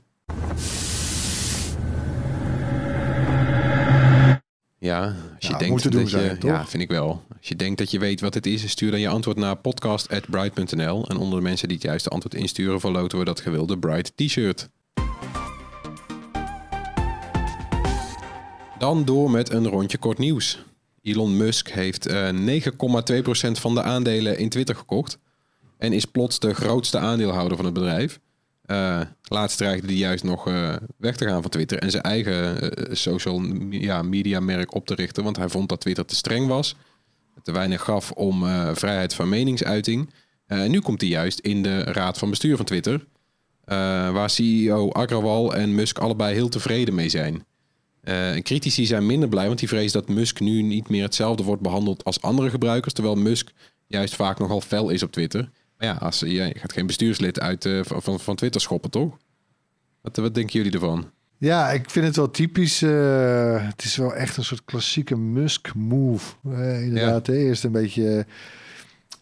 Ja, 4.81 5.05
als 5.05 5.47
je 5.47 5.53
Ja, 5.53 5.59
denkt 5.59 5.83
doen 5.83 5.93
dat 5.93 6.11
je, 6.11 6.19
zijn, 6.19 6.38
ja, 6.40 6.66
vind 6.66 6.83
ik 6.83 6.88
wel. 6.88 7.23
Als 7.38 7.49
je 7.49 7.57
denkt 7.57 7.79
dat 7.79 7.90
je 7.90 7.99
weet 7.99 8.21
wat 8.21 8.35
het 8.35 8.47
is, 8.47 8.71
stuur 8.71 8.90
dan 8.90 9.01
je 9.01 9.09
antwoord 9.09 9.37
naar 9.37 9.57
podcast@bright.nl 9.57 11.09
en 11.09 11.16
onder 11.16 11.38
de 11.38 11.45
mensen 11.45 11.69
die 11.69 11.77
het 11.77 11.87
juiste 11.87 12.09
antwoord 12.09 12.35
insturen, 12.35 12.81
verloten 12.81 13.19
we 13.19 13.25
dat 13.25 13.40
gewilde 13.40 13.79
Bright 13.79 14.12
T-shirt. 14.16 14.69
Dan 18.79 19.05
door 19.05 19.31
met 19.31 19.51
een 19.51 19.66
rondje 19.69 19.99
kort 19.99 20.19
nieuws. 20.19 20.64
Elon 21.03 21.37
Musk 21.37 21.69
heeft 21.69 22.07
eh 22.07 22.29
9,2% 22.31 23.51
van 23.51 23.75
de 23.75 23.83
aandelen 23.83 24.38
in 24.38 24.49
Twitter 24.49 24.75
gekocht. 24.75 25.19
En 25.79 25.93
is 25.93 26.05
plots 26.05 26.38
de 26.38 26.55
grootste 26.55 26.99
aandeelhouder 26.99 27.57
van 27.57 27.64
het 27.64 27.75
bedrijf. 27.75 28.21
Eh, 28.70 29.00
laatst 29.22 29.56
dreigde 29.56 29.87
hij 29.87 29.96
juist 29.96 30.24
nog 30.24 30.46
eh, 30.46 30.74
weg 30.96 31.16
te 31.16 31.26
gaan 31.26 31.42
van 31.42 31.50
Twitter. 31.50 31.78
En 31.78 31.90
zijn 31.90 32.02
eigen 32.02 32.72
eh, 32.72 32.94
social 32.94 33.38
me- 33.38 33.80
ja, 33.80 34.02
media 34.02 34.40
merk 34.40 34.74
op 34.74 34.87
te 34.87 34.94
richten. 34.94 35.24
Want 35.24 35.37
hij 35.37 35.48
vond 35.48 35.68
dat 35.68 35.80
Twitter 35.80 36.04
te 36.04 36.14
streng 36.14 36.46
was. 36.46 36.76
Te 37.42 37.52
weinig 37.52 37.83
gaf 37.83 38.11
om 38.11 38.44
vrijheid 38.74 39.14
van 39.14 39.28
meningsuiting. 39.28 40.11
En 40.46 40.70
nu 40.70 40.80
komt 40.80 41.00
hij 41.00 41.11
juist 41.11 41.38
in 41.38 41.62
de 41.62 41.83
raad 41.83 42.18
van 42.18 42.30
bestuur 42.30 42.56
van 42.56 42.64
Twitter. 42.64 43.06
waar 44.12 44.30
CEO 44.30 44.90
Agrawal 44.90 45.54
en 45.54 45.74
Musk 45.74 45.98
allebei 45.98 46.35
heel 46.35 46.48
tevreden 46.48 46.94
mee 46.94 47.09
zijn. 47.09 47.44
Critici 48.42 48.87
zijn 48.87 49.06
minder 49.06 49.28
blij, 49.28 49.46
want 49.46 49.59
die 49.59 49.68
vrezen 49.68 50.00
dat 50.00 50.09
Musk 50.09 50.40
nu 50.40 50.62
niet 50.62 50.88
meer 50.88 51.02
hetzelfde 51.02 51.42
wordt 51.42 51.62
behandeld 51.62 52.04
als 52.04 52.22
andere 52.22 52.50
gebruikers. 52.50 52.94
Terwijl 52.94 53.16
Musk 53.16 53.50
juist 53.87 54.14
vaak 54.14 54.38
nogal 54.38 54.61
fel 54.61 54.90
is 54.90 55.02
op 55.02 55.12
Twitter. 55.12 55.50
Maar 55.81 55.88
ja, 55.88 55.95
als, 55.95 56.21
ja 56.21 56.45
je 56.45 56.59
gaat 56.59 56.73
geen 56.73 56.87
bestuurslid 56.87 57.40
uit, 57.40 57.64
eh, 57.64 57.81
van, 57.83 58.21
van, 58.21 58.37
Twitter 58.37 58.61
schoppen, 58.61 58.90
toch? 58.90 59.16
Wat, 60.01 60.16
wat 60.16 60.35
denken 60.35 60.53
jullie 60.53 60.73
ervan? 60.73 61.11
Ja, 61.38 61.71
ik 61.71 61.90
vind 61.90 62.07
het 62.07 62.16
wel 62.16 62.31
typisch. 62.31 62.83
eh, 62.83 63.66
het 63.66 63.85
is 63.85 63.97
wel 63.97 64.14
echt 64.14 64.37
een 64.37 64.45
soort 64.45 64.64
klassieke 64.64 65.16
Musk-move. 65.16 66.35
Inderdaad, 66.83 67.27
hè. 67.27 67.37
eerst 67.37 67.64
een 67.64 67.73
beetje, 67.73 68.27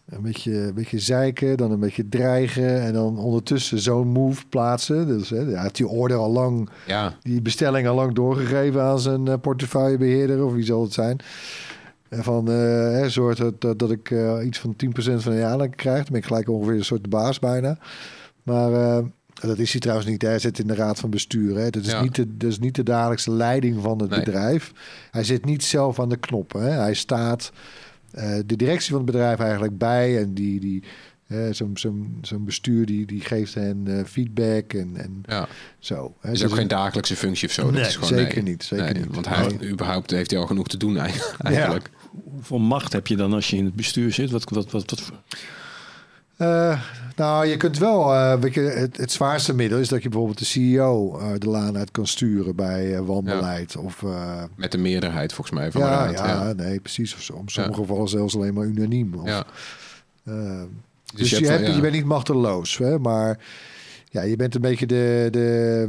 een, 0.09 0.23
beetje, 0.23 0.53
een 0.53 0.75
beetje 0.75 0.99
zeiken, 0.99 1.57
dan 1.57 1.71
een 1.71 1.81
beetje 1.81 2.09
dreigen... 2.09 2.81
en 2.83 2.92
dan 2.92 3.18
ondertussen 3.18 3.79
zo'n 3.79 4.09
move 4.09 4.47
plaatsen. 4.47 5.07
Dus 5.07 5.31
hè, 5.31 5.61
heeft 5.61 5.77
die 5.77 5.88
order 5.88 6.16
al 6.16 6.33
lang, 6.33 6.68
Ja, 6.87 7.14
die 7.23 7.42
bestelling 7.42 7.88
al 7.88 7.94
lang 7.94 8.14
doorgegeven... 8.14 8.83
aan 8.83 9.01
zijn 9.01 9.29
eh, 9.29 9.35
portefeuillebeheerder, 9.40 10.44
of 10.44 10.53
wie 10.53 10.64
zal 10.64 10.83
het 10.83 10.92
zijn... 10.92 11.21
En 12.09 12.23
van, 12.25 12.47
hè, 12.47 13.11
zorg 13.11 13.37
dat, 13.38 13.61
dat, 13.61 13.79
dat 13.79 13.90
ik 13.90 14.11
eh, 14.11 14.38
iets 14.44 14.59
van 14.59 14.77
10% 14.87 14.90
van 15.14 15.33
de 15.33 15.44
aandelen 15.44 15.75
krijg. 15.75 15.97
Dan 15.97 16.07
ben 16.12 16.21
ik 16.21 16.27
gelijk 16.27 16.49
ongeveer 16.49 16.75
een 16.75 16.85
soort 16.85 17.09
baas 17.11 17.38
bijna. 17.38 17.79
Maar 18.42 18.73
eh, 18.73 19.05
dat 19.35 19.59
is 19.59 19.71
hij 19.73 19.81
trouwens 19.81 20.09
niet. 20.09 20.23
Hij 20.23 20.38
zit 20.38 20.59
in 20.59 20.66
de 20.66 20.75
raad 20.75 20.99
van 20.99 21.11
bestuur. 21.11 21.57
Hè. 21.57 21.71
Dat, 21.71 21.85
is 21.85 21.90
Ja. 21.90 22.03
niet 22.03 22.14
de, 22.14 22.37
dat 22.37 22.51
is 22.51 22.59
niet 22.59 22.75
de 22.75 22.83
dagelijkse 22.83 23.31
leiding 23.31 23.83
van 23.83 24.01
het 24.01 24.11
Nee. 24.11 24.23
bedrijf. 24.23 24.73
Hij 25.11 25.25
zit 25.25 25.44
niet 25.44 25.64
zelf 25.64 26.01
aan 26.01 26.09
de 26.09 26.16
knop. 26.16 26.53
Hè. 26.53 26.71
Hij 26.71 26.94
staat 26.94 27.53
de 28.47 28.57
directie 28.57 28.90
van 28.90 28.97
het 29.03 29.07
bedrijf 29.11 29.38
eigenlijk 29.38 29.79
bij. 29.79 30.18
En 30.18 30.35
die, 30.35 30.61
die, 30.61 30.83
eh, 31.28 31.38
zo'n, 31.50 31.70
zo'n, 31.76 32.18
zo'n 32.22 32.44
bestuur 32.44 32.86
die, 32.86 33.06
die 33.06 33.20
geeft 33.20 33.54
hen 33.54 33.82
eh, 33.86 34.04
feedback 34.04 34.72
en, 34.72 34.90
en 34.96 35.22
ja. 35.26 35.48
zo. 35.78 36.14
Hè. 36.20 36.30
Is 36.32 36.38
Dus 36.40 36.50
ook 36.50 36.56
geen 36.56 36.68
dagelijkse 36.68 37.16
functie 37.16 37.48
of 37.48 37.54
zo. 37.54 37.70
Nee, 37.70 37.72
dat 37.80 37.86
is 37.88 37.96
gewoon, 37.96 38.18
zeker 38.18 38.42
niet, 38.42 38.64
zeker 38.64 38.84
Nee, 38.84 39.02
niet. 39.02 39.14
Want 39.14 39.28
hij 39.28 39.46
Nee. 39.60 39.70
überhaupt 39.70 40.10
heeft 40.10 40.30
hij 40.30 40.40
al 40.40 40.46
genoeg 40.46 40.68
te 40.68 40.76
doen 40.76 40.96
eigenlijk. 40.98 41.90
Hoeveel 42.32 42.58
macht 42.58 42.92
heb 42.92 43.06
je 43.06 43.16
dan 43.16 43.32
als 43.32 43.50
je 43.50 43.56
in 43.56 43.64
het 43.64 43.74
bestuur 43.74 44.12
zit? 44.12 44.30
Wat, 44.30 44.44
wat, 44.50 44.70
wat, 44.70 44.90
wat, 44.90 45.12
Eh, 46.36 46.82
nou, 47.16 47.46
je 47.46 47.56
kunt 47.56 47.78
wel. 47.78 48.14
eh, 48.14 48.40
weet 48.40 48.54
je, 48.54 48.60
het, 48.60 48.96
het 48.96 49.12
zwaarste 49.12 49.54
middel 49.54 49.78
is 49.78 49.88
dat 49.88 50.02
je 50.02 50.08
bijvoorbeeld 50.08 50.38
de 50.38 50.44
CEO 50.44 51.18
eh, 51.18 51.30
de 51.38 51.48
laan 51.48 51.76
uit 51.76 51.90
kan 51.90 52.06
sturen 52.06 52.56
bij 52.56 53.02
wanbeleid. 53.02 53.76
Of, 53.76 54.02
eh, 54.02 54.42
Met 54.56 54.72
de 54.72 54.78
meerderheid 54.78 55.32
volgens 55.32 55.56
mij 55.58 55.70
van 55.72 55.80
de 55.80 55.86
ja, 55.86 56.04
raad. 56.04 56.12
ja, 56.18 56.26
Ja. 56.46 56.52
nee, 56.52 56.80
precies. 56.80 57.14
Of 57.14 57.22
zo. 57.22 57.32
Om 57.32 57.48
sommige 57.48 57.80
Ja. 57.80 57.86
gevallen 57.86 58.08
zelfs 58.08 58.34
alleen 58.36 58.54
maar 58.54 58.66
unaniem. 58.66 59.14
Of, 59.14 59.26
Ja. 59.26 59.46
Dus, 61.14 61.21
dus 61.21 61.31
je, 61.31 61.40
je, 61.44 61.51
hebt 61.51 61.66
ja. 61.66 61.75
je 61.75 61.81
bent 61.81 61.92
niet 61.94 62.05
machteloos, 62.05 62.79
hè, 62.79 62.99
maar 62.99 63.38
ja, 64.11 64.23
je 64.23 64.37
bent 64.37 64.55
een 64.55 64.61
beetje 64.61 64.87
de, 64.87 65.29
de 65.31 65.88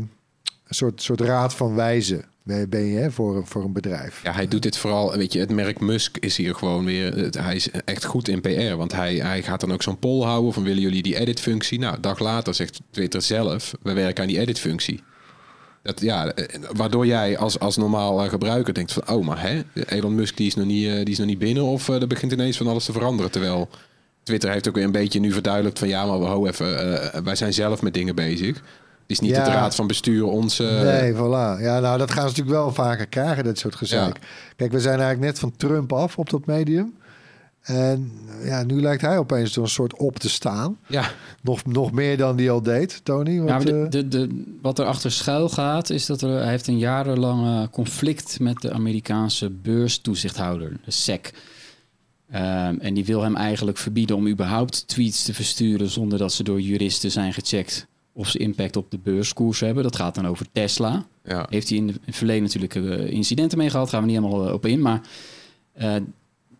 soort, 0.69 1.01
soort 1.01 1.21
raad 1.21 1.53
van 1.55 1.75
wijzen. 1.75 2.23
Ben 2.69 2.85
je 2.85 2.97
hè, 2.99 3.11
voor, 3.11 3.35
een- 3.37 3.45
voor 3.47 3.63
een 3.63 3.73
bedrijf. 3.73 4.23
Ja, 4.23 4.31
hij 4.31 4.47
doet 4.47 4.61
dit 4.61 4.77
vooral, 4.77 5.17
weet 5.17 5.33
je, 5.33 5.39
het 5.39 5.51
merk 5.51 5.79
Musk 5.79 6.17
is 6.17 6.37
hier 6.37 6.55
gewoon 6.55 6.85
weer, 6.85 7.15
het- 7.17 7.35
hij 7.37 7.55
is 7.55 7.69
echt 7.85 8.05
goed 8.05 8.27
in 8.27 8.41
PR. 8.41 8.75
Want 8.75 8.91
hij, 8.91 9.15
hij 9.15 9.43
gaat 9.43 9.59
dan 9.59 9.71
ook 9.73 9.83
zo'n 9.83 9.99
poll 9.99 10.23
houden 10.25 10.53
van 10.53 10.63
willen 10.63 10.81
jullie 10.81 11.01
die 11.03 11.19
edit-functie? 11.19 11.79
Nou, 11.79 11.99
dag 11.99 12.19
later 12.19 12.53
zegt 12.53 12.79
Twitter 12.91 13.21
zelf, 13.21 13.73
we 13.81 13.93
werken 13.93 14.21
aan 14.23 14.29
die 14.29 14.39
edit-functie. 14.39 15.03
Dat, 15.83 16.01
ja, 16.01 16.27
eh, 16.31 16.59
waardoor 16.73 17.05
jij 17.05 17.37
als, 17.37 17.59
als 17.59 17.77
normaal 17.77 18.23
eh, 18.23 18.29
gebruiker 18.29 18.73
denkt 18.73 18.93
van, 18.93 19.09
oh, 19.09 19.25
maar 19.25 19.41
hè, 19.41 19.61
Elon 19.85 20.15
Musk 20.15 20.37
die 20.37 20.47
is 20.47 20.55
nog 20.55 20.65
niet, 20.65 20.87
eh, 20.87 20.93
die 20.95 21.07
is 21.09 21.17
nog 21.17 21.27
niet 21.27 21.39
binnen 21.39 21.63
of 21.63 21.87
er 21.87 22.07
begint 22.07 22.31
ineens 22.31 22.57
van 22.57 22.67
alles 22.67 22.85
te 22.85 22.91
veranderen. 22.91 23.31
Terwijl 23.31 23.69
Twitter 24.23 24.51
heeft 24.51 24.67
ook 24.67 24.75
weer 24.75 24.83
een 24.83 24.91
beetje 24.91 25.19
nu 25.19 25.31
verduidelijkt 25.31 25.79
van, 25.79 25.87
ja, 25.87 26.05
maar 26.05 26.17
ho 26.17 26.47
even, 26.47 27.01
eh, 27.13 27.21
wij 27.21 27.35
zijn 27.35 27.53
zelf 27.53 27.81
met 27.81 27.93
dingen 27.93 28.15
bezig. 28.15 28.55
Het 28.55 29.17
is 29.17 29.19
niet 29.19 29.35
Ja. 29.35 29.43
de 29.43 29.49
raad 29.51 29.75
van 29.75 29.87
bestuur 29.87 30.23
ons... 30.25 30.59
eh, 30.59 30.81
Nee, 30.81 31.13
voilà. 31.13 31.61
Ja, 31.61 31.79
nou, 31.79 31.97
dat 31.97 32.11
gaan 32.11 32.21
ze 32.21 32.27
natuurlijk 32.29 32.55
wel 32.57 32.73
vaker 32.73 33.07
krijgen, 33.07 33.43
dat 33.43 33.57
soort 33.57 33.75
gezeik. 33.75 34.19
Kijk, 34.55 34.71
we 34.71 34.79
zijn 34.79 34.99
eigenlijk 34.99 35.31
net 35.31 35.39
van 35.39 35.53
Trump 35.57 35.93
af 35.93 36.17
op 36.17 36.29
dat 36.29 36.45
medium. 36.45 36.97
En 37.61 38.11
ja, 38.43 38.63
nu 38.63 38.81
lijkt 38.81 39.01
hij 39.01 39.17
opeens 39.17 39.53
door 39.53 39.63
een 39.63 39.69
soort 39.69 39.97
op 39.97 40.19
te 40.19 40.29
staan. 40.29 40.77
Ja, 40.87 41.11
Nog, 41.41 41.65
nog 41.65 41.91
meer 41.91 42.17
dan 42.17 42.35
die 42.35 42.51
al 42.51 42.61
deed, 42.61 43.01
Tony. 43.03 43.31
Ja, 43.45 43.59
de, 43.59 43.73
eh, 43.83 43.89
de, 43.89 44.07
de, 44.07 44.43
wat 44.61 44.79
er 44.79 44.85
achter 44.85 45.11
schuil 45.11 45.49
gaat, 45.49 45.89
is 45.89 46.05
dat 46.05 46.21
er, 46.21 46.29
hij 46.29 46.49
heeft 46.49 46.67
een 46.67 46.77
jarenlange 46.77 47.69
conflict 47.69 48.39
met 48.39 48.61
de 48.61 48.71
Amerikaanse 48.71 49.49
beurstoezichthouder, 49.49 50.69
de 50.85 50.91
SEC. 50.91 51.31
Ehm, 52.31 52.75
en 52.79 52.93
die 52.93 53.05
wil 53.05 53.21
hem 53.21 53.35
eigenlijk 53.35 53.77
verbieden 53.77 54.15
om 54.15 54.27
überhaupt 54.27 54.87
tweets 54.87 55.23
te 55.23 55.33
versturen 55.33 55.89
zonder 55.89 56.17
dat 56.19 56.33
ze 56.33 56.43
door 56.43 56.61
juristen 56.61 57.11
zijn 57.11 57.33
gecheckt 57.33 57.87
of 58.13 58.29
ze 58.29 58.37
impact 58.37 58.75
op 58.75 58.91
de 58.91 58.97
beurskoers 58.97 59.59
hebben. 59.59 59.83
Dat 59.83 59.95
gaat 59.95 60.15
dan 60.15 60.27
over 60.27 60.45
Tesla. 60.51 61.05
ja. 61.23 61.45
Heeft 61.49 61.69
hij 61.69 61.77
in, 61.77 61.87
het 61.87 62.15
verleden 62.15 62.43
natuurlijk 62.43 62.75
eh, 62.75 63.11
incidenten 63.11 63.57
mee 63.57 63.69
gehad, 63.69 63.89
gaan 63.89 64.01
we 64.01 64.07
niet 64.07 64.15
helemaal 64.15 64.47
eh, 64.47 64.53
op 64.53 64.65
in. 64.65 64.81
Maar 64.81 65.01
eh, 65.73 65.95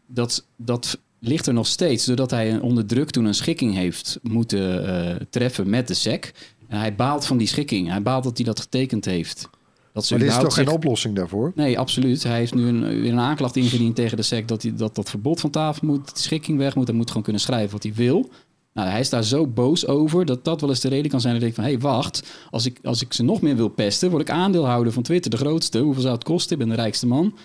dat, 0.08 0.46
dat 0.56 1.00
ligt 1.20 1.48
er 1.48 1.54
nog 1.54 1.68
steeds, 1.68 2.06
doordat 2.06 2.32
hij 2.32 2.60
onder 2.60 2.86
druk 2.86 3.10
toen 3.10 3.26
een 3.26 3.36
schikking 3.36 3.74
heeft 3.74 4.20
moeten 4.22 5.28
treffen 5.30 5.70
met 5.70 5.88
de 5.88 5.94
SEC. 5.94 6.34
En 6.68 6.80
hij 6.80 6.96
baalt 6.96 7.26
van 7.26 7.38
die 7.38 7.48
schikking. 7.48 7.88
Hij 7.88 8.02
baalt 8.02 8.24
dat 8.24 8.38
hij 8.38 8.46
dat 8.46 8.60
getekend 8.60 9.06
heeft. 9.06 9.50
Dat 9.94 10.06
ze 10.06 10.14
maar 10.14 10.24
dit 10.24 10.32
is 10.32 10.40
toch 10.42 10.54
geen 10.54 10.68
oplossing 10.70 11.16
daarvoor? 11.16 11.52
Nee, 11.56 11.80
absoluut. 11.80 12.24
Hij 12.24 12.38
heeft 12.38 12.54
nu 12.56 12.68
een, 12.68 13.02
weer 13.02 13.12
een 13.12 13.20
aanklacht 13.20 13.56
ingediend 13.56 13.96
tegen 13.96 14.18
de 14.18 14.24
SEC 14.24 14.48
dat, 14.48 14.62
hij, 14.62 14.74
dat 14.76 14.96
dat 14.96 15.10
verbod 15.10 15.40
van 15.40 15.50
tafel 15.50 15.88
moet, 15.88 16.06
die 16.14 16.24
schikking 16.24 16.58
weg 16.58 16.76
moet. 16.76 16.88
Hij 16.88 16.96
moet 16.96 17.08
gewoon 17.08 17.24
kunnen 17.24 17.42
schrijven 17.42 17.72
wat 17.72 17.84
hij 17.84 17.94
wil. 17.94 18.30
Nou, 18.74 18.90
hij 18.90 19.00
is 19.00 19.10
daar 19.10 19.24
zo 19.24 19.48
boos 19.48 19.88
over 19.88 20.26
dat 20.26 20.44
dat 20.46 20.62
wel 20.62 20.70
eens 20.70 20.80
de 20.80 20.90
reden 20.90 21.12
kan 21.12 21.22
zijn. 21.22 21.34
Dat 21.34 21.44
ik 21.44 21.56
denk 21.56 21.68
van, 21.68 21.74
hé, 21.74 21.80
hey, 21.80 21.92
wacht. 21.96 22.24
Als 22.50 22.66
ik, 22.66 22.80
als 22.84 23.02
ik 23.02 23.14
ze 23.14 23.24
nog 23.24 23.42
meer 23.42 23.56
wil 23.56 23.68
pesten, 23.68 24.10
word 24.10 24.22
ik 24.22 24.30
aandeelhouder 24.30 24.94
van 24.94 25.04
Twitter, 25.04 25.32
de 25.32 25.38
grootste. 25.38 25.80
Hoeveel 25.80 26.02
zou 26.02 26.14
het 26.14 26.24
kosten? 26.24 26.52
Ik 26.52 26.58
ben 26.60 26.70
de 26.76 26.82
rijkste 26.82 27.08
man. 27.08 27.36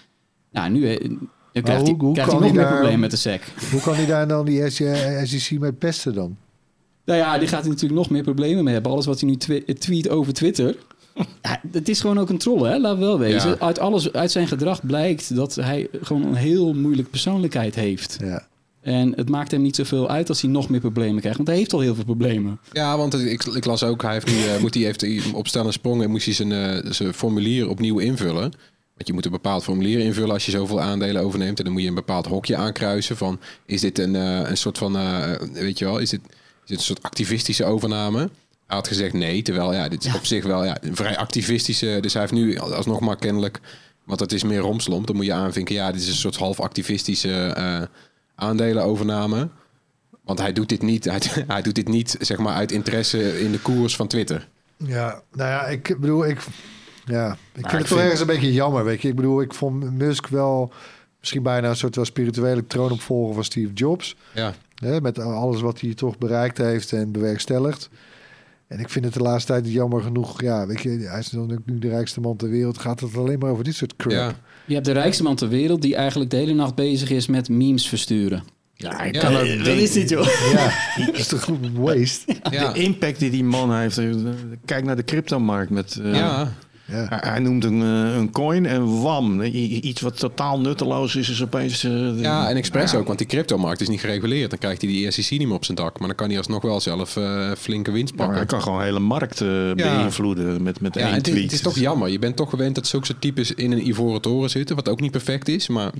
Nou, 0.52 0.70
nu 0.70 0.88
eh, 0.88 1.08
dan 1.52 1.62
krijgt 1.62 1.80
hoe- 1.80 1.88
hij, 1.90 1.96
hoe 1.98 2.12
krijgt 2.12 2.30
kan 2.30 2.38
hij 2.42 2.48
nog 2.52 2.56
meer 2.58 2.68
problemen 2.72 3.00
met 3.00 3.10
de 3.10 3.16
SEC. 3.16 3.52
Hoe 3.70 3.80
kan 3.80 3.94
hij 3.94 4.06
daar 4.06 4.28
dan 4.28 4.44
die 4.44 4.70
SEC 4.70 5.58
mee 5.60 5.72
pesten 5.72 6.14
dan? 6.14 6.36
Nou 7.04 7.18
ja, 7.18 7.38
die 7.38 7.48
gaat 7.48 7.60
hij 7.60 7.68
natuurlijk 7.70 8.00
nog 8.00 8.10
meer 8.10 8.22
problemen 8.22 8.64
mee 8.64 8.72
hebben. 8.72 8.92
Alles 8.92 9.06
wat 9.06 9.20
hij 9.20 9.28
nu 9.30 9.36
twe- 9.36 9.64
tweet 9.78 10.08
over 10.08 10.32
Twitter. 10.32 10.76
Ja, 11.42 11.60
het 11.72 11.88
is 11.88 12.00
gewoon 12.00 12.18
ook 12.18 12.28
een 12.28 12.38
troll, 12.38 12.70
hè? 12.70 12.78
Laten 12.78 12.98
we 12.98 13.04
wel 13.04 13.18
wezen. 13.18 13.50
Ja. 13.50 13.56
Uit, 13.58 13.78
alles, 13.78 14.12
uit 14.12 14.30
zijn 14.30 14.48
gedrag 14.48 14.86
blijkt 14.86 15.34
dat 15.34 15.54
hij 15.54 15.88
gewoon 16.02 16.24
een 16.24 16.34
heel 16.34 16.74
moeilijke 16.74 17.10
persoonlijkheid 17.10 17.74
heeft. 17.74 18.16
Ja. 18.20 18.46
En 18.84 19.12
het 19.16 19.28
maakt 19.28 19.50
hem 19.50 19.62
niet 19.62 19.76
zoveel 19.76 20.08
uit 20.08 20.28
als 20.28 20.40
hij 20.40 20.50
nog 20.50 20.68
meer 20.68 20.80
problemen 20.80 21.18
krijgt. 21.18 21.36
Want 21.36 21.48
hij 21.48 21.58
heeft 21.58 21.72
al 21.72 21.80
heel 21.80 21.94
veel 21.94 22.04
problemen. 22.04 22.60
Ja, 22.72 22.96
want 22.96 23.14
ik, 23.14 23.44
ik 23.44 23.64
las 23.64 23.82
ook, 23.82 24.02
hij 24.02 24.12
heeft 24.12 24.26
nu, 24.26 24.46
eh, 24.46 24.60
moet 24.60 24.74
hij 24.74 24.82
heeft 24.82 25.32
op 25.32 25.46
en 25.46 25.72
sprong 25.72 26.02
en 26.02 26.10
moest 26.10 26.24
hij 26.24 26.34
zijn, 26.34 26.52
eh, 26.52 26.90
zijn 26.92 27.14
formulier 27.14 27.68
opnieuw 27.68 27.98
invullen. 27.98 28.52
Want 28.94 29.06
je 29.06 29.12
moet 29.12 29.24
een 29.24 29.30
bepaald 29.30 29.62
formulier 29.62 29.98
invullen 29.98 30.30
als 30.30 30.46
je 30.46 30.50
zoveel 30.50 30.80
aandelen 30.80 31.22
overneemt. 31.22 31.58
En 31.58 31.64
dan 31.64 31.72
moet 31.72 31.82
je 31.82 31.88
een 31.88 31.94
bepaald 31.94 32.26
hokje 32.26 32.56
aankruisen 32.56 33.16
van, 33.16 33.40
is 33.66 33.80
dit 33.80 33.98
een, 33.98 34.16
eh, 34.16 34.48
een 34.50 34.56
soort 34.56 34.78
van, 34.78 34.98
weet 35.52 35.78
je 35.78 35.84
wel, 35.84 35.98
is 35.98 36.10
dit, 36.10 36.20
is 36.22 36.68
dit 36.68 36.78
een 36.78 36.84
soort 36.84 37.02
activistische 37.02 37.64
overname? 37.64 38.30
Had 38.74 38.88
gezegd 38.88 39.12
nee, 39.12 39.42
terwijl 39.42 39.72
ja, 39.72 39.88
dit 39.88 40.04
is 40.04 40.14
op 40.14 40.26
zich 40.26 40.44
wel 40.44 40.64
ja, 40.64 40.76
een 40.82 40.96
vrij 40.96 41.16
activistische. 41.16 41.98
Dus 42.00 42.12
hij 42.12 42.22
heeft 42.22 42.34
nu 42.34 42.58
alsnog 42.58 43.00
maar 43.00 43.16
kennelijk, 43.16 43.60
want 44.04 44.20
het 44.20 44.32
is 44.32 44.42
meer 44.44 44.58
romslomp. 44.58 45.06
Dan 45.06 45.16
moet 45.16 45.24
je 45.24 45.32
aanvinken, 45.32 45.74
ja, 45.74 45.92
dit 45.92 46.00
is 46.00 46.08
een 46.08 46.14
soort 46.14 46.36
half 46.36 46.60
activistische 46.60 47.46
eh, 47.46 47.82
aandelenovername. 48.34 49.48
Want 50.24 50.38
hij 50.38 50.52
doet 50.52 50.68
dit 50.68 50.82
niet, 50.82 51.04
hij, 51.04 51.20
hij 51.46 51.62
doet 51.62 51.74
dit 51.74 51.88
niet 51.88 52.16
zeg 52.20 52.38
maar, 52.38 52.54
uit 52.54 52.72
interesse 52.72 53.40
in 53.40 53.52
de 53.52 53.58
koers 53.60 53.96
van 53.96 54.06
Twitter. 54.06 54.48
Ja, 54.76 55.22
nou 55.32 55.50
ja, 55.50 55.66
ik 55.66 55.96
bedoel, 56.00 56.26
ik, 56.26 56.40
ja, 57.04 57.32
ik 57.32 57.38
vind 57.52 57.66
ik 57.66 57.70
het 57.70 57.80
toch 57.80 57.88
vind- 57.88 58.00
ergens 58.00 58.20
een 58.20 58.26
beetje 58.26 58.52
jammer, 58.52 58.84
weet 58.84 59.02
je. 59.02 59.08
Ik 59.08 59.16
bedoel, 59.16 59.40
ik 59.40 59.54
vond 59.54 59.92
Musk 59.98 60.26
wel 60.26 60.72
misschien 61.20 61.42
bijna 61.42 61.68
een 61.68 61.76
soort 61.76 61.96
wel 61.96 62.04
spirituele 62.04 62.66
troonopvolger 62.66 63.34
van 63.34 63.44
Steve 63.44 63.72
Jobs. 63.72 64.16
Ja, 64.34 64.54
Hè, 64.74 65.00
met 65.00 65.18
alles 65.18 65.60
wat 65.60 65.80
hij 65.80 65.94
toch 65.94 66.18
bereikt 66.18 66.58
heeft 66.58 66.92
en 66.92 67.12
bewerkstelligd. 67.12 67.88
En 68.68 68.78
ik 68.78 68.88
vind 68.88 69.04
het 69.04 69.14
de 69.14 69.20
laatste 69.20 69.52
tijd 69.52 69.72
jammer 69.72 70.02
genoeg. 70.02 70.42
Ja, 70.42 70.66
weet 70.66 70.80
je, 70.82 70.88
hij 70.88 71.18
is 71.18 71.28
dan 71.30 71.52
ook 71.52 71.58
nu 71.66 71.78
de 71.78 71.88
rijkste 71.88 72.20
man 72.20 72.36
ter 72.36 72.48
wereld. 72.50 72.78
Gaat 72.78 73.00
het 73.00 73.16
alleen 73.16 73.38
maar 73.38 73.50
over 73.50 73.64
dit 73.64 73.74
soort 73.74 73.96
crap? 73.96 74.12
ja. 74.12 74.32
Je 74.66 74.74
hebt 74.74 74.86
de 74.86 74.92
rijkste 74.92 75.22
man 75.22 75.36
ter 75.36 75.48
wereld 75.48 75.82
die 75.82 75.94
eigenlijk 75.96 76.30
de 76.30 76.36
hele 76.36 76.54
nacht 76.54 76.74
bezig 76.74 77.10
is 77.10 77.26
met 77.26 77.48
memes 77.48 77.88
versturen. 77.88 78.44
Ja, 78.74 79.02
ik 79.02 79.14
Ja, 79.14 79.20
kan 79.20 79.36
ook 79.36 79.58
dat 79.64 79.66
is 79.76 79.94
niet 79.94 80.08
joh. 80.08 80.26
Ja, 80.52 80.72
dat 81.06 81.14
is 81.18 81.26
toch 81.26 81.46
een 81.46 81.74
waste? 81.74 82.34
ja. 82.50 82.72
De 82.72 82.80
impact 82.82 83.18
die 83.18 83.30
die 83.30 83.44
man 83.44 83.74
heeft. 83.76 83.98
eh, 83.98 84.06
Kijk 84.64 84.84
naar 84.84 84.96
de 84.96 85.04
cryptomarkt. 85.04 85.70
Met, 85.70 85.96
eh, 86.02 86.14
ja. 86.14 86.52
Ja. 86.86 87.06
Hij, 87.08 87.18
hij 87.30 87.38
noemt 87.38 87.64
een, 87.64 87.82
eh, 87.82 88.16
een 88.16 88.30
coin 88.30 88.66
en 88.66 89.00
wam. 89.02 89.42
I- 89.42 89.80
Iets 89.80 90.00
wat 90.00 90.18
totaal 90.18 90.60
nutteloos 90.60 91.16
is, 91.16 91.28
is 91.30 91.42
opeens... 91.42 91.84
eh, 91.84 92.20
Ja, 92.20 92.48
en 92.48 92.56
expres 92.56 92.94
ook, 92.94 93.06
want 93.06 93.18
die 93.18 93.26
cryptomarkt 93.26 93.80
is 93.80 93.88
niet 93.88 94.00
gereguleerd. 94.00 94.50
Dan 94.50 94.58
krijgt 94.58 94.82
hij 94.82 94.90
die 94.90 95.10
SEC 95.10 95.30
niet 95.38 95.46
meer 95.46 95.56
op 95.56 95.64
zijn 95.64 95.76
dak. 95.76 95.98
Maar 95.98 96.08
dan 96.08 96.16
kan 96.16 96.28
hij 96.28 96.36
alsnog 96.38 96.62
wel 96.62 96.80
zelf 96.80 97.16
eh, 97.16 97.50
flinke 97.58 97.90
winst 97.90 98.10
Ja, 98.12 98.16
pakken. 98.16 98.36
hij 98.36 98.46
kan 98.46 98.62
gewoon 98.62 98.82
hele 98.82 98.98
markt 98.98 99.38
beïnvloeden 99.74 100.62
met, 100.62 100.80
met 100.80 100.94
Ja, 100.94 101.00
één 101.00 101.10
en 101.10 101.16
het, 101.16 101.26
is- 101.26 101.32
tweet. 101.32 101.44
het 101.44 101.52
is 101.52 101.60
toch 101.60 101.78
jammer. 101.78 102.08
Je 102.08 102.18
bent 102.18 102.36
toch 102.36 102.50
gewend 102.50 102.74
dat 102.74 102.86
zulke 102.86 103.06
soort 103.06 103.20
types 103.20 103.52
in 103.54 103.72
een 103.72 103.88
ivoren 103.88 104.20
toren 104.20 104.50
zitten. 104.50 104.76
Wat 104.76 104.88
ook 104.88 105.00
niet 105.00 105.10
perfect 105.10 105.48
is. 105.48 105.68
Maar 105.68 105.90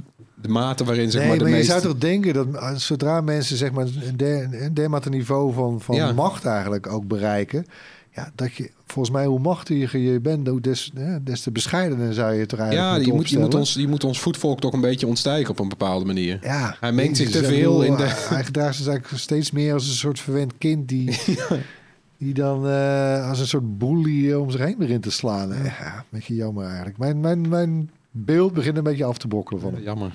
de 0.43 0.49
mate 0.49 0.85
waarin 0.85 1.11
zeg 1.11 1.21
nee, 1.21 1.29
maar 1.31 1.37
maar, 1.39 1.47
de 1.47 1.53
je 1.53 1.57
meest... 1.59 1.71
zou 1.71 1.83
toch 1.83 1.99
denken 1.99 2.35
dat 2.35 2.47
zodra 2.81 3.21
mensen 3.21 3.57
zeg 3.57 3.73
maar 3.73 3.85
een, 3.85 4.17
der, 4.17 4.49
een 4.63 4.75
dermate 4.75 5.09
niveau 5.09 5.53
van, 5.53 5.81
van 5.81 5.95
Ja. 5.97 6.13
macht 6.13 6.45
eigenlijk 6.45 6.87
ook 6.87 7.07
bereiken, 7.07 7.67
ja, 8.15 8.31
dat 8.35 8.53
je 8.55 8.71
volgens 8.87 9.15
mij 9.15 9.27
hoe 9.27 9.39
machtiger 9.39 10.01
je 10.01 10.21
bent, 10.21 10.49
hoe 10.49 10.61
des, 10.61 10.91
hè, 10.95 11.23
des 11.23 11.41
te 11.41 11.51
bescheidener 11.51 12.15
zou 12.15 12.33
je 12.35 12.47
toch 12.47 12.59
eigenlijk 12.59 12.91
Ja, 13.01 13.07
je 13.07 13.13
moet, 13.13 13.29
je, 13.29 13.39
moet 13.39 13.55
ons, 13.55 13.75
je 13.75 13.89
moet 13.89 14.05
ons 14.05 14.21
voetvolk 14.21 14.61
toch 14.61 14.73
een 14.73 14.81
beetje 14.81 15.07
ontstijgen 15.07 15.51
op 15.51 15.59
een 15.59 15.69
bepaalde 15.69 16.05
manier. 16.05 16.39
Ja, 16.43 16.77
Hij 16.81 16.93
mengt 16.93 17.17
zich 17.17 17.31
te 17.31 17.45
veel 17.45 17.83
in 17.83 17.97
de- 17.97 18.03
Hij 18.29 18.45
gedraagt 18.45 18.77
zich 18.77 18.87
eigenlijk 18.87 19.21
steeds 19.21 19.51
meer 19.51 19.73
als 19.73 19.87
een 19.89 19.95
soort 19.95 20.21
verwend 20.21 20.59
kind 20.59 20.89
die, 20.89 21.19
die 22.19 22.35
dan 22.35 22.69
eh, 22.69 23.29
als 23.29 23.39
een 23.41 23.47
soort 23.47 23.79
bully 23.79 24.33
om 24.33 24.51
zich 24.51 24.61
heen 24.61 24.79
begint 24.79 25.03
te 25.03 25.11
slaan. 25.11 25.49
Ja, 25.49 25.97
een 25.97 26.05
beetje 26.11 26.35
jammer 26.35 26.67
eigenlijk. 26.67 26.99
Mijn, 26.99 27.21
mijn, 27.21 27.49
mijn 27.49 27.91
beeld 28.11 28.53
begint 28.53 28.77
een 28.77 28.83
beetje 28.83 29.05
af 29.05 29.19
te 29.19 29.29
brokkelen 29.29 29.61
van 29.61 29.75
hem. 29.75 29.83
Jammer. 29.83 30.13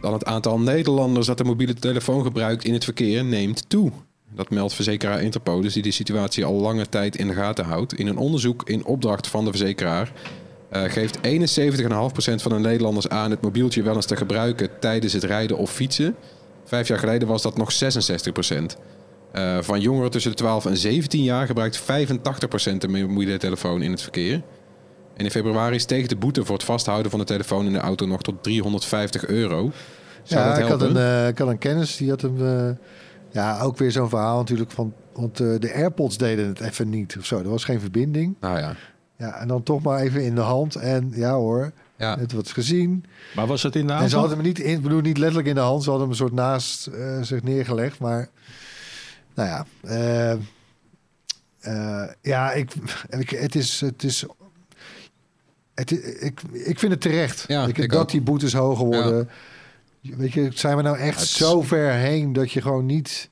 Dan 0.00 0.12
het 0.12 0.24
aantal 0.24 0.58
Nederlanders 0.60 1.26
dat 1.26 1.38
de 1.38 1.44
mobiele 1.44 1.74
telefoon 1.74 2.22
gebruikt 2.22 2.64
in 2.64 2.72
het 2.72 2.84
verkeer 2.84 3.24
neemt 3.24 3.68
toe. 3.68 3.90
Dat 4.34 4.50
meldt 4.50 4.74
verzekeraar 4.74 5.22
Interpolis, 5.22 5.72
die 5.72 5.82
de 5.82 5.90
situatie 5.90 6.44
al 6.44 6.54
lange 6.54 6.88
tijd 6.88 7.16
in 7.16 7.28
de 7.28 7.34
gaten 7.34 7.64
houdt. 7.64 7.94
In 7.94 8.06
een 8.06 8.16
onderzoek 8.16 8.68
in 8.68 8.84
opdracht 8.84 9.26
van 9.26 9.44
de 9.44 9.50
verzekeraar 9.50 10.12
eh, 10.70 10.82
geeft 10.82 11.18
71,5% 11.18 12.34
van 12.34 12.52
de 12.52 12.58
Nederlanders 12.58 13.08
aan 13.08 13.30
het 13.30 13.40
mobieltje 13.40 13.82
wel 13.82 13.94
eens 13.94 14.06
te 14.06 14.16
gebruiken 14.16 14.68
tijdens 14.80 15.12
het 15.12 15.24
rijden 15.24 15.56
of 15.56 15.70
fietsen. 15.70 16.16
Vijf 16.64 16.88
jaar 16.88 16.98
geleden 16.98 17.28
was 17.28 17.42
dat 17.42 17.56
nog 17.56 17.72
66%. 17.72 18.76
Eh, 19.32 19.58
van 19.60 19.80
jongeren 19.80 20.10
tussen 20.10 20.30
de 20.30 20.36
12 20.36 20.66
en 20.66 20.76
17 20.76 21.22
jaar 21.22 21.46
gebruikt 21.46 21.76
85% 21.76 22.80
de 22.80 22.88
mobiele 22.88 23.36
telefoon 23.36 23.82
in 23.82 23.90
het 23.90 24.02
verkeer. 24.02 24.42
En 25.16 25.24
in 25.24 25.30
februari 25.30 25.78
steeg 25.78 26.06
de 26.06 26.16
boete 26.16 26.44
voor 26.44 26.54
het 26.56 26.64
vasthouden 26.64 27.10
van 27.10 27.20
de 27.20 27.26
telefoon 27.26 27.66
in 27.66 27.72
de 27.72 27.78
auto 27.78 28.06
nog 28.06 28.22
tot 28.22 28.42
350 28.42 29.26
euro. 29.26 29.70
Zou 30.22 30.40
ja, 30.40 30.48
dat 30.48 30.58
ik 30.58 30.64
had, 30.64 30.82
een, 30.82 30.96
eh, 30.96 31.28
ik 31.28 31.38
had 31.38 31.48
een 31.48 31.58
kennis, 31.58 31.96
die 31.96 32.10
had 32.10 32.22
hem... 32.22 32.36
ja, 33.30 33.60
ook 33.60 33.76
weer 33.78 33.92
zo'n 33.92 34.08
verhaal 34.08 34.38
natuurlijk 34.38 34.70
van... 34.70 34.92
Want 35.12 35.40
eh, 35.40 35.54
de 35.58 35.74
AirPods 35.74 36.18
deden 36.18 36.46
het 36.46 36.60
even 36.60 36.88
niet 36.88 37.16
of 37.18 37.24
zo. 37.24 37.38
Er 37.38 37.48
was 37.48 37.64
geen 37.64 37.80
verbinding. 37.80 38.34
Nou 38.40 38.58
ja. 38.58 38.74
Ja, 39.16 39.40
en 39.40 39.48
dan 39.48 39.62
toch 39.62 39.82
maar 39.82 40.00
even 40.00 40.24
in 40.24 40.34
de 40.34 40.40
hand. 40.40 40.74
En 40.74 41.12
ja 41.14 41.32
hoor, 41.34 41.72
Ja. 41.96 42.18
het 42.18 42.32
wordt 42.32 42.52
gezien. 42.52 43.04
Maar 43.34 43.46
was 43.46 43.62
het 43.62 43.76
in 43.76 43.86
de 43.86 43.92
En 43.92 44.08
ze 44.08 44.16
hadden 44.16 44.36
hem 44.36 44.46
niet, 44.46 44.58
in, 44.58 44.72
ik 44.76 44.82
bedoel 44.82 45.00
niet 45.00 45.18
letterlijk 45.18 45.48
in 45.48 45.54
de 45.54 45.60
hand. 45.60 45.82
Ze 45.82 45.90
hadden 45.90 46.08
hem 46.08 46.16
een 46.18 46.22
soort 46.22 46.32
naast 46.40 46.86
eh, 46.86 47.22
zich 47.22 47.42
neergelegd. 47.42 47.98
Maar 47.98 48.28
nou 49.34 49.48
ja, 49.48 49.66
eh, 49.82 50.32
eh, 51.60 52.10
ja, 52.22 52.52
ik, 52.52 52.72
ik, 53.08 53.30
het 53.30 53.54
is, 53.54 53.80
het 53.80 54.02
is, 54.04 54.26
het, 55.74 55.90
ik, 56.22 56.40
ik 56.52 56.78
vind 56.78 56.92
het 56.92 57.00
terecht. 57.00 57.44
Ja, 57.48 57.66
ik, 57.66 57.78
ik 57.78 57.90
dat 57.90 58.00
ook. 58.00 58.10
die 58.10 58.20
boetes 58.20 58.52
hoger 58.52 58.86
worden. 58.86 59.28
Weet 60.16 60.32
je, 60.32 60.48
zijn 60.54 60.76
we 60.76 60.82
nou 60.82 60.98
echt 60.98 61.26
zo 61.26 61.62
ver 61.62 61.92
heen 61.92 62.32
dat 62.32 62.52
je 62.52 62.62
gewoon 62.62 62.86
niet. 62.86 63.28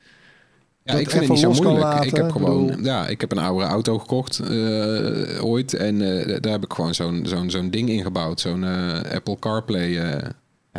Ja, 0.83 0.93
dat 0.93 1.01
ik 1.01 1.11
vind 1.11 1.23
het 1.23 1.31
niet 1.31 1.41
zo 1.41 1.63
moeilijk. 1.63 2.05
ik 2.05 2.17
heb 2.17 2.31
gewoon, 2.31 2.67
bedoel- 2.67 2.85
ja, 2.85 3.07
ik 3.07 3.21
heb 3.21 3.33
een 3.33 3.39
oude 3.39 3.65
auto 3.65 3.99
gekocht 3.99 4.39
eh, 4.39 5.45
ooit 5.45 5.75
en 5.75 6.03
eh, 6.03 6.41
daar 6.41 6.53
heb 6.53 6.65
ik 6.65 6.73
gewoon 6.73 6.95
zo'n 6.95 7.23
zo'n 7.27 7.51
zo'n 7.51 7.71
ding 7.71 7.89
ingebouwd, 7.89 8.41
zo'n 8.41 8.65
eh, 8.65 9.13
Apple 9.15 9.39
CarPlay. 9.39 9.91
ja, 9.91 10.33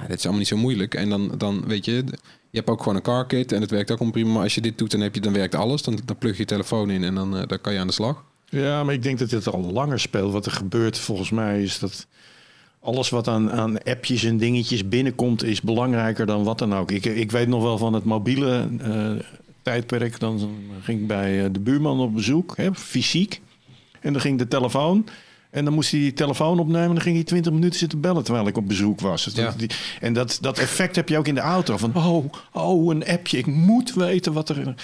dit 0.07 0.17
is 0.17 0.21
allemaal 0.21 0.39
niet 0.39 0.47
zo 0.47 0.57
moeilijk. 0.57 0.95
En 0.95 1.09
dan, 1.09 1.31
dan 1.37 1.63
weet 1.67 1.85
je, 1.85 1.91
je 2.49 2.57
hebt 2.57 2.69
ook 2.69 2.79
gewoon 2.79 2.95
een 2.95 3.01
car 3.01 3.25
kit 3.25 3.51
en 3.51 3.61
het 3.61 3.71
werkt 3.71 3.91
ook 3.91 3.99
om 3.99 4.11
prima. 4.11 4.31
Maar 4.33 4.43
als 4.43 4.55
je 4.55 4.61
dit 4.61 4.77
doet, 4.77 4.91
dan 4.91 5.01
heb 5.01 5.15
je 5.15 5.21
dan 5.21 5.33
werkt 5.33 5.55
alles. 5.55 5.81
Dan, 5.81 5.99
dan 6.05 6.17
plug 6.17 6.31
je 6.33 6.37
je 6.39 6.45
telefoon 6.45 6.89
in 6.89 7.03
en 7.03 7.15
dan, 7.15 7.31
dan 7.47 7.61
kan 7.61 7.73
je 7.73 7.79
aan 7.79 7.87
de 7.87 7.93
slag. 7.93 8.23
Ja, 8.49 8.83
maar 8.83 8.93
ik 8.93 9.03
denk 9.03 9.19
dat 9.19 9.29
dit 9.29 9.47
al 9.47 9.71
langer 9.71 9.99
speelt. 9.99 10.31
Wat 10.33 10.45
er 10.45 10.51
gebeurt 10.51 10.97
volgens 10.97 11.29
mij 11.29 11.61
is 11.63 11.79
dat 11.79 12.07
alles 12.87 13.09
wat 13.09 13.27
aan, 13.27 13.51
aan 13.51 13.83
appjes 13.83 14.23
en 14.23 14.37
dingetjes 14.37 14.87
binnenkomt 14.87 15.43
is 15.43 15.61
belangrijker 15.61 16.25
dan 16.25 16.43
wat 16.43 16.59
dan 16.59 16.75
ook. 16.75 16.91
Ik, 16.91 17.05
ik 17.05 17.31
weet 17.31 17.47
nog 17.47 17.61
wel 17.63 17.77
van 17.77 17.93
het 17.93 18.03
mobiele 18.03 18.67
eh, 18.81 19.11
tijdperk. 19.61 20.19
Dan 20.19 20.49
ging 20.81 21.01
ik 21.01 21.07
bij 21.07 21.43
eh, 21.43 21.49
de 21.51 21.59
buurman 21.59 21.99
op 21.99 22.13
bezoek, 22.13 22.57
hè, 22.57 22.73
fysiek. 22.73 23.41
En 24.01 24.11
dan 24.13 24.21
ging 24.21 24.37
de 24.39 24.47
telefoon. 24.47 25.05
En 25.49 25.65
dan 25.65 25.73
moest 25.73 25.91
hij 25.91 25.99
die 25.99 26.13
telefoon 26.13 26.59
opnemen. 26.59 26.81
En 26.87 26.93
dan 26.93 27.01
ging 27.01 27.15
hij 27.15 27.23
20 27.25 27.51
minuten 27.53 27.79
zitten 27.79 28.01
bellen 28.01 28.23
terwijl 28.23 28.47
ik 28.47 28.57
op 28.57 28.67
bezoek 28.67 28.99
was. 28.99 29.23
Dus 29.23 29.33
Ja. 29.33 29.43
dat, 29.45 29.59
die, 29.59 29.69
en 30.01 30.13
dat, 30.13 30.37
dat 30.41 30.57
effect 30.59 30.95
heb 30.95 31.09
je 31.09 31.17
ook 31.17 31.27
in 31.27 31.35
de 31.35 31.41
auto. 31.41 31.77
Van, 31.77 31.95
oh, 31.95 32.25
oh, 32.53 32.93
een 32.93 33.05
appje. 33.07 33.37
Ik 33.37 33.45
moet 33.47 33.93
weten 33.93 34.33
wat 34.33 34.49
er... 34.49 34.75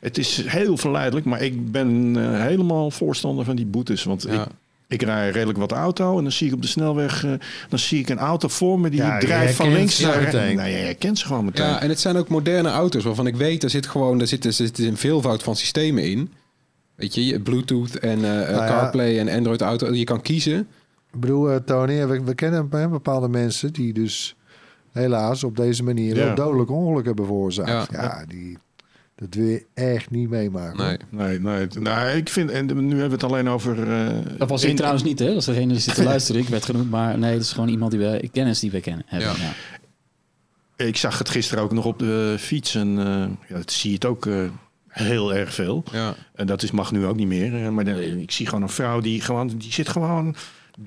Het 0.00 0.18
is 0.18 0.44
heel 0.46 0.76
verleidelijk, 0.76 1.26
maar 1.26 1.42
ik 1.42 1.72
ben 1.72 2.16
eh, 2.16 2.40
helemaal 2.40 2.90
voorstander 2.90 3.44
van 3.44 3.56
die 3.56 3.66
boetes. 3.66 4.04
Want 4.04 4.22
Ja. 4.22 4.42
ik, 4.42 4.48
ik 4.90 5.02
rij 5.02 5.30
redelijk 5.30 5.58
wat 5.58 5.72
auto 5.72 6.16
en 6.16 6.22
dan 6.22 6.32
zie 6.32 6.46
ik 6.46 6.52
op 6.54 6.62
de 6.62 6.68
snelweg... 6.68 7.24
eh, 7.24 7.32
dan 7.68 7.78
zie 7.78 7.98
ik 8.00 8.08
een 8.08 8.18
auto 8.18 8.48
voor 8.48 8.80
me 8.80 8.90
die 8.90 9.00
Ja, 9.00 9.18
drijft 9.18 9.54
van 9.54 9.72
links 9.72 9.98
naar 10.00 10.18
rechts. 10.18 10.34
Nou, 10.34 10.68
je 10.68 10.76
herkent 10.76 11.18
ze 11.18 11.26
gewoon 11.26 11.44
meteen. 11.44 11.66
Ja, 11.66 11.80
en 11.82 11.88
het 11.88 12.00
zijn 12.00 12.16
ook 12.16 12.28
moderne 12.28 12.68
auto's 12.68 13.04
waarvan 13.04 13.26
ik 13.26 13.36
weet, 13.36 13.62
er 13.62 13.70
zit 13.70 13.86
gewoon, 13.86 14.18
daar 14.18 14.26
zit, 14.26 14.44
er 14.44 14.52
zit 14.52 14.78
een 14.78 14.96
veelvoud 14.96 15.42
van 15.42 15.56
systemen 15.56 16.04
in. 16.10 16.32
Weet 16.94 17.14
je, 17.14 17.26
je- 17.26 17.40
Bluetooth 17.40 17.94
en 17.98 18.16
eh, 18.24 18.50
ja. 18.50 18.66
CarPlay 18.66 19.18
en 19.18 19.28
Android 19.28 19.60
Auto. 19.60 19.92
Je 19.94 20.04
kan 20.04 20.22
kiezen. 20.22 20.58
Ik 21.12 21.20
bedoel, 21.20 21.50
eh, 21.50 21.56
Tony, 21.56 22.06
we, 22.06 22.22
we 22.24 22.34
kennen 22.34 22.66
hè, 22.70 22.88
bepaalde 22.88 23.28
mensen 23.28 23.72
die 23.72 23.92
dus 23.92 24.36
helaas 24.92 25.44
op 25.44 25.56
deze 25.56 25.82
manier 25.82 26.16
Ja. 26.16 26.24
wel 26.24 26.34
dodelijke 26.34 26.72
ongelukken 26.72 27.06
hebben 27.06 27.24
veroorzaakt. 27.26 27.92
Ja. 27.92 28.02
Ja, 28.02 28.24
die, 28.28 28.58
dat 29.20 29.34
wil 29.34 29.46
je 29.46 29.66
echt 29.74 30.10
niet 30.10 30.28
meemaken. 30.28 30.76
Nee. 30.86 30.96
Nee, 31.10 31.38
nee, 31.40 31.66
nou, 31.80 32.08
ik 32.16 32.28
vind... 32.28 32.50
En 32.50 32.66
nu 32.66 32.88
hebben 32.88 33.06
we 33.08 33.14
het 33.14 33.22
alleen 33.24 33.48
over... 33.48 33.92
eh, 33.92 34.16
Dat 34.38 34.48
was 34.48 34.62
ik 34.62 34.70
in- 34.70 34.76
trouwens 34.76 35.02
niet, 35.04 35.18
hè? 35.18 35.26
Dat 35.26 35.36
is 35.36 35.44
degene 35.44 35.66
die 35.72 35.78
zit 35.78 35.94
te 35.94 36.02
luisteren. 36.12 36.40
Ik 36.40 36.48
werd 36.48 36.64
genoemd, 36.64 36.90
maar 36.90 37.18
nee, 37.18 37.32
dat 37.32 37.40
is 37.42 37.52
gewoon 37.52 37.68
iemand 37.68 37.90
die 37.90 38.00
we 38.00 38.28
kennis 38.32 38.60
die 38.60 38.70
we 38.70 38.80
kennen. 38.80 39.04
Hebben. 39.06 39.28
Ja. 39.28 39.34
Ja. 40.76 40.84
Ik 40.86 40.96
zag 40.96 41.18
het 41.18 41.28
gisteren 41.28 41.64
ook 41.64 41.72
nog 41.72 41.84
op 41.84 41.98
de 41.98 42.36
fiets. 42.38 42.74
En 42.74 42.98
eh, 42.98 43.48
ja, 43.48 43.56
dat 43.56 43.72
zie 43.72 43.88
je 43.90 43.94
het 43.94 44.04
ook 44.04 44.26
eh, 44.26 44.34
heel 44.88 45.34
erg 45.34 45.54
veel. 45.54 45.84
Ja. 45.92 46.14
En 46.34 46.46
dat 46.46 46.62
is, 46.62 46.70
mag 46.70 46.92
nu 46.92 47.06
ook 47.06 47.16
niet 47.16 47.26
meer. 47.26 47.72
Maar 47.72 47.84
de- 47.84 48.20
ik 48.20 48.30
zie 48.30 48.46
gewoon 48.46 48.62
een 48.62 48.68
vrouw 48.68 49.00
die 49.00 49.20
gewoon... 49.20 49.48
Die 49.48 49.72
zit 49.72 49.88
gewoon 49.88 50.34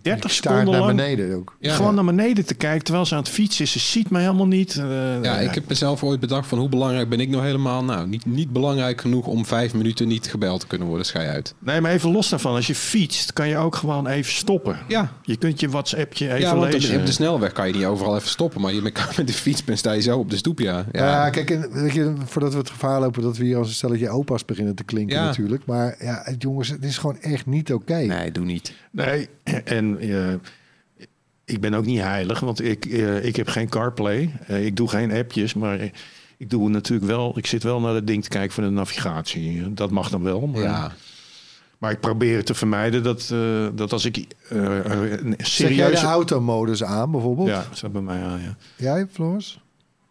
30 0.02 0.32
Staart 0.32 0.58
seconden 0.58 0.72
naar 0.80 0.82
lang... 0.96 0.96
beneden 0.98 1.36
ook. 1.36 1.56
Ja. 1.60 1.76
gewoon 1.76 1.96
naar 1.96 2.06
beneden 2.06 2.46
te 2.46 2.54
kijken 2.54 2.84
terwijl 2.84 3.06
ze 3.06 3.14
aan 3.16 3.20
het 3.20 3.30
fietsen 3.30 3.64
is. 3.66 3.72
Ze 3.72 3.80
ziet 3.80 4.10
me 4.10 4.20
helemaal 4.20 4.48
niet. 4.48 4.76
Eh, 4.78 5.24
Ja, 5.24 5.40
ik 5.40 5.54
heb 5.54 5.68
mezelf 5.68 6.04
ooit 6.04 6.20
bedacht 6.20 6.48
van 6.48 6.58
hoe 6.58 6.70
belangrijk 6.70 7.10
ben 7.10 7.20
ik 7.20 7.30
nou 7.30 7.44
helemaal? 7.46 7.84
Nou, 7.84 8.08
niet, 8.08 8.26
niet 8.26 8.50
belangrijk 8.52 9.02
genoeg 9.02 9.28
om 9.28 9.46
vijf 9.46 9.74
minuten 9.74 10.08
niet 10.08 10.28
gebeld 10.30 10.60
te 10.60 10.68
kunnen 10.68 10.88
worden. 10.88 11.06
Schij 11.06 11.30
uit. 11.30 11.54
Nee, 11.60 11.82
maar 11.82 11.92
even 11.92 12.12
los 12.12 12.30
daarvan. 12.30 12.56
Als 12.56 12.68
je 12.68 12.76
fietst, 12.76 13.34
kan 13.34 13.48
je 13.48 13.58
ook 13.58 13.76
gewoon 13.76 14.08
even 14.08 14.34
stoppen. 14.34 14.78
Ja, 14.88 15.12
Je 15.24 15.36
kunt 15.38 15.60
je 15.60 15.70
WhatsAppje 15.70 16.28
even 16.28 16.40
ja 16.40 16.56
want 16.56 16.66
op 16.66 16.72
lezen. 16.72 16.92
de, 16.94 17.00
op 17.00 17.06
de 17.06 17.12
snelweg 17.12 17.52
kan 17.52 17.68
je 17.68 17.74
niet 17.74 17.86
overal 17.86 18.16
even 18.16 18.30
stoppen. 18.30 18.62
Maar 18.62 18.74
je 18.74 18.82
met, 18.82 19.00
met 19.18 19.28
de 19.28 19.34
fiets 19.34 19.64
bent, 19.64 19.78
sta 19.80 19.92
je 19.92 20.02
zo 20.02 20.18
op 20.20 20.30
de 20.30 20.38
stoep, 20.38 20.60
ja. 20.60 20.86
Ja, 20.92 21.30
kijk, 21.30 21.50
en, 21.50 21.70
weet 21.72 21.94
je, 21.94 22.14
voordat 22.26 22.52
we 22.54 22.58
het 22.60 22.70
gevaar 22.70 23.00
lopen 23.00 23.22
dat 23.22 23.38
we 23.38 23.44
hier 23.44 23.58
als 23.58 23.68
een 23.68 23.74
stelletje 23.74 24.10
opa's 24.10 24.46
beginnen 24.46 24.76
te 24.76 24.84
klinken 24.84 25.18
Ja. 25.18 25.26
natuurlijk. 25.26 25.66
Maar 25.66 25.96
ja, 26.00 26.22
het- 26.24 26.42
jongens, 26.42 26.70
het 26.70 26.84
is 26.84 26.98
gewoon 26.98 27.18
echt 27.22 27.46
niet 27.46 27.74
oké. 27.74 27.94
Nee, 28.00 28.32
doe 28.32 28.46
niet. 28.46 28.74
Nee, 28.94 29.30
en 29.64 30.00
eh, 30.00 30.34
ik 31.46 31.62
ben 31.62 31.74
ook 31.74 31.86
niet 31.86 32.00
heilig, 32.00 32.40
want 32.40 32.64
ik, 32.64 32.86
eh, 32.86 33.26
ik 33.26 33.36
heb 33.36 33.48
geen 33.48 33.70
CarPlay. 33.70 34.34
Eh, 34.48 34.66
ik 34.66 34.76
doe 34.76 34.90
geen 34.90 35.12
appjes, 35.12 35.54
maar 35.54 35.80
ik 36.38 36.50
doe 36.50 36.70
natuurlijk 36.70 37.08
wel... 37.12 37.38
Ik 37.38 37.46
zit 37.46 37.64
wel 37.64 37.80
naar 37.80 37.94
dat 37.94 38.08
ding 38.08 38.24
te 38.24 38.30
kijken 38.30 38.54
van 38.54 38.64
de 38.64 38.70
navigatie. 38.70 39.74
Dat 39.74 39.92
mag 39.92 40.10
dan 40.10 40.24
wel. 40.24 40.48
Maar, 40.48 40.62
Ja. 40.62 40.92
maar 41.78 41.92
ik 41.92 42.00
probeer 42.00 42.44
te 42.46 42.54
vermijden 42.54 43.04
dat, 43.04 43.30
eh, 43.34 43.68
dat 43.74 43.92
als 43.92 44.06
ik 44.06 44.18
eh, 44.18 44.26
een 44.50 44.84
Zeg 44.84 45.20
jij 45.20 45.36
de 45.38 45.44
serieuze... 45.44 46.06
automodus 46.06 46.84
aan 46.84 47.12
bijvoorbeeld? 47.12 47.48
Ja, 47.48 47.64
dat 47.68 47.78
staat 47.78 47.92
bij 47.92 48.02
mij 48.02 48.22
aan, 48.24 48.42
ja. 48.42 48.56
Jij, 48.76 49.08
Floris? 49.12 49.60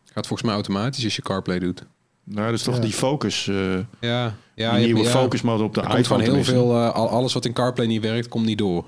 Gaat 0.04 0.26
volgens 0.26 0.42
mij 0.42 0.52
automatisch 0.54 1.04
als 1.04 1.16
je 1.16 1.22
CarPlay 1.22 1.58
doet. 1.58 1.84
Nou, 2.24 2.46
dat 2.46 2.54
is 2.54 2.62
toch 2.62 2.74
Ja. 2.74 2.80
die 2.80 2.92
focus. 2.92 3.48
eh 3.48 3.78
Ja, 4.00 4.34
ja 4.54 4.74
die 4.76 4.84
nieuwe 4.84 5.02
ja. 5.02 5.10
focus 5.10 5.42
mode 5.42 5.62
op 5.62 5.74
de 5.74 5.80
komt 5.80 5.94
iPhone. 5.94 6.24
gewoon 6.24 6.34
heel 6.36 6.44
veel, 6.44 6.74
eh, 6.76 6.94
al- 6.94 7.08
alles 7.08 7.32
wat 7.32 7.44
in 7.44 7.52
CarPlay 7.52 7.86
niet 7.86 8.02
werkt, 8.02 8.28
komt 8.28 8.44
niet 8.46 8.58
door. 8.58 8.84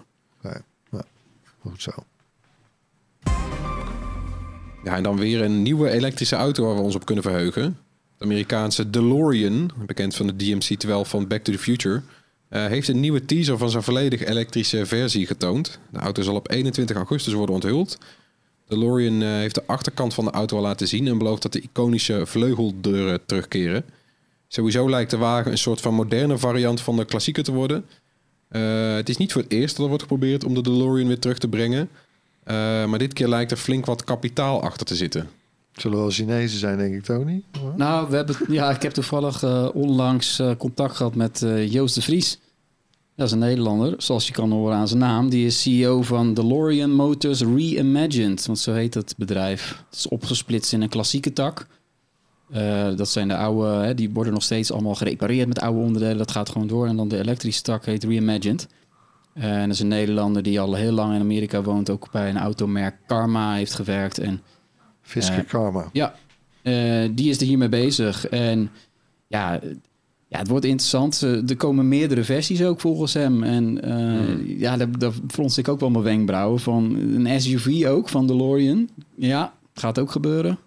Goed 1.60 1.82
zo. 1.82 1.90
Ja, 4.84 4.96
en 4.96 5.02
dan 5.02 5.16
weer 5.16 5.42
een 5.42 5.62
nieuwe 5.62 5.90
elektrische 5.90 6.36
auto 6.36 6.64
waar 6.66 6.74
we 6.74 6.80
ons 6.80 6.94
op 6.94 7.04
kunnen 7.04 7.24
verheugen. 7.24 7.78
De 8.18 8.24
Amerikaanse 8.24 8.90
DeLorean, 8.90 9.70
bekend 9.86 10.14
van 10.14 10.26
de 10.26 10.36
DMC-12 10.36 11.08
van 11.08 11.26
Back 11.28 11.42
to 11.44 11.52
the 11.52 11.58
Future, 11.58 12.02
eh, 12.48 12.66
heeft 12.66 12.88
een 12.88 13.00
nieuwe 13.00 13.24
teaser 13.24 13.58
van 13.58 13.70
zijn 13.70 13.82
volledig 13.82 14.24
elektrische 14.24 14.86
versie 14.86 15.26
getoond. 15.26 15.78
De 15.90 15.98
auto 15.98 16.22
zal 16.22 16.34
op 16.34 16.50
21 16.50 16.96
augustus 16.96 17.32
worden 17.32 17.54
onthuld. 17.54 17.98
DeLorean 18.68 19.22
eh, 19.22 19.28
heeft 19.28 19.54
de 19.54 19.66
achterkant 19.66 20.14
van 20.14 20.24
de 20.24 20.30
auto 20.30 20.56
al 20.56 20.62
laten 20.62 20.88
zien 20.88 21.06
en 21.06 21.18
belooft 21.18 21.42
dat 21.42 21.52
de 21.52 21.60
iconische 21.60 22.26
vleugeldeuren 22.26 23.20
terugkeren. 23.26 23.84
Sowieso 24.48 24.90
lijkt 24.90 25.10
de 25.10 25.16
wagen 25.16 25.50
een 25.50 25.58
soort 25.58 25.80
van 25.80 25.94
moderne 25.94 26.38
variant 26.38 26.80
van 26.80 26.96
de 26.96 27.04
klassieker 27.04 27.44
te 27.44 27.52
worden. 27.52 27.84
Eh, 28.48 28.94
het 28.94 29.08
is 29.08 29.16
niet 29.16 29.32
voor 29.32 29.42
het 29.42 29.52
eerst 29.52 29.74
dat 29.74 29.82
er 29.82 29.88
wordt 29.88 30.02
geprobeerd 30.02 30.44
om 30.44 30.54
de 30.54 30.62
DeLorean 30.62 31.06
weer 31.06 31.18
terug 31.18 31.38
te 31.38 31.48
brengen. 31.48 31.88
Eh, 32.44 32.54
maar 32.84 32.98
dit 32.98 33.12
keer 33.12 33.28
lijkt 33.28 33.50
er 33.50 33.56
flink 33.56 33.86
wat 33.86 34.04
kapitaal 34.04 34.62
achter 34.62 34.86
te 34.86 34.96
zitten. 34.96 35.28
Zullen 35.72 35.98
wel 35.98 36.10
Chinezen 36.10 36.58
zijn, 36.58 36.78
denk 36.78 36.94
ik, 36.94 37.04
Tony? 37.04 37.42
Nou, 37.76 38.10
we 38.10 38.16
hebben, 38.16 38.36
ja, 38.48 38.70
ik 38.70 38.82
heb 38.82 38.92
toevallig 38.92 39.72
onlangs 39.72 40.42
contact 40.58 40.96
gehad 40.96 41.14
met 41.14 41.44
Joost 41.68 41.94
de 41.94 42.02
Vries. 42.02 42.38
Dat 43.16 43.26
is 43.26 43.32
een 43.32 43.38
Nederlander, 43.38 43.94
zoals 43.98 44.26
je 44.26 44.32
kan 44.32 44.50
horen 44.52 44.76
aan 44.76 44.88
zijn 44.88 45.00
naam. 45.00 45.28
Die 45.30 45.46
is 45.46 45.62
CEO 45.62 46.02
van 46.02 46.34
DeLorean 46.34 46.90
Motors 46.90 47.40
Reimagined, 47.42 48.46
want 48.46 48.58
zo 48.58 48.72
heet 48.72 48.94
het 48.94 49.14
bedrijf. 49.16 49.82
Het 49.90 49.98
is 49.98 50.08
opgesplitst 50.08 50.72
in 50.72 50.82
een 50.82 50.88
klassieke 50.88 51.32
tak. 51.32 51.66
Eh, 52.50 52.96
dat 52.96 53.08
zijn 53.08 53.28
de 53.28 53.36
oude, 53.36 53.68
hè, 53.68 53.94
die 53.94 54.10
worden 54.10 54.32
nog 54.32 54.42
steeds 54.42 54.72
allemaal 54.72 54.94
gerepareerd 54.94 55.48
met 55.48 55.60
oude 55.60 55.80
onderdelen. 55.80 56.16
Dat 56.18 56.30
gaat 56.30 56.48
gewoon 56.48 56.66
door. 56.66 56.86
En 56.86 56.96
dan 56.96 57.08
de 57.08 57.18
elektrische 57.18 57.62
tak 57.62 57.84
heet 57.84 58.04
Reimagined. 58.04 58.68
Eh, 59.34 59.44
en 59.52 59.60
dat 59.66 59.74
is 59.74 59.80
een 59.80 59.88
Nederlander 59.88 60.42
die 60.42 60.60
al 60.60 60.74
heel 60.74 60.92
lang 60.92 61.14
in 61.14 61.20
Amerika 61.20 61.62
woont. 61.62 61.90
Ook 61.90 62.10
bij 62.10 62.28
een 62.30 62.38
automerk 62.38 62.96
Karma 63.06 63.54
heeft 63.54 63.74
gewerkt. 63.74 64.18
En 64.18 64.42
Fisker 65.02 65.38
Eh, 65.38 65.46
Karma. 65.48 65.90
ja, 65.92 66.14
die 67.10 67.28
is 67.30 67.40
er 67.40 67.46
hiermee 67.46 67.68
bezig. 67.68 68.26
En 68.28 68.70
ja, 69.26 69.60
ja, 70.34 70.40
het 70.40 70.48
wordt 70.48 70.64
interessant. 70.64 71.22
Eh, 71.22 71.48
Er 71.50 71.56
komen 71.56 71.88
meerdere 71.88 72.24
versies 72.24 72.62
ook 72.62 72.80
volgens 72.80 73.12
hem. 73.12 73.42
En 73.42 73.82
eh, 73.82 74.58
ja, 74.60 74.76
daar, 74.76 74.98
daar 74.98 75.12
frons 75.28 75.58
ik 75.58 75.68
ook 75.68 75.80
wel 75.80 75.90
mijn 75.90 76.04
wenkbrauwen. 76.04 76.60
Van 76.60 76.96
een 77.14 77.40
SUV 77.40 77.86
ook, 77.86 78.08
van 78.08 78.26
DeLorean. 78.26 78.88
Ja, 79.14 79.52
gaat 79.74 79.98
ook 79.98 80.10
gebeuren. 80.10 80.58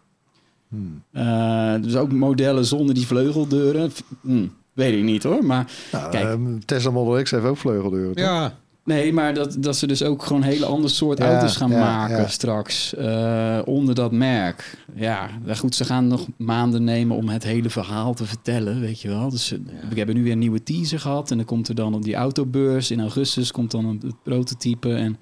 Eh, 1.12 1.74
dus 1.82 1.96
ook 1.96 2.12
modellen 2.12 2.66
zonder 2.66 2.96
die 2.96 3.06
vleugeldeuren. 3.08 3.92
Hm, 4.22 4.46
weet 4.74 4.98
ik 4.98 5.04
niet 5.04 5.24
hoor. 5.24 5.46
Maar 5.46 5.72
Nou, 5.92 6.12
kijk, 6.12 6.40
Tesla 6.66 6.92
Model 6.92 7.24
X 7.24 7.32
heeft 7.32 7.46
ook 7.46 7.58
vleugeldeuren. 7.58 8.16
toch? 8.16 8.26
Ja, 8.26 8.58
Nee, 8.88 9.14
maar 9.14 9.34
dat, 9.34 9.56
dat 9.60 9.76
ze 9.78 9.88
dus 9.88 10.04
ook 10.04 10.24
gewoon 10.24 10.42
een 10.42 10.48
hele 10.48 10.66
ander 10.66 10.90
soort 10.90 11.18
Ja, 11.18 11.26
auto's 11.32 11.56
gaan 11.56 11.70
ja, 11.72 11.80
maken 11.80 12.18
ja. 12.18 12.28
straks. 12.28 12.96
eh, 12.96 13.60
onder 13.66 13.96
dat 13.96 14.12
merk. 14.12 14.78
Ja, 14.96 15.30
goed, 15.58 15.76
ze 15.76 15.86
gaan 15.86 16.08
nog 16.08 16.26
maanden 16.38 16.84
nemen 16.84 17.16
om 17.18 17.30
het 17.30 17.44
hele 17.44 17.70
verhaal 17.70 18.14
te 18.14 18.26
vertellen, 18.26 18.80
weet 18.80 19.02
je 19.02 19.08
wel. 19.08 19.30
Dus 19.30 19.52
eh, 19.52 19.60
we 19.90 19.96
hebben 19.98 20.16
nu 20.16 20.24
weer 20.24 20.32
een 20.32 20.40
nieuwe 20.40 20.64
teaser 20.64 21.00
gehad. 21.00 21.32
En 21.32 21.38
dan 21.38 21.46
komt 21.46 21.68
er 21.68 21.76
dan 21.76 21.94
op 21.94 22.04
die 22.04 22.16
autobeurs 22.16 22.92
in 22.92 23.00
augustus 23.00 23.52
komt 23.52 23.72
dan 23.72 23.86
een, 23.86 24.02
het 24.06 24.24
prototype. 24.24 24.94
En 24.94 25.18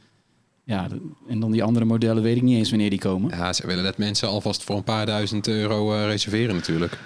ja, 0.64 0.88
en 1.28 1.40
dan 1.40 1.52
die 1.52 1.64
andere 1.64 1.86
modellen 1.86 2.24
weet 2.24 2.36
ik 2.36 2.42
niet 2.44 2.58
eens 2.58 2.70
wanneer 2.70 2.90
die 2.90 3.00
komen. 3.00 3.38
ja, 3.38 3.54
ze 3.54 3.68
willen 3.68 3.84
dat 3.84 3.98
mensen 3.98 4.28
alvast 4.28 4.64
voor 4.64 4.76
een 4.76 4.84
paar 4.84 5.06
duizend 5.06 5.48
euro 5.48 5.94
eh, 5.96 6.06
reserveren 6.06 6.56
natuurlijk. 6.56 7.00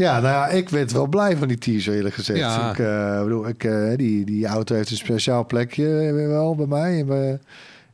Ja, 0.00 0.20
nou 0.20 0.34
ja, 0.34 0.48
ik 0.48 0.68
werd 0.68 0.92
wel 0.92 1.06
blij 1.06 1.36
van 1.36 1.48
die 1.48 1.58
teaser, 1.58 1.94
eerlijk 1.94 2.14
gezegd. 2.14 2.38
Ja. 2.38 2.70
Ik 2.70 2.78
eh, 2.78 3.22
bedoel, 3.22 3.48
ik, 3.48 3.64
eh, 3.64 3.96
die, 3.96 4.24
die 4.24 4.46
auto 4.46 4.74
heeft 4.74 4.90
een 4.90 4.96
speciaal 4.96 5.46
plekje 5.46 5.98
eh, 6.00 6.26
wel 6.26 6.54
bij 6.54 6.66
mij, 6.66 6.98
in 6.98 7.06
mijn, 7.06 7.40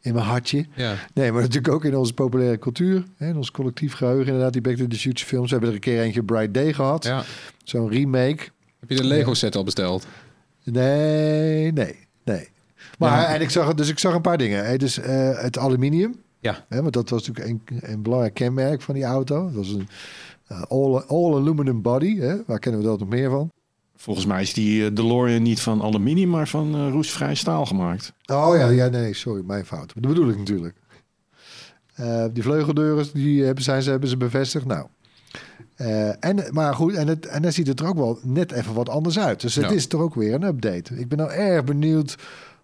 in 0.00 0.14
mijn 0.14 0.26
hartje. 0.26 0.66
Ja. 0.74 0.94
Nee, 1.14 1.32
maar 1.32 1.40
natuurlijk 1.40 1.74
ook 1.74 1.84
in 1.84 1.96
onze 1.96 2.14
populaire 2.14 2.58
cultuur. 2.58 3.04
Hè, 3.16 3.28
in 3.28 3.36
ons 3.36 3.50
collectief 3.50 3.94
geheugen, 3.94 4.26
inderdaad, 4.26 4.52
die 4.52 4.62
Back 4.62 4.76
to 4.76 4.86
the 4.86 4.96
Future 4.96 5.26
films. 5.26 5.46
We 5.46 5.50
hebben 5.50 5.68
er 5.68 5.74
een 5.74 5.80
keer 5.80 6.00
eentje 6.00 6.22
Bright 6.22 6.54
Day 6.54 6.72
gehad. 6.72 7.04
ja. 7.04 7.22
Zo'n 7.64 7.90
remake. 7.90 8.42
Heb 8.80 8.88
je 8.88 8.96
de 8.96 9.04
Lego 9.04 9.34
set 9.34 9.56
al 9.56 9.64
besteld? 9.64 10.06
Nee, 10.64 11.72
nee, 11.72 11.98
nee. 12.24 12.48
Maar, 12.98 13.20
Ja. 13.20 13.34
en 13.34 13.40
ik 13.40 13.50
zag, 13.50 13.74
dus 13.74 13.88
ik 13.88 13.98
zag 13.98 14.14
een 14.14 14.20
paar 14.20 14.38
dingen. 14.38 14.66
Hè. 14.66 14.76
Dus 14.76 14.98
eh, 14.98 15.38
het 15.42 15.58
aluminium. 15.58 16.14
Ja. 16.40 16.64
Hè, 16.68 16.82
want 16.82 16.92
dat 16.92 17.10
was 17.10 17.26
natuurlijk 17.28 17.70
een, 17.70 17.80
een 17.92 18.02
belangrijk 18.02 18.34
kenmerk 18.34 18.82
van 18.82 18.94
die 18.94 19.04
auto. 19.04 19.44
Dat 19.44 19.54
was 19.54 19.68
een 19.68 19.80
eh, 19.80 19.86
all, 20.68 20.96
all 21.06 21.34
aluminum 21.34 21.82
body. 21.82 22.18
Hè. 22.18 22.36
Waar 22.46 22.58
kennen 22.58 22.80
we 22.80 22.86
dat 22.86 22.98
nog 22.98 23.08
meer 23.08 23.30
van? 23.30 23.50
Volgens 23.96 24.26
mij 24.26 24.42
is 24.42 24.52
die 24.52 24.84
eh, 24.86 24.94
DeLorean 24.94 25.42
niet 25.42 25.60
van 25.60 25.82
aluminium, 25.82 26.28
maar 26.28 26.48
van 26.48 26.74
eh, 26.74 26.88
roestvrij 26.90 27.34
staal 27.34 27.66
gemaakt. 27.66 28.12
Oh 28.26 28.56
ja, 28.56 28.68
ja, 28.68 28.88
nee, 28.88 29.14
sorry, 29.14 29.42
mijn 29.44 29.64
fout. 29.66 29.92
Dat 29.94 30.06
bedoel 30.08 30.28
ik 30.28 30.38
natuurlijk. 30.38 30.74
Eh, 31.94 32.24
die 32.32 32.42
vleugeldeuren, 32.42 33.06
die 33.12 33.42
hebben, 33.44 33.64
zijn 33.64 33.82
ze, 33.82 33.90
hebben 33.90 34.08
ze 34.08 34.16
bevestigd. 34.16 34.66
Nou, 34.66 34.86
eh, 35.76 36.24
en, 36.24 36.44
maar 36.50 36.74
goed, 36.74 36.94
en, 36.94 37.08
het, 37.08 37.26
en 37.26 37.42
dan 37.42 37.52
ziet 37.52 37.66
het 37.66 37.80
er 37.80 37.86
ook 37.86 37.96
wel 37.96 38.18
net 38.22 38.52
even 38.52 38.74
wat 38.74 38.88
anders 38.88 39.18
uit. 39.18 39.40
Dus 39.40 39.54
het 39.54 39.64
Ja. 39.64 39.70
is 39.70 39.86
toch 39.86 40.00
ook 40.00 40.14
weer 40.14 40.34
een 40.34 40.42
update. 40.42 40.94
Ik 40.98 41.08
ben 41.08 41.18
nou 41.18 41.30
erg 41.30 41.64
benieuwd 41.64 42.16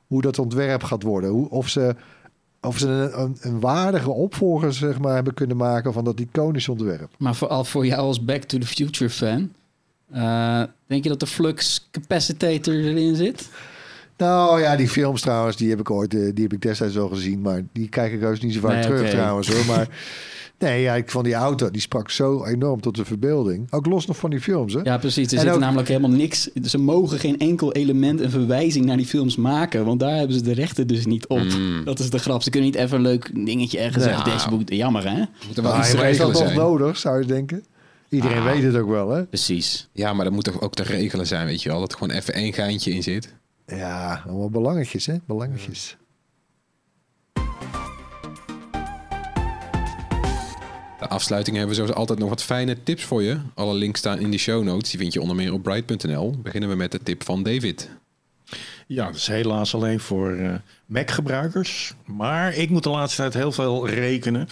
hoe 0.06 0.22
dat 0.22 0.38
ontwerp 0.38 0.82
gaat 0.82 1.02
worden. 1.02 1.30
Hoe, 1.30 1.50
of 1.50 1.68
ze, 1.68 1.96
of 2.62 2.78
ze 2.78 2.88
een, 2.88 3.36
een, 3.40 3.60
waardige 3.60 4.10
opvolger 4.10 4.72
zeg 4.72 4.98
maar, 4.98 5.14
hebben 5.14 5.34
kunnen 5.34 5.56
maken 5.56 5.92
van 5.92 6.04
dat 6.04 6.20
iconische 6.20 6.70
ontwerp. 6.70 7.10
Maar 7.18 7.34
vooral 7.34 7.64
voor 7.64 7.86
jou 7.86 8.00
als 8.00 8.24
Back 8.24 8.42
to 8.42 8.58
the 8.58 8.66
Future 8.66 9.10
fan. 9.10 9.52
eh, 10.12 10.62
denk 10.86 11.02
je 11.02 11.08
dat 11.08 11.20
de 11.20 11.26
flux 11.26 11.88
capacitator 11.90 12.74
erin 12.74 13.16
zit? 13.16 13.48
Nou 14.16 14.60
ja, 14.60 14.76
die 14.76 14.88
films 14.88 15.20
trouwens, 15.20 15.56
die 15.56 15.70
heb 15.70 15.80
ik 15.80 15.90
ooit, 15.90 16.14
eh, 16.14 16.20
die 16.34 16.42
heb 16.42 16.52
ik 16.52 16.62
destijds 16.62 16.94
wel 16.94 17.08
gezien, 17.08 17.40
maar 17.40 17.62
die 17.72 17.88
kijk 17.88 18.12
ik 18.12 18.20
heus 18.20 18.40
niet 18.40 18.54
zo 18.54 18.60
vaak 18.60 18.72
Nee, 18.72 18.82
terug 18.82 19.10
trouwens 19.10 19.48
hoor. 19.48 19.66
Maar 19.66 19.88
nee, 20.62 20.82
ja, 20.82 20.94
ik 20.94 21.10
vond 21.10 21.24
die 21.24 21.34
auto, 21.34 21.70
die 21.70 21.80
sprak 21.80 22.10
zo 22.10 22.44
enorm 22.44 22.80
tot 22.80 22.96
de 22.96 23.04
verbeelding. 23.04 23.66
Ook 23.72 23.86
los 23.86 24.06
nog 24.06 24.16
van 24.16 24.30
die 24.30 24.40
films, 24.40 24.72
hè? 24.74 24.80
Ja, 24.82 24.98
precies. 24.98 25.26
Er 25.32 25.38
En 25.38 25.44
zit 25.44 25.52
ook- 25.52 25.60
namelijk 25.60 25.88
helemaal 25.88 26.10
niks. 26.10 26.48
Ze 26.62 26.78
mogen 26.78 27.18
geen 27.18 27.38
enkel 27.38 27.72
element 27.72 28.20
en 28.20 28.30
verwijzing 28.30 28.84
naar 28.84 28.96
die 28.96 29.06
films 29.06 29.36
maken. 29.36 29.84
Want 29.84 30.00
daar 30.00 30.16
hebben 30.16 30.36
ze 30.36 30.42
de 30.42 30.52
rechten 30.54 30.86
dus 30.86 31.06
niet 31.06 31.26
op. 31.26 31.38
Mm. 31.44 31.84
Dat 31.84 31.98
is 31.98 32.10
de 32.10 32.18
grap. 32.18 32.42
Ze 32.42 32.50
kunnen 32.50 32.70
niet 32.70 32.78
even 32.78 32.96
een 32.96 33.02
leuk 33.02 33.30
dingetje 33.46 33.78
ergens 33.78 34.04
Nee. 34.04 34.14
zeggen. 34.14 34.30
Dashboard. 34.30 34.74
Jammer, 34.74 35.08
hè? 35.10 35.18
Moet 35.46 35.56
er 35.56 35.62
wel 35.62 35.72
maar 35.72 36.08
is 36.10 36.18
dat 36.18 36.32
nog 36.32 36.54
nodig, 36.54 36.96
zou 36.96 37.20
je 37.20 37.26
denken? 37.26 37.64
Iedereen 38.08 38.38
Ah. 38.38 38.44
weet 38.52 38.62
het 38.62 38.76
ook 38.76 38.88
wel, 38.88 39.10
hè? 39.10 39.24
Precies. 39.26 39.88
Ja, 39.92 40.12
maar 40.12 40.24
dat 40.24 40.34
moet 40.34 40.44
toch 40.44 40.60
ook 40.60 40.74
te 40.74 40.82
regelen 40.82 41.26
zijn, 41.26 41.46
weet 41.46 41.62
je 41.62 41.68
wel. 41.68 41.80
Dat 41.80 41.92
er 41.92 41.98
gewoon 41.98 42.16
even 42.16 42.34
één 42.34 42.52
geintje 42.52 42.90
in 42.90 43.02
zit. 43.02 43.34
Ja, 43.66 44.22
allemaal 44.28 44.50
belangetjes, 44.50 45.06
hè? 45.06 45.14
Belangetjes. 45.26 45.96
Afsluiting 51.12 51.56
hebben 51.56 51.76
we 51.76 51.82
zoals 51.82 51.96
altijd 51.98 52.18
nog 52.18 52.28
wat 52.28 52.42
fijne 52.42 52.82
tips 52.82 53.04
voor 53.04 53.22
je. 53.22 53.38
Alle 53.54 53.74
links 53.74 53.98
staan 53.98 54.18
in 54.18 54.30
de 54.30 54.38
show 54.38 54.64
notes. 54.64 54.90
Die 54.90 55.00
vind 55.00 55.12
je 55.12 55.20
onder 55.20 55.36
meer 55.36 55.52
op 55.52 55.62
bright.nl. 55.62 56.36
Beginnen 56.42 56.68
we 56.68 56.74
met 56.76 56.92
de 56.92 57.02
tip 57.02 57.24
van 57.24 57.42
David. 57.42 57.90
Ja, 58.86 59.06
dat 59.06 59.14
is 59.14 59.26
helaas 59.26 59.74
alleen 59.74 60.00
voor 60.00 60.32
eh, 60.36 60.54
Mac-gebruikers. 60.86 61.94
Maar 62.04 62.54
ik 62.54 62.70
moet 62.70 62.82
de 62.82 62.90
laatste 62.90 63.20
tijd 63.20 63.34
heel 63.34 63.52
veel 63.52 63.88
rekenen. 63.88 64.48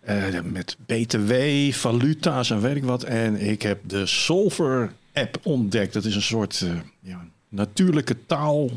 eh, 0.00 0.40
met 0.44 0.76
BTW, 0.86 1.32
valuta's 1.72 2.50
en 2.50 2.60
weet 2.60 2.76
ik 2.76 2.84
wat. 2.84 3.02
En 3.02 3.36
ik 3.40 3.62
heb 3.62 3.80
de 3.86 4.06
Solver-app 4.06 5.38
ontdekt. 5.42 5.92
Dat 5.92 6.04
is 6.04 6.14
een 6.14 6.22
soort 6.22 6.60
eh, 6.60 6.70
ja, 7.00 7.24
natuurlijke 7.48 8.16
taal 8.26 8.70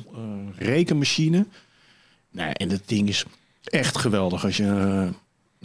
rekenmachine. 0.58 1.46
Nou, 2.32 2.52
en 2.54 2.68
dat 2.70 2.82
ding 2.86 3.08
is 3.10 3.26
echt 3.64 3.98
geweldig. 3.98 4.46
Als 4.46 4.58
je 4.58 5.10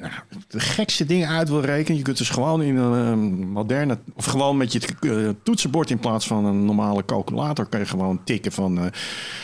nou, 0.01 0.13
de 0.49 0.61
gekste 0.61 1.05
dingen 1.05 1.29
uit 1.29 1.49
wil 1.49 1.61
rekenen. 1.61 1.99
Je 1.99 2.05
kunt 2.05 2.19
dus 2.19 2.31
gewoon 2.31 2.63
in 2.63 2.77
een 2.77 3.07
eh, 3.07 3.15
moderne... 3.47 3.99
Of 4.15 4.25
gewoon 4.25 4.57
met 4.57 4.73
je 4.73 4.81
eh, 5.01 5.29
toetsenbord 5.43 5.91
in 5.91 5.99
plaats 5.99 6.27
van 6.27 6.45
een 6.45 6.65
normale 6.65 7.05
calculator... 7.05 7.67
kan 7.67 7.81
je 7.81 7.87
gewoon 7.87 8.25
tikken 8.25 8.53
van... 8.53 8.79
eh 8.79 8.87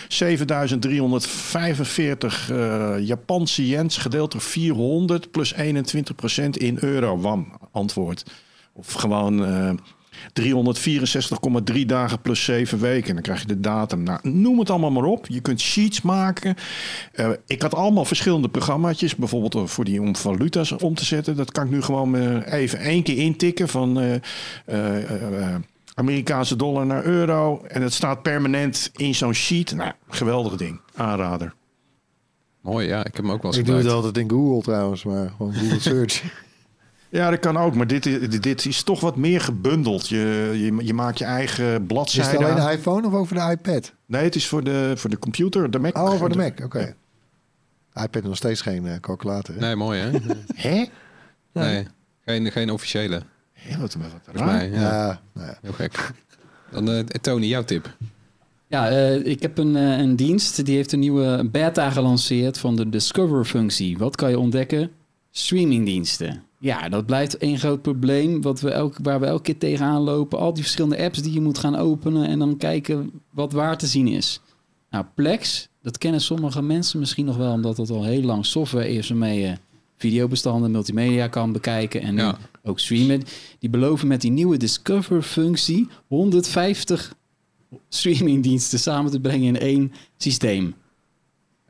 7345 0.08 2.50
eh, 2.50 2.94
Japanse 2.98 3.68
yens 3.68 3.96
gedeeld 3.96 4.32
door 4.32 4.40
400 4.40 5.30
plus 5.30 5.54
21% 5.54 5.58
in 6.50 6.76
euro. 6.80 7.18
Wam, 7.18 7.52
antwoord. 7.72 8.24
Of 8.72 8.92
gewoon 8.92 9.38
364,3 10.40 11.86
dagen 11.86 12.20
plus 12.20 12.44
7 12.44 12.80
weken. 12.80 13.14
Dan 13.14 13.22
krijg 13.22 13.40
je 13.40 13.46
de 13.46 13.60
datum. 13.60 14.02
Nou, 14.02 14.18
noem 14.22 14.58
het 14.58 14.70
allemaal 14.70 14.90
maar 14.90 15.04
op. 15.04 15.26
Je 15.28 15.40
kunt 15.40 15.60
sheets 15.60 16.02
maken. 16.02 16.54
Eh, 17.12 17.28
ik 17.46 17.62
had 17.62 17.74
allemaal 17.74 18.04
verschillende 18.04 18.48
programmaatjes. 18.48 19.16
Bijvoorbeeld 19.16 19.54
eh, 19.54 19.64
voor 19.64 19.84
die 19.84 20.00
om 20.00 20.16
valuta's 20.16 20.72
om 20.72 20.94
te 20.94 21.04
zetten. 21.04 21.36
Dat 21.36 21.52
kan 21.52 21.64
ik 21.64 21.70
nu 21.70 21.82
gewoon 21.82 22.16
eh, 22.16 22.52
even 22.52 22.78
één 22.78 23.02
keer 23.02 23.18
intikken 23.18 23.68
van 23.68 24.00
eh, 24.00 24.14
eh, 24.66 25.42
eh, 25.42 25.54
Amerikaanse 25.94 26.56
dollar 26.56 26.86
naar 26.86 27.04
euro. 27.04 27.62
En 27.68 27.82
het 27.82 27.92
staat 27.92 28.22
permanent 28.22 28.90
in 28.96 29.14
zo'n 29.14 29.34
sheet. 29.34 29.74
Nou, 29.74 29.92
geweldig 30.08 30.56
ding. 30.56 30.80
Aanrader. 30.94 31.54
Mooi, 32.60 32.86
ja. 32.86 32.98
Ik 32.98 33.04
heb 33.16 33.24
hem 33.24 33.30
ook 33.30 33.42
wel 33.42 33.50
eens 33.50 33.60
Ik 33.60 33.66
doe 33.66 33.76
het 33.76 33.88
altijd 33.88 34.16
in 34.16 34.30
Google 34.30 34.62
trouwens, 34.62 35.04
maar 35.04 35.32
gewoon 35.36 35.54
Google 35.54 35.80
Search. 35.80 36.22
Ja, 37.14 37.30
dat 37.30 37.38
kan 37.38 37.56
ook. 37.56 37.74
Maar 37.74 37.86
dit, 37.86 38.06
is- 38.06 38.40
dit 38.40 38.66
is 38.66 38.82
toch 38.82 39.00
wat 39.00 39.16
meer 39.16 39.40
gebundeld. 39.40 40.08
Je, 40.08 40.50
je, 40.54 40.84
je 40.86 40.94
maakt 40.94 41.18
je 41.18 41.24
eigen 41.24 41.64
Is 41.66 41.72
het 41.72 41.86
bladzijde 41.86 42.36
alleen 42.36 42.58
aan. 42.58 42.66
de 42.70 42.72
iPhone 42.76 43.06
of 43.06 43.12
ook 43.12 43.26
voor 43.26 43.36
de 43.36 43.50
iPad? 43.50 43.92
Nee, 44.06 44.22
het 44.24 44.34
is 44.34 44.46
voor 44.48 44.64
de, 44.64 44.92
voor 44.96 45.10
de 45.10 45.18
computer, 45.18 45.70
de 45.70 45.78
Mac. 45.78 45.96
Oh, 45.98 46.12
voor 46.18 46.28
de 46.28 46.36
Mac, 46.36 46.60
oké. 46.64 46.94
iPad 48.02 48.22
nog 48.22 48.36
steeds 48.36 48.60
geen 48.60 48.86
eh, 48.86 49.00
calculator. 49.00 49.54
hè? 49.54 49.60
Nee, 49.60 49.76
mooi 49.76 50.00
hè? 50.00 50.10
Hè? 50.68 50.84
Nee, 51.52 51.86
geen, 52.24 52.52
geen 52.52 52.70
officiële. 52.70 53.22
Hè, 53.52 53.78
wat, 53.80 53.94
wat 53.94 54.02
Volgens 54.24 54.44
raar. 54.44 54.46
mij. 54.46 54.70
Ja. 54.70 54.80
Ja, 54.80 55.20
nou 55.32 55.46
ja. 55.46 55.58
Heel 55.62 55.72
gek. 55.72 56.10
Dan 56.70 56.90
eh, 56.90 56.98
Tony, 57.04 57.46
jouw 57.46 57.64
tip. 57.64 57.96
Ja, 58.66 58.88
eh, 58.88 59.26
ik 59.26 59.42
heb 59.42 59.58
een, 59.58 59.76
eh, 59.76 59.98
een 59.98 60.16
dienst 60.16 60.64
die 60.64 60.76
heeft 60.76 60.92
een 60.92 60.98
nieuwe 60.98 61.48
beta 61.52 61.90
gelanceerd 61.90 62.58
van 62.58 62.76
de 62.76 62.88
Discover-functie. 62.88 63.98
Wat 63.98 64.16
kan 64.16 64.30
je 64.30 64.38
ontdekken? 64.38 64.90
Streamingdiensten. 65.30 66.42
Ja, 66.64 66.88
dat 66.88 67.06
blijft 67.06 67.36
één 67.36 67.58
groot 67.58 67.82
probleem 67.82 68.42
wat 68.42 68.60
we 68.60 68.70
elke, 68.70 69.02
waar 69.02 69.20
we 69.20 69.26
elke 69.26 69.42
keer 69.42 69.58
tegenaan 69.58 70.02
lopen. 70.02 70.38
Al 70.38 70.54
die 70.54 70.62
verschillende 70.62 71.04
apps 71.04 71.22
die 71.22 71.32
je 71.32 71.40
moet 71.40 71.58
gaan 71.58 71.76
openen 71.76 72.26
en 72.28 72.38
dan 72.38 72.56
kijken 72.56 73.10
wat 73.30 73.52
waar 73.52 73.78
te 73.78 73.86
zien 73.86 74.08
is. 74.08 74.40
Nou, 74.90 75.04
Plex, 75.14 75.68
dat 75.82 75.98
kennen 75.98 76.20
sommige 76.20 76.62
mensen 76.62 76.98
misschien 76.98 77.24
nog 77.24 77.36
wel, 77.36 77.52
omdat 77.52 77.76
het 77.76 77.90
al 77.90 78.04
heel 78.04 78.22
lang 78.22 78.46
software 78.46 78.88
is 78.88 79.08
waarmee 79.08 79.40
je 79.40 79.54
videobestanden, 79.96 80.70
multimedia 80.70 81.28
kan 81.28 81.52
bekijken 81.52 82.00
en 82.00 82.16
Ja. 82.16 82.38
ook 82.62 82.78
streamen. 82.78 83.22
Die 83.58 83.70
beloven 83.70 84.08
met 84.08 84.20
die 84.20 84.30
nieuwe 84.30 84.56
Discover-functie 84.56 85.88
150 86.06 87.14
streamingdiensten 87.88 88.78
samen 88.78 89.10
te 89.10 89.20
brengen 89.20 89.46
in 89.46 89.58
één 89.58 89.92
systeem. 90.16 90.74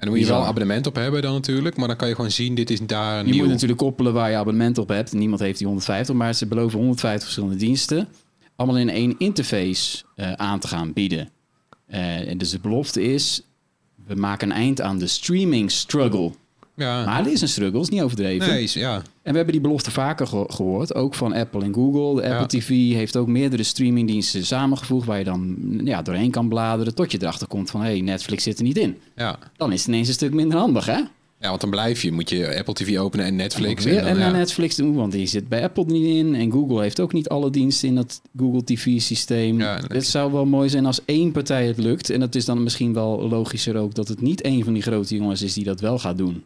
En 0.05 0.11
dan 0.11 0.19
moet 0.19 0.29
je 0.29 0.33
wel 0.33 0.43
een 0.43 0.49
abonnement 0.49 0.87
op 0.87 0.95
hebben 0.95 1.23
dan 1.23 1.33
natuurlijk. 1.33 1.77
Maar 1.77 1.89
dan 1.89 1.97
kan 1.97 2.09
je 2.09 2.15
gewoon 2.15 2.31
zien, 2.31 2.55
dit 2.55 2.71
is 2.71 2.81
daar 2.81 3.27
Je 3.27 3.33
nieuw. 3.33 3.43
moet 3.43 3.53
natuurlijk 3.53 3.79
koppelen 3.79 4.13
waar 4.13 4.31
je 4.31 4.37
abonnement 4.37 4.79
op 4.79 4.89
hebt. 4.89 5.13
Niemand 5.13 5.41
heeft 5.41 5.59
die 5.59 5.67
150, 5.67 6.15
maar 6.15 6.35
ze 6.35 6.47
beloven 6.47 6.79
150 6.79 7.23
verschillende 7.23 7.57
diensten. 7.57 8.09
Allemaal 8.57 8.79
in 8.79 8.89
één 8.91 9.15
interface 9.19 10.05
eh, 10.15 10.33
aan 10.33 10.59
te 10.59 10.69
gaan 10.69 10.93
bieden. 10.93 11.29
Eh, 11.87 12.29
en 12.29 12.39
dus 12.39 12.51
de 12.51 12.59
belofte 12.59 13.03
is, 13.03 13.43
we 14.07 14.15
maken 14.15 14.51
een 14.51 14.57
eind 14.57 14.81
aan 14.81 14.99
de 14.99 15.07
streaming 15.07 15.71
struggle. 15.71 16.31
Ja, 16.77 17.05
Maar 17.05 17.19
het 17.19 17.27
is 17.33 17.41
een 17.41 17.49
struggle, 17.49 17.81
is 17.81 17.89
niet 17.89 18.03
overdreven. 18.03 18.49
nee, 18.49 18.71
ja. 18.73 18.95
En 18.95 19.31
we 19.31 19.37
hebben 19.37 19.53
die 19.53 19.61
belofte 19.61 19.91
vaker 19.91 20.27
ge- 20.27 20.45
gehoord, 20.49 20.95
ook 20.95 21.15
van 21.15 21.33
Apple 21.33 21.63
en 21.65 21.75
Google. 21.75 22.23
De 22.23 22.29
Apple 22.29 22.39
Ja. 22.59 22.61
TV 22.61 22.69
heeft 22.95 23.17
ook 23.17 23.27
meerdere 23.27 23.63
streamingdiensten 23.63 24.47
samengevoegd... 24.47 25.07
waar 25.07 25.19
je 25.19 25.25
dan 25.25 25.57
ja, 25.85 26.03
doorheen 26.03 26.31
kan 26.31 26.49
bladeren 26.49 26.95
tot 26.95 27.13
je 27.13 27.19
erachter 27.21 27.47
komt 27.47 27.71
van... 27.71 27.81
hé, 27.81 27.87
hey, 27.91 28.01
Netflix 28.01 28.43
zit 28.43 28.59
er 28.59 28.65
niet 28.65 28.79
in. 28.79 28.97
ja. 29.17 29.39
Dan 29.57 29.73
is 29.73 29.79
het 29.79 29.89
ineens 29.89 30.09
een 30.09 30.15
stuk 30.15 30.33
minder 30.35 30.59
handig, 30.59 30.87
hè? 30.87 30.99
Ja, 31.39 31.49
want 31.49 31.61
dan 31.61 31.71
blijf 31.71 32.03
je. 32.03 32.13
Moet 32.13 32.31
je 32.31 32.57
Apple 32.59 32.75
TV 32.75 32.99
openen 32.99 33.27
en 33.27 33.37
Netflix. 33.37 33.85
Weer 33.85 33.99
en 33.99 34.07
en 34.07 34.15
dan, 34.19 34.25
ja. 34.25 34.31
Netflix 34.31 34.77
doen, 34.77 34.95
want 34.95 35.13
die 35.13 35.27
zit 35.27 35.49
bij 35.49 35.63
Apple 35.63 35.85
niet 35.85 36.07
in. 36.07 36.35
En 36.35 36.51
Google 36.53 36.81
heeft 36.83 37.01
ook 37.01 37.13
niet 37.13 37.29
alle 37.29 37.51
diensten 37.51 37.89
in 37.89 37.95
dat 37.95 38.21
Google 38.39 38.65
TV-systeem. 38.65 39.59
Ja, 39.59 39.75
dat 39.75 39.83
het 39.93 40.03
is- 40.03 40.11
zou 40.11 40.33
wel 40.33 40.45
mooi 40.47 40.69
zijn 40.69 40.87
als 40.87 41.01
één 41.05 41.33
partij 41.33 41.67
het 41.67 41.79
lukt. 41.79 42.11
En 42.11 42.21
het 42.21 42.35
is 42.35 42.45
dan 42.45 42.63
misschien 42.63 42.93
wel 42.93 43.29
logischer 43.29 43.77
ook 43.77 43.95
dat 43.95 44.09
het 44.09 44.21
niet 44.21 44.41
één 44.41 44.65
van 44.65 44.73
die 44.73 44.83
grote 44.83 45.15
jongens 45.15 45.43
is 45.43 45.55
die 45.55 45.65
dat 45.65 45.81
wel 45.81 45.99
gaat 45.99 46.19
doen. 46.19 46.43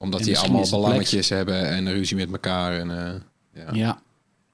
Omdat 0.00 0.20
En 0.20 0.26
die 0.26 0.38
allemaal 0.38 0.70
belangetjes 0.70 1.28
hebben 1.28 1.68
en 1.68 1.92
ruzie 1.92 2.16
met 2.16 2.30
elkaar. 2.32 2.78
En, 2.78 2.90
eh, 2.90 3.12
ja. 3.54 3.72
Ja, 3.72 3.98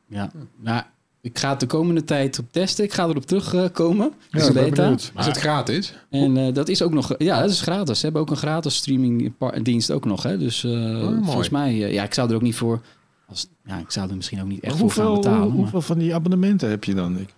ja. 0.09 0.30
Nou, 0.57 0.82
ik 1.20 1.38
ga 1.38 1.51
het 1.51 1.61
de 1.61 1.66
komende 1.66 2.05
tijd 2.05 2.38
op 2.38 2.47
testen. 2.51 2.84
Ik 2.84 2.92
ga 2.92 3.05
erop 3.05 3.26
terugkomen. 3.26 4.12
Ja, 4.30 4.40
is 4.40 4.47
ik 4.47 4.53
ben 4.55 4.64
beta. 4.70 4.90
Is 4.90 5.26
het 5.26 5.36
gratis? 5.36 5.94
En 6.11 6.36
eh, 6.36 6.55
dat 6.55 6.68
is 6.68 6.82
ook 6.82 6.92
nog... 6.92 7.14
Ja, 7.18 7.40
dat 7.40 7.51
is 7.51 7.61
gratis. 7.61 7.99
Ze 7.99 8.05
hebben 8.05 8.22
ook 8.22 8.30
een 8.30 8.36
gratis 8.36 8.76
streamingdienst 8.76 9.90
ook 9.90 10.05
nog. 10.05 10.22
Hè? 10.22 10.38
Dus 10.38 10.64
eh, 10.64 10.70
mooi. 10.70 11.24
volgens 11.24 11.49
mij... 11.49 11.76
ja, 11.76 12.03
ik 12.03 12.14
zou 12.14 12.28
er 12.28 12.34
ook 12.34 12.42
niet 12.42 12.55
voor... 12.57 12.80
Als, 13.28 13.47
ja, 13.64 13.78
ik 13.78 13.90
zou 13.90 14.11
er 14.11 14.16
misschien 14.16 14.40
ook 14.40 14.47
niet 14.49 14.62
echt 14.62 14.76
voor 14.76 14.90
gaan 14.90 15.05
hoeveel, 15.07 15.22
betalen. 15.22 15.49
maar- 15.49 15.57
hoeveel 15.57 15.80
van 15.82 15.99
die 15.99 16.14
abonnementen 16.14 16.68
heb 16.70 16.84
je 16.84 16.94
dan? 16.94 17.18
Ik, 17.18 17.28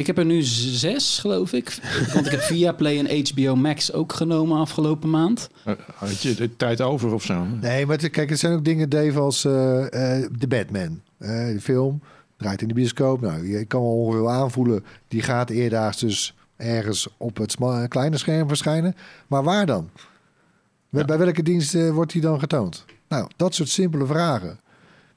Ik 0.00 0.06
heb 0.06 0.18
er 0.18 0.24
nu 0.24 0.42
zes, 0.42 1.18
geloof 1.18 1.52
ik. 1.52 1.78
Want 2.14 2.26
ik 2.26 2.32
heb 2.32 2.40
Viaplay 2.40 2.98
en 2.98 3.24
HBO 3.34 3.56
Max 3.56 3.92
ook 3.92 4.12
genomen 4.12 4.58
afgelopen 4.58 5.10
maand. 5.10 5.48
eh, 5.64 5.74
had 5.94 6.20
je 6.22 6.34
de 6.34 6.56
tijd 6.56 6.80
over 6.80 7.12
of 7.14 7.22
zo? 7.22 7.44
Nee, 7.44 7.86
maar 7.86 7.96
kijk, 8.08 8.30
het 8.30 8.38
zijn 8.38 8.52
ook 8.52 8.64
dingen, 8.64 8.88
Dave, 8.88 9.18
als 9.20 9.44
eh, 9.44 10.16
eh, 10.18 10.30
The 10.38 10.46
Batman. 10.48 11.00
Eh 11.18 11.28
de 11.46 11.60
film 11.60 12.02
draait 12.36 12.62
in 12.62 12.68
de 12.68 12.74
bioscoop. 12.74 13.20
Nou, 13.20 13.48
je 13.48 13.64
kan 13.64 13.80
wel 13.80 13.90
ongeveer 13.90 14.28
aanvoelen. 14.28 14.84
Die 15.08 15.22
gaat 15.22 15.50
eerdaags 15.50 15.98
dus 15.98 16.34
ergens 16.56 17.08
op 17.16 17.36
het 17.36 17.56
kleine 17.88 18.16
scherm 18.16 18.48
verschijnen. 18.48 18.94
Maar 19.26 19.42
waar 19.42 19.66
dan? 19.66 19.90
Bij- 20.90 21.04
Bij 21.04 21.18
welke 21.18 21.42
dienst 21.42 21.90
wordt 21.90 22.12
die 22.12 22.20
dan 22.22 22.38
getoond? 22.38 22.84
Nou, 23.08 23.28
dat 23.36 23.54
soort 23.54 23.68
simpele 23.68 24.06
vragen. 24.06 24.60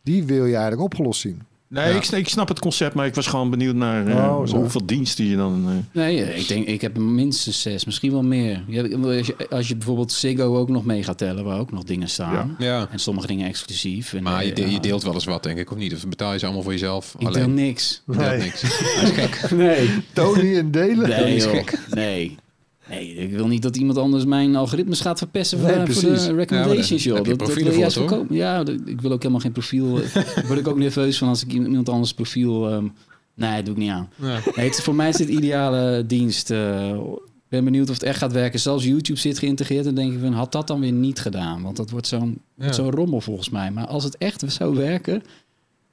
Die 0.02 0.24
wil 0.24 0.46
je 0.46 0.54
eigenlijk 0.54 0.82
opgelost 0.82 1.22
zien. 1.22 1.42
Nee, 1.74 1.90
Ja. 1.90 1.96
ik, 1.96 2.08
ik 2.08 2.28
snap 2.30 2.48
het 2.48 2.60
concept, 2.60 2.94
maar 2.94 3.06
ik 3.06 3.16
was 3.16 3.28
gewoon 3.28 3.50
benieuwd 3.50 3.76
naar 3.76 4.08
eh, 4.08 4.16
Oh, 4.16 4.50
hoeveel 4.50 4.86
diensten 4.86 5.26
je 5.26 5.36
dan... 5.36 5.64
eh, 5.68 6.02
Nee, 6.04 6.24
eh, 6.24 6.40
ik 6.40 6.48
denk, 6.48 6.68
ik 6.68 6.82
heb 6.82 6.98
minstens 6.98 7.62
zes, 7.62 7.86
misschien 7.86 8.12
wel 8.12 8.24
meer. 8.24 8.64
Je 8.68 8.78
hebt- 8.82 9.06
Als 9.06 9.28
je, 9.28 9.36
als 9.50 9.68
je 9.68 9.76
bijvoorbeeld 9.76 10.12
Ziggo 10.12 10.58
ook 10.58 10.70
nog 10.70 10.86
mee 10.86 11.04
gaat 11.04 11.18
tellen, 11.18 11.44
waar 11.44 11.60
ook 11.60 11.72
nog 11.72 11.84
dingen 11.84 12.10
staan. 12.10 12.56
Ja. 12.60 12.88
En 12.92 13.00
sommige 13.00 13.28
dingen 13.28 13.48
exclusief. 13.48 14.14
En, 14.14 14.24
Maar 14.24 14.46
je, 14.46 14.54
de- 14.54 14.72
je 14.72 14.80
deelt 14.80 15.04
wel 15.04 15.14
eens 15.14 15.26
wat, 15.26 15.44
denk 15.44 15.58
ik, 15.58 15.72
of 15.72 15.78
niet? 15.78 15.94
Of 15.94 16.08
betaal 16.08 16.32
je 16.34 16.40
ze 16.40 16.46
allemaal 16.46 16.64
voor 16.64 16.72
jezelf? 16.72 17.14
Ik 17.14 17.20
deel 17.20 17.30
alleen? 17.30 17.54
niks. 17.54 18.02
Je 18.06 18.18
deelt 18.18 18.28
Nee. 18.30 18.38
niks. 18.40 18.62
Dat 18.62 18.72
is 19.04 19.10
gek. 19.10 19.50
Nee. 19.58 19.90
Tony 20.14 20.58
en 20.58 20.72
delen? 20.72 21.10
Nee, 21.10 21.36
is 21.36 21.44
joh. 21.44 21.54
gek. 21.54 21.80
Nee. 21.90 22.36
Nee, 22.90 23.14
ik 23.16 23.32
wil 23.32 23.48
niet 23.48 23.62
dat 23.62 23.78
iemand 23.78 23.98
anders 23.98 24.26
mijn 24.26 24.56
algoritmes 24.56 25.02
gaat 25.02 25.18
verpesten 25.18 25.58
voor, 25.60 25.68
Nee, 25.68 25.76
voor 25.76 25.86
precies. 25.86 26.26
de 26.26 26.34
recommendations, 26.34 27.04
Ja, 27.04 27.14
joh. 27.16 27.24
Dat, 27.26 27.40
dat 27.40 27.54
wil 27.54 27.72
juist 27.74 27.98
voorkomen. 27.98 28.36
Ja, 28.36 28.64
ik 28.86 29.02
wil 29.02 29.12
ook 29.12 29.22
helemaal 29.22 29.42
geen 29.42 29.52
profiel. 29.52 30.02
eh, 30.02 30.14
Daar 30.14 30.44
word 30.48 30.60
ik 30.60 30.68
ook 30.68 30.78
nerveus 30.78 31.18
van 31.18 31.28
als 31.28 31.44
ik 31.44 31.54
iemand 31.54 31.90
anders 31.90 32.14
profiel... 32.14 32.70
ehm, 32.70 32.88
nee, 33.36 33.64
doe 33.64 33.74
ik 33.74 33.80
niet 33.80 33.90
aan. 33.90 34.10
Ja. 34.16 34.40
Nee, 34.56 34.66
het, 34.66 34.78
is- 34.78 34.84
voor 34.84 34.96
mij 34.96 35.10
is 35.10 35.18
dit 35.18 35.30
ideale 35.30 36.04
dienst. 36.08 36.52
eh, 36.52 36.90
Ik 37.34 37.60
ben 37.60 37.64
benieuwd 37.64 37.88
of 37.90 37.94
het 37.94 38.04
echt 38.04 38.18
gaat 38.18 38.32
werken. 38.32 38.60
Zelfs 38.60 38.84
YouTube 38.86 39.20
zit 39.20 39.40
geïntegreerd. 39.40 39.86
En 39.86 39.96
denk 39.96 40.14
ik 40.14 40.20
van, 40.20 40.34
had 40.34 40.52
dat 40.52 40.68
dan 40.68 40.80
weer 40.80 40.92
niet 40.92 41.20
gedaan? 41.20 41.62
Want 41.62 41.78
dat 41.78 41.90
wordt 41.90 42.08
zo'n 42.08 42.30
Ja. 42.56 42.62
wordt 42.64 42.76
zo'n 42.76 42.92
rommel 42.92 43.22
volgens 43.22 43.50
mij. 43.50 43.72
Maar 43.72 43.88
als 43.88 44.04
het 44.04 44.18
echt 44.18 44.44
zou 44.48 44.76
werken... 44.76 45.22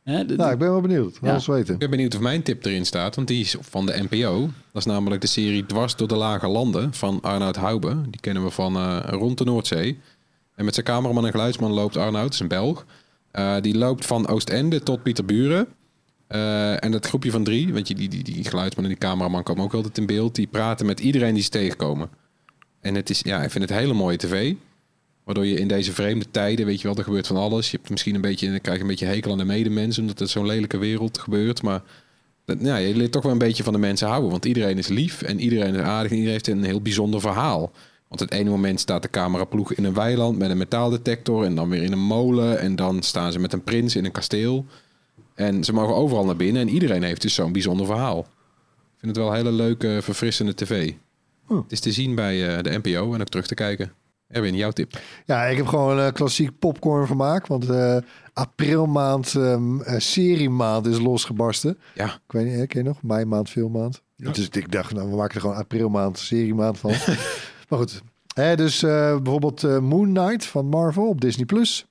Hè, 0.02 0.24
de- 0.26 0.36
Nou, 0.36 0.52
ik 0.52 0.58
ben 0.58 0.70
wel 0.70 0.80
benieuwd. 0.80 1.18
Ja. 1.22 1.40
weten. 1.46 1.72
Ik 1.74 1.80
ben 1.80 1.90
benieuwd 1.90 2.14
of 2.14 2.20
mijn 2.20 2.42
tip 2.42 2.64
erin 2.64 2.86
staat, 2.86 3.14
want 3.16 3.28
die 3.28 3.40
is 3.40 3.56
van 3.60 3.86
de 3.86 4.06
NPO. 4.10 4.40
Dat 4.72 4.86
is 4.86 4.92
namelijk 4.92 5.20
de 5.20 5.26
serie 5.26 5.66
Dwars 5.66 5.96
door 5.96 6.08
de 6.08 6.16
Lage 6.16 6.46
Landen 6.48 6.94
van 6.94 7.18
Arnoud 7.20 7.56
Hoube. 7.56 8.00
Die 8.10 8.20
kennen 8.20 8.44
we 8.44 8.50
van 8.50 8.76
eh, 8.76 8.98
Rond 9.06 9.38
de 9.38 9.44
Noordzee. 9.44 9.98
En 10.54 10.64
met 10.64 10.74
zijn 10.74 10.86
cameraman 10.86 11.24
en 11.24 11.30
geluidsman 11.30 11.70
loopt 11.72 11.96
Arnoud, 11.96 12.22
dat 12.24 12.32
is 12.32 12.40
een 12.40 12.48
Belg. 12.48 12.86
Eh, 13.30 13.56
die 13.60 13.78
loopt 13.78 14.06
van 14.06 14.28
Oostende 14.28 14.82
tot 14.82 15.02
Pieterburen. 15.02 15.66
Eh, 16.26 16.84
en 16.84 16.90
dat 16.90 17.06
groepje 17.06 17.30
van 17.30 17.44
drie, 17.44 17.72
want 17.72 17.88
je, 17.88 17.94
die, 17.94 18.08
die, 18.08 18.22
die 18.24 18.44
geluidsman 18.44 18.84
en 18.84 18.90
die 18.90 19.00
cameraman 19.00 19.42
komen 19.42 19.64
ook 19.64 19.74
altijd 19.74 19.98
in 19.98 20.06
beeld. 20.06 20.34
Die 20.34 20.46
praten 20.46 20.86
met 20.86 21.00
iedereen 21.00 21.34
die 21.34 21.42
ze 21.42 21.48
tegenkomen. 21.48 22.08
En 22.80 22.94
het 22.94 23.10
is, 23.10 23.20
ja, 23.22 23.42
ik 23.42 23.50
vind 23.50 23.68
het 23.68 23.78
hele 23.78 23.92
mooie 23.92 24.16
tv. 24.16 24.54
Waardoor 25.30 25.48
je 25.48 25.60
in 25.60 25.68
deze 25.68 25.92
vreemde 25.92 26.30
tijden, 26.30 26.66
weet 26.66 26.80
je 26.80 26.88
wel, 26.88 26.96
er 26.96 27.04
gebeurt 27.04 27.26
van 27.26 27.36
alles. 27.36 27.70
Je 27.70 27.76
hebt 27.76 27.90
misschien 27.90 28.14
een 28.14 28.20
beetje, 28.20 28.50
dan 28.50 28.60
krijg 28.60 28.76
je 28.76 28.82
een 28.82 28.90
beetje 28.90 29.06
hekel 29.06 29.32
aan 29.32 29.38
de 29.38 29.44
medemensen, 29.44 30.02
omdat 30.02 30.18
het 30.18 30.30
zo'n 30.30 30.46
lelijke 30.46 30.78
wereld 30.78 31.18
gebeurt. 31.18 31.62
Maar 31.62 31.82
dat, 32.44 32.56
ja, 32.60 32.76
je 32.76 32.96
leert 32.96 33.12
toch 33.12 33.22
wel 33.22 33.32
een 33.32 33.38
beetje 33.38 33.62
van 33.62 33.72
de 33.72 33.78
mensen 33.78 34.08
houden. 34.08 34.30
Want 34.30 34.44
iedereen 34.44 34.78
is 34.78 34.88
lief 34.88 35.22
en 35.22 35.40
iedereen 35.40 35.74
is 35.74 35.80
aardig 35.80 36.10
en 36.10 36.16
iedereen 36.16 36.32
heeft 36.32 36.48
een 36.48 36.64
heel 36.64 36.80
bijzonder 36.80 37.20
verhaal. 37.20 37.72
Want 38.08 38.20
het 38.20 38.32
ene 38.32 38.50
moment 38.50 38.80
staat 38.80 39.02
de 39.02 39.10
cameraploeg 39.10 39.72
in 39.72 39.84
een 39.84 39.94
weiland 39.94 40.38
met 40.38 40.50
een 40.50 40.58
metaaldetector 40.58 41.44
en 41.44 41.54
dan 41.54 41.68
weer 41.68 41.82
in 41.82 41.92
een 41.92 41.98
molen. 41.98 42.58
En 42.58 42.76
dan 42.76 43.02
staan 43.02 43.32
ze 43.32 43.38
met 43.38 43.52
een 43.52 43.64
prins 43.64 43.96
in 43.96 44.04
een 44.04 44.12
kasteel. 44.12 44.66
En 45.34 45.64
ze 45.64 45.72
mogen 45.72 45.94
overal 45.94 46.24
naar 46.24 46.36
binnen 46.36 46.62
en 46.62 46.68
iedereen 46.68 47.02
heeft 47.02 47.22
dus 47.22 47.34
zo'n 47.34 47.52
bijzonder 47.52 47.86
verhaal. 47.86 48.18
Ik 48.18 48.98
vind 48.98 49.16
het 49.16 49.24
wel 49.24 49.28
een 49.28 49.36
hele 49.36 49.52
leuke, 49.52 49.98
verfrissende 50.02 50.54
tv. 50.54 50.92
Oh. 51.48 51.62
Het 51.62 51.72
is 51.72 51.80
te 51.80 51.92
zien 51.92 52.14
bij 52.14 52.56
eh, 52.56 52.62
de 52.62 52.78
NPO 52.82 53.14
en 53.14 53.20
ook 53.20 53.28
terug 53.28 53.46
te 53.46 53.54
kijken. 53.54 53.92
Erwin, 54.30 54.54
jouw 54.54 54.70
tip. 54.70 55.00
Ja, 55.24 55.44
ik 55.44 55.56
heb 55.56 55.66
gewoon 55.66 55.98
een 55.98 56.12
klassiek 56.12 56.58
popcorn 56.58 57.06
vermaak. 57.06 57.46
Want 57.46 57.68
eh 57.68 57.96
aprilmaand, 58.32 59.34
ehm 59.34 59.80
eh, 59.80 59.98
seriemaand 59.98 60.86
is 60.86 60.98
losgebarsten. 60.98 61.78
Ja. 61.94 62.06
Ik 62.06 62.32
weet 62.32 62.44
niet, 62.44 62.54
hè, 62.54 62.66
ken 62.66 62.82
je 62.82 62.88
nog? 62.88 63.02
Mei 63.02 63.24
maand, 63.24 63.50
filmmaand. 63.50 64.02
Dus 64.16 64.48
ik 64.48 64.72
dacht, 64.72 64.94
nou, 64.94 65.10
we 65.10 65.16
maken 65.16 65.34
er 65.34 65.40
gewoon 65.40 65.56
aprilmaand, 65.56 66.18
seriemaand 66.18 66.78
van. 66.78 66.90
maar 67.68 67.78
goed. 67.78 68.02
Hè, 68.34 68.56
dus 68.56 68.82
eh, 68.82 69.16
bijvoorbeeld 69.16 69.64
eh, 69.64 69.78
Moon 69.78 70.14
Knight 70.14 70.46
van 70.46 70.66
Marvel 70.66 71.08
op 71.08 71.20
Disney+. 71.20 71.46
Plus. 71.46 71.86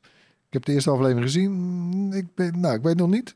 Ik 0.47 0.53
heb 0.53 0.65
de 0.65 0.73
eerste 0.73 0.89
aflevering 0.89 1.21
gezien. 1.21 2.13
Ik, 2.13 2.35
ben, 2.35 2.59
nou, 2.59 2.75
ik 2.75 2.83
weet 2.83 2.97
nog 2.97 3.09
niet. 3.09 3.35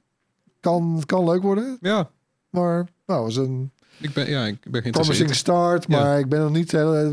Kan, 0.60 0.96
het 0.96 1.06
kan 1.06 1.26
leuk 1.26 1.42
worden. 1.42 1.78
Ja, 1.82 2.10
Maar 2.50 2.88
nou, 3.06 3.24
was 3.24 3.36
een 3.36 3.72
ik 3.98 4.14
ben, 4.14 4.30
ja, 4.30 4.46
ik 4.46 4.58
ben 4.62 4.72
promising 4.72 4.96
geïnteresseerd. 4.96 5.36
start. 5.38 5.86
Ja. 5.88 6.00
Maar 6.04 6.20
ik 6.20 6.30
ben 6.30 6.40
nog 6.40 6.52
niet... 6.52 6.72
heel- 6.72 6.96
eh, 6.96 7.08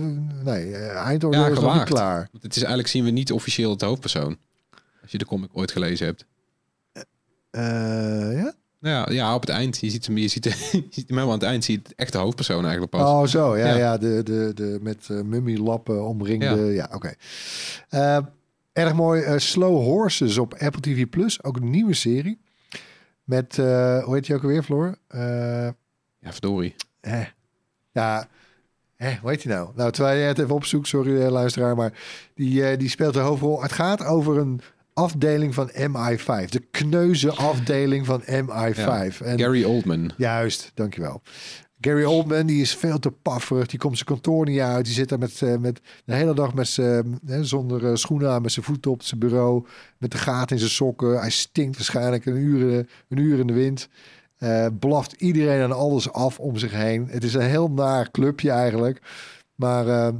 nee, 0.44 0.74
eh, 0.76 0.96
eindoordeel 0.96 1.40
Ja, 1.40 1.48
is 1.48 1.60
nog 1.60 1.74
niet 1.74 1.84
klaar. 1.84 2.28
Want 2.32 2.42
Het 2.42 2.52
is 2.56 2.58
eigenlijk 2.58 2.88
zien 2.88 3.04
we 3.04 3.10
niet 3.10 3.32
officieel 3.32 3.70
het 3.70 3.80
hoofdpersoon. 3.80 4.36
Als 5.02 5.10
je 5.10 5.18
de 5.18 5.26
comic 5.26 5.50
ooit 5.52 5.70
gelezen 5.72 6.06
hebt. 6.06 6.24
Eh, 7.50 7.62
ja? 8.36 8.52
Nou 8.80 8.94
ja, 8.96 9.06
ja, 9.10 9.34
op 9.34 9.40
het 9.40 9.50
eind. 9.50 9.78
Je 9.80 9.90
ziet 9.90 10.06
hem, 10.06 10.18
je 10.18 10.28
ziet, 10.28 10.44
je 10.44 10.50
ziet 10.70 10.94
hem 10.94 11.04
helemaal 11.06 11.26
aan 11.26 11.38
het 11.38 11.42
eind. 11.42 11.64
Zie 11.64 11.74
je 11.76 11.80
het 11.88 11.94
echte 11.96 12.18
hoofdpersoon 12.18 12.62
eigenlijk 12.62 12.90
pas. 12.92 13.00
Oh, 13.10 13.26
zo. 13.26 13.56
Ja, 13.56 13.66
Ja. 13.66 13.76
ja. 13.76 13.98
de, 13.98 14.20
de, 14.22 14.50
de, 14.54 14.78
met 14.82 15.08
uh, 15.10 15.20
mummielappen 15.22 16.04
omringde. 16.06 16.56
Ja, 16.72 16.88
oké. 16.92 17.12
Erg 18.72 18.94
mooi. 18.94 19.38
Slow 19.40 19.82
Horses 19.84 20.38
op 20.38 20.54
Apple 20.54 20.80
TV 20.80 21.08
Plus. 21.08 21.42
Ook 21.42 21.56
een 21.56 21.70
nieuwe 21.70 21.94
serie. 21.94 22.40
Met, 23.24 23.56
hoe 23.56 24.08
heet 24.10 24.26
je 24.26 24.34
ook 24.34 24.42
alweer, 24.42 24.62
Floor? 24.62 24.96
Ja, 26.20 26.32
verdorie. 26.32 26.74
eh, 27.00 27.20
ja, 27.92 28.28
eh, 28.96 29.18
hoe 29.20 29.30
heet 29.30 29.42
hij 29.42 29.54
nou? 29.54 29.70
Nou, 29.74 29.92
terwijl 29.92 30.18
je 30.20 30.24
het 30.24 30.38
even 30.38 30.54
opzoekt, 30.54 30.86
sorry 30.88 31.20
eh, 31.22 31.30
luisteraar, 31.30 31.76
maar 31.76 31.92
die, 32.34 32.66
eh, 32.66 32.78
die 32.78 32.88
speelt 32.88 33.14
de 33.14 33.20
hoofdrol. 33.20 33.62
Het 33.62 33.72
gaat 33.72 34.04
over 34.04 34.38
een 34.38 34.60
afdeling 34.94 35.54
van 35.54 35.70
MI5. 35.74 36.48
De 36.50 36.62
kneuze 36.70 37.32
afdeling 37.32 38.06
van 38.06 38.22
MI5. 38.26 39.20
En, 39.20 39.38
Gary 39.38 39.64
Oldman. 39.64 40.10
Juist, 40.16 40.70
dankjewel. 40.74 41.22
Gary 41.80 42.04
Oldman, 42.04 42.46
die 42.46 42.60
is 42.60 42.74
veel 42.76 42.98
te 42.98 43.10
pafferig. 43.10 43.66
Die 43.66 43.78
komt 43.78 43.94
zijn 43.94 44.06
kantoor 44.08 44.46
niet 44.46 44.60
uit. 44.60 44.84
Die 44.84 44.94
zit 44.94 45.08
daar 45.08 45.18
met, 45.18 45.42
eh, 45.42 45.56
met 45.56 45.80
de 46.04 46.14
hele 46.14 46.34
dag 46.34 46.54
met 46.54 46.68
zijn, 46.68 47.18
hè, 47.26 47.44
zonder 47.44 47.98
schoenen 47.98 48.30
aan, 48.30 48.42
met 48.42 48.52
zijn 48.52 48.64
voeten 48.64 48.90
op 48.90 49.02
zijn 49.02 49.20
bureau. 49.20 49.66
Met 49.98 50.10
de 50.10 50.18
gaten 50.18 50.50
in 50.56 50.58
zijn 50.58 50.70
sokken. 50.70 51.20
Hij 51.20 51.30
stinkt 51.30 51.76
waarschijnlijk 51.76 52.26
een 52.26 52.36
uur, 52.36 52.86
een 53.08 53.18
uur 53.18 53.38
in 53.38 53.46
de 53.46 53.52
wind. 53.52 53.88
Eh, 54.40 54.66
blaft 54.78 55.12
iedereen 55.12 55.60
en 55.60 55.72
alles 55.72 56.12
af 56.12 56.38
om 56.38 56.56
zich 56.56 56.72
heen. 56.72 57.08
Het 57.08 57.24
is 57.24 57.34
een 57.34 57.40
heel 57.40 57.70
naar 57.70 58.10
clubje 58.10 58.50
eigenlijk. 58.50 59.02
Maar 59.54 59.88
eh, 59.88 60.14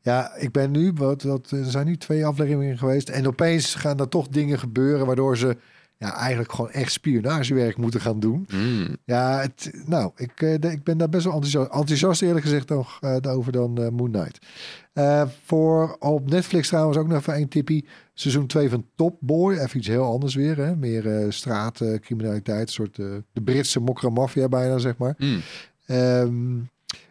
ja, 0.00 0.34
ik 0.34 0.52
ben 0.52 0.70
nu, 0.70 0.92
wat, 0.94 1.22
wat, 1.22 1.50
er 1.50 1.64
zijn 1.64 1.86
nu 1.86 1.96
twee 1.96 2.26
afleveringen 2.26 2.78
geweest. 2.78 3.08
En 3.08 3.26
opeens 3.26 3.74
gaan 3.74 3.98
er 3.98 4.08
toch 4.08 4.28
dingen 4.28 4.58
gebeuren 4.58 5.06
waardoor 5.06 5.36
ze 5.36 5.56
ja, 6.02 6.14
eigenlijk 6.16 6.52
gewoon 6.52 6.70
echt 6.70 6.92
spionagewerk 6.92 7.76
moeten 7.76 8.00
gaan 8.00 8.20
doen. 8.20 8.46
Mm. 8.52 8.96
Ja, 9.04 9.40
het, 9.40 9.70
nou, 9.86 10.12
ik, 10.16 10.42
eh, 10.42 10.52
ik 10.52 10.84
ben 10.84 10.98
daar 10.98 11.08
best 11.08 11.24
wel 11.24 11.32
enthousiast, 11.32 11.70
enthousiast 11.70 12.22
eerlijk 12.22 12.44
gezegd 12.44 12.68
nog, 12.68 13.00
over 13.22 13.52
dan 13.52 13.82
eh, 13.82 13.88
Moon 13.88 14.10
Knight. 14.10 14.46
Eh, 14.92 15.22
voor 15.44 15.96
op 15.98 16.30
Netflix 16.30 16.68
trouwens 16.68 16.98
ook 16.98 17.06
nog 17.06 17.18
even 17.18 17.36
een 17.36 17.48
tippie. 17.48 17.86
Seizoen 18.14 18.46
2 18.46 18.68
van 18.68 18.86
Top 18.94 19.16
Boy. 19.20 19.56
Even 19.56 19.78
iets 19.78 19.88
heel 19.88 20.04
anders 20.04 20.34
weer. 20.34 20.56
Hè? 20.56 20.76
Meer 20.76 21.22
eh 21.22 21.30
straatcriminaliteit. 21.30 22.60
een 22.60 22.72
soort 22.72 22.98
eh, 22.98 23.06
de 23.32 23.42
Britse 23.42 23.80
mokra 23.80 24.08
mafia 24.08 24.48
bijna, 24.48 24.78
zeg 24.78 24.96
maar. 24.96 25.14
Mm. 25.18 25.40
Ehm, 25.86 26.58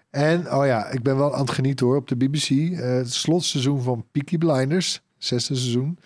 en, 0.10 0.54
oh 0.54 0.66
ja, 0.66 0.88
ik 0.90 1.02
ben 1.02 1.18
wel 1.18 1.34
aan 1.34 1.42
het 1.42 1.52
genieten 1.52 1.86
hoor 1.86 1.96
op 1.96 2.08
de 2.08 2.16
BBC. 2.16 2.76
het 2.76 3.14
slotseizoen 3.14 3.82
van 3.82 4.06
Peaky 4.12 4.38
Blinders. 4.38 5.02
Zesde 5.18 5.56
seizoen. 5.56 5.98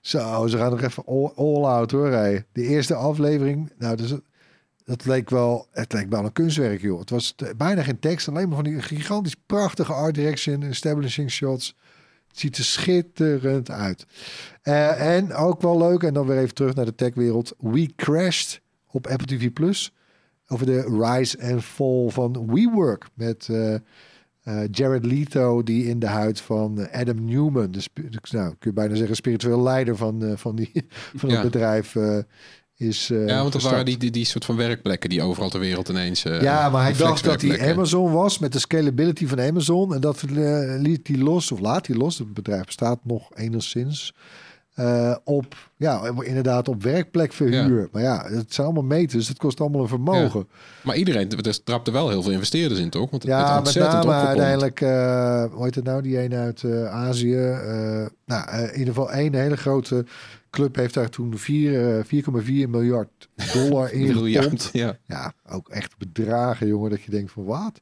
Zo, 0.00 0.46
ze 0.46 0.56
gaan 0.56 0.70
nog 0.70 0.82
even 0.82 1.04
all, 1.06 1.32
all 1.36 1.64
out 1.64 1.90
hoor. 1.90 2.10
Hey. 2.10 2.44
De 2.52 2.62
eerste 2.62 2.94
aflevering, 2.94 3.72
nou, 3.78 3.96
dus, 3.96 4.14
dat 4.90 5.04
leek 5.04 5.30
wel, 5.30 5.66
het 5.72 5.92
leek 5.92 6.10
wel 6.10 6.24
een 6.24 6.32
kunstwerk 6.32 6.80
joh. 6.80 6.98
Het 7.00 7.10
was 7.10 7.32
te- 7.36 7.54
bijna 7.56 7.82
geen 7.82 7.98
tekst, 7.98 8.28
alleen 8.28 8.46
maar 8.46 8.54
van 8.56 8.64
die 8.64 8.82
gigantisch 8.82 9.36
prachtige 9.46 9.92
art 9.92 10.14
direction, 10.14 10.62
establishing 10.62 11.30
shots. 11.30 11.76
Het 12.28 12.38
ziet 12.38 12.56
er 12.56 12.64
schitterend 12.64 13.70
uit. 13.70 14.06
Eh, 14.62 15.16
en 15.16 15.34
ook 15.34 15.60
wel 15.60 15.78
leuk, 15.78 16.02
en 16.02 16.14
dan 16.14 16.26
weer 16.26 16.38
even 16.38 16.54
terug 16.54 16.74
naar 16.74 16.84
de 16.84 16.94
techwereld. 16.94 17.54
We 17.58 17.88
Crashed 17.96 18.60
op 18.90 19.06
Apple 19.06 19.26
TV 19.26 19.52
Plus. 19.52 19.92
Over 20.46 20.66
de 20.66 20.80
rise 21.02 21.42
and 21.52 21.62
fall 21.64 22.08
van 22.08 22.46
WeWork. 22.54 23.06
Met 23.14 23.48
eh, 23.50 23.74
eh, 23.74 23.80
Jared 24.70 25.04
Leto, 25.04 25.62
die 25.62 25.84
in 25.86 25.98
de 25.98 26.06
huid 26.06 26.40
van 26.40 26.88
Adam 26.92 27.24
Newman, 27.24 27.70
de 27.70 27.82
nou, 28.30 28.48
kun 28.48 28.70
je 28.70 28.72
bijna 28.72 28.94
zeggen 28.94 29.16
spiritueel 29.16 29.62
leider 29.62 29.96
van, 29.96 30.32
van, 30.38 30.56
die, 30.56 30.70
van 31.16 31.28
het 31.28 31.38
Ja. 31.38 31.42
bedrijf, 31.44 31.96
is. 32.80 33.10
eh, 33.10 33.26
Ja, 33.26 33.34
want 33.40 33.42
dat 33.44 33.52
gestart. 33.52 33.70
waren 33.70 33.84
die, 33.84 33.96
die, 33.96 34.10
die 34.10 34.24
soort 34.24 34.44
van 34.44 34.56
werkplekken 34.56 35.10
die 35.10 35.22
overal 35.22 35.48
ter 35.50 35.60
wereld 35.60 35.88
ineens... 35.88 36.24
eh, 36.24 36.40
ja, 36.42 36.68
maar 36.70 36.82
hij 36.82 36.92
dacht 36.96 37.24
dat 37.24 37.40
hij. 37.42 37.72
Amazon 37.72 38.12
was 38.12 38.38
met 38.38 38.52
de 38.52 38.58
scalability 38.58 39.26
van 39.26 39.40
Amazon. 39.40 39.94
En 39.94 40.00
dat 40.00 40.22
eh, 40.22 40.74
liet 40.78 41.08
hij 41.08 41.16
los, 41.18 41.52
of 41.52 41.60
laat 41.60 41.86
hij 41.86 41.96
los. 41.96 42.18
Het 42.18 42.34
bedrijf 42.34 42.64
bestaat 42.64 42.98
nog 43.02 43.30
enigszins. 43.34 44.14
op, 45.24 45.56
ja, 45.76 46.12
inderdaad, 46.20 46.68
op 46.68 46.82
werkplekverhuur. 46.82 47.88
Maar 47.92 48.02
ja, 48.02 48.24
het 48.28 48.54
zijn 48.54 48.66
allemaal 48.66 48.84
meters. 48.98 49.28
Het 49.28 49.38
kost 49.38 49.60
allemaal 49.60 49.80
een 49.80 49.88
vermogen. 49.88 50.48
Maar 50.82 50.96
iedereen, 50.96 51.30
er 51.30 51.62
trapte 51.64 51.90
wel 51.90 52.08
heel 52.08 52.22
veel 52.22 52.32
investeerders 52.32 52.80
in, 52.80 52.90
toch? 52.90 53.10
Want 53.10 53.22
het 53.22 53.32
Ja, 53.32 53.60
met 53.60 53.74
name 53.74 54.12
uiteindelijk, 54.12 54.78
hoe 55.52 55.64
heet 55.64 55.74
het 55.74 55.84
nou, 55.84 56.02
die 56.02 56.22
een 56.22 56.34
uit 56.34 56.64
Azië. 56.90 57.34
nou, 58.26 58.50
in 58.56 58.78
ieder 58.78 58.94
geval 58.94 59.12
één 59.12 59.34
hele 59.34 59.56
grote 59.56 60.04
club 60.50 60.76
heeft 60.76 60.94
daar 60.94 61.08
toen 61.08 61.38
vier, 61.38 61.98
eh, 61.98 62.04
4,4 62.04 62.68
miljard 62.68 63.28
dollar 63.52 63.92
in 63.92 64.06
Miljard, 64.06 64.44
gepompt. 64.44 64.70
ja. 64.72 64.98
Ja, 65.06 65.32
ook 65.48 65.68
echt 65.68 65.98
bedragen, 65.98 66.66
jongen, 66.66 66.90
dat 66.90 67.02
je 67.02 67.10
denkt 67.10 67.32
van 67.32 67.44
wat? 67.44 67.80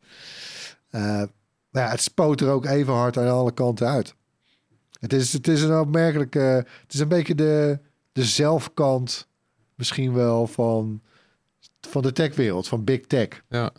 Eh, 0.91 1.23
maar 1.71 1.83
ja, 1.85 1.89
het 1.91 2.01
spoot 2.01 2.41
er 2.41 2.49
ook 2.51 2.65
even 2.67 2.93
hard 2.93 3.17
aan 3.19 3.29
alle 3.29 3.53
kanten 3.53 3.89
uit. 3.89 4.15
Het 5.01 5.13
is, 5.13 5.33
het 5.33 5.49
is 5.49 5.63
een 5.63 5.79
opmerkelijke, 5.81 6.39
het 6.83 6.95
is 6.95 7.01
een 7.01 7.09
beetje 7.09 7.35
de, 7.35 7.79
de 8.13 8.25
zelfkant 8.25 9.29
misschien 9.75 10.13
wel 10.13 10.47
van, 10.47 11.01
van 11.81 12.03
de 12.03 12.13
techwereld, 12.13 12.69
van 12.69 12.85
big 12.85 13.01
tech. 13.01 13.29
Ja. 13.49 13.73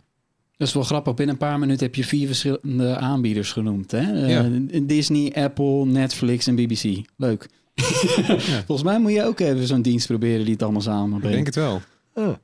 Dat 0.56 0.68
is 0.68 0.74
wel 0.74 0.82
grappig. 0.82 1.14
Binnen 1.14 1.34
een 1.34 1.40
paar 1.48 1.58
minuten 1.58 1.86
heb 1.86 1.94
je 1.94 2.04
vier 2.04 2.26
verschillende 2.26 2.96
aanbieders 2.96 3.52
genoemd. 3.52 3.90
Hè? 3.90 4.22
Eh, 4.24 4.28
Ja. 4.30 4.80
Disney, 4.82 5.32
Apple, 5.34 5.84
Netflix 5.86 6.46
en 6.46 6.54
BBC. 6.54 7.06
Leuk. 7.16 7.48
Volgens 8.66 8.82
mij 8.82 8.98
moet 9.00 9.12
je 9.12 9.24
ook 9.24 9.40
even 9.40 9.66
zo'n 9.66 9.82
dienst 9.82 10.06
proberen 10.06 10.44
die 10.44 10.52
het 10.52 10.62
allemaal 10.62 10.80
Ik 10.80 10.86
samenbrengt. 10.86 11.34
denk 11.34 11.46
het 11.46 11.54
wel. 11.54 11.80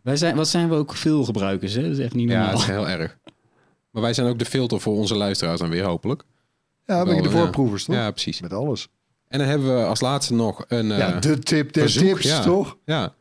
Wij 0.02 0.16
zijn, 0.16 0.36
wat 0.36 0.48
zijn 0.48 0.68
we 0.68 0.74
ook 0.74 0.94
veel 0.94 1.24
gebruikers, 1.24 1.72
hè? 1.74 1.82
Dat 1.82 1.90
is 1.90 1.98
echt 1.98 2.14
niet 2.14 2.28
Ja, 2.28 2.34
normaal. 2.36 2.50
het 2.52 2.60
is 2.60 2.66
heel 2.66 2.88
erg. 2.88 3.18
Maar 3.90 4.02
wij 4.02 4.14
zijn 4.14 4.26
ook 4.26 4.38
de 4.38 4.44
filter 4.44 4.80
voor 4.80 4.94
onze 4.96 5.14
luisteraars 5.16 5.60
dan 5.60 5.70
weer, 5.70 5.84
hopelijk. 5.84 6.22
Ja, 6.86 6.98
een 7.00 7.04
beetje 7.06 7.22
de 7.22 7.28
ja. 7.28 7.34
voorproevers, 7.34 7.84
toch? 7.84 7.94
Ja, 7.94 8.10
precies. 8.10 8.40
Met 8.40 8.52
alles. 8.52 8.88
En 9.28 9.38
dan 9.38 9.48
hebben 9.48 9.76
we 9.78 9.84
als 9.84 10.00
laatste 10.00 10.34
nog 10.34 10.64
een... 10.68 10.92
eh, 10.92 10.98
ja, 10.98 11.20
de 11.20 11.38
tip 11.38 11.72
der 11.72 11.82
verzoek, 11.82 12.08
tips, 12.08 12.24
ja. 12.24 12.42
toch? 12.42 12.76
Ja. 12.84 13.14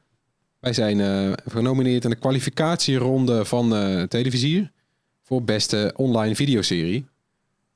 Wij 0.60 0.74
zijn 0.74 1.00
eh, 1.02 1.32
genomineerd 1.52 2.04
in 2.04 2.10
de 2.10 2.16
kwalificatieronde 2.16 3.46
van 3.46 3.76
eh 3.76 4.02
Televisier 4.04 4.72
voor 5.24 5.44
beste 5.44 5.94
online 5.96 6.36
videoserie. 6.36 7.06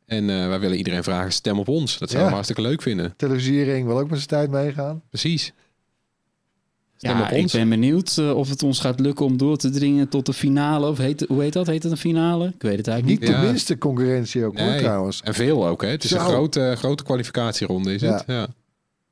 En 0.10 0.30
eh, 0.30 0.48
wij 0.48 0.60
willen 0.60 0.78
iedereen 0.78 1.04
vragen, 1.04 1.32
stem 1.32 1.60
op 1.60 1.68
ons. 1.68 1.98
Dat 1.98 2.10
zouden 2.10 2.20
Ja. 2.20 2.26
we 2.28 2.34
hartstikke 2.34 2.62
leuk 2.62 2.82
vinden. 2.82 3.14
Televisiering 3.18 3.88
wil 3.88 4.00
ook 4.00 4.10
met 4.10 4.18
zijn 4.18 4.30
tijd 4.30 4.50
meegaan. 4.52 5.02
Precies. 5.10 5.54
Stem 6.98 7.18
Ja, 7.18 7.24
op 7.24 7.30
ik 7.32 7.42
ons. 7.42 7.52
ben 7.54 7.70
benieuwd 7.70 8.18
eh, 8.18 8.36
of 8.38 8.50
het 8.50 8.64
ons 8.64 8.80
gaat 8.80 9.00
lukken 9.00 9.26
om 9.26 9.38
door 9.38 9.58
te 9.58 9.70
dringen 9.70 10.10
tot 10.10 10.26
de 10.26 10.34
finale. 10.34 10.88
Of 10.88 10.98
heet, 10.98 11.26
hoe 11.28 11.42
heet 11.42 11.54
dat? 11.54 11.68
Heet 11.68 11.84
het 11.84 11.92
een 11.92 11.98
finale? 11.98 12.46
Ik 12.48 12.62
weet 12.62 12.78
het 12.78 12.88
eigenlijk 12.88 13.20
Niet 13.20 13.30
niet. 13.30 13.38
de 13.40 13.44
Ja. 13.46 13.50
minste 13.52 13.78
concurrentie 13.78 14.46
ook, 14.46 14.58
hoor, 14.60 14.68
Nee. 14.68 14.80
trouwens. 14.80 15.22
En 15.24 15.34
veel 15.34 15.68
ook, 15.68 15.82
hè? 15.82 15.88
Het 15.88 16.04
is 16.04 16.10
Zo. 16.10 16.16
een 16.16 16.22
grote, 16.26 16.74
grote 16.78 17.04
kwalificatieronde, 17.04 17.94
is 17.94 18.02
Ja. 18.02 18.14
het? 18.14 18.24
Ja. 18.28 18.48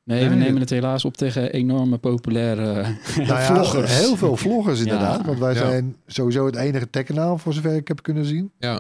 Nee, 0.04 0.24
we 0.30 0.36
Nee. 0.36 0.44
nemen 0.46 0.62
het 0.62 0.70
helaas 0.70 1.06
op 1.06 1.18
tegen 1.18 1.52
enorme 1.52 1.98
populaire 1.98 2.72
eh, 2.82 2.88
Nou 3.18 3.28
ja, 3.28 3.46
vloggers. 3.56 3.98
Heel 3.98 4.16
veel 4.16 4.38
vloggers 4.38 4.80
inderdaad. 4.80 5.20
Ja. 5.20 5.26
Want 5.26 5.40
wij 5.40 5.54
Ja. 5.54 5.60
zijn 5.60 5.96
sowieso 6.08 6.46
het 6.46 6.56
enige 6.56 6.90
tech-kanaal, 6.90 7.38
voor 7.38 7.54
zover 7.54 7.76
ik 7.76 7.88
heb 7.88 8.02
kunnen 8.04 8.26
zien. 8.26 8.52
Ja. 8.60 8.80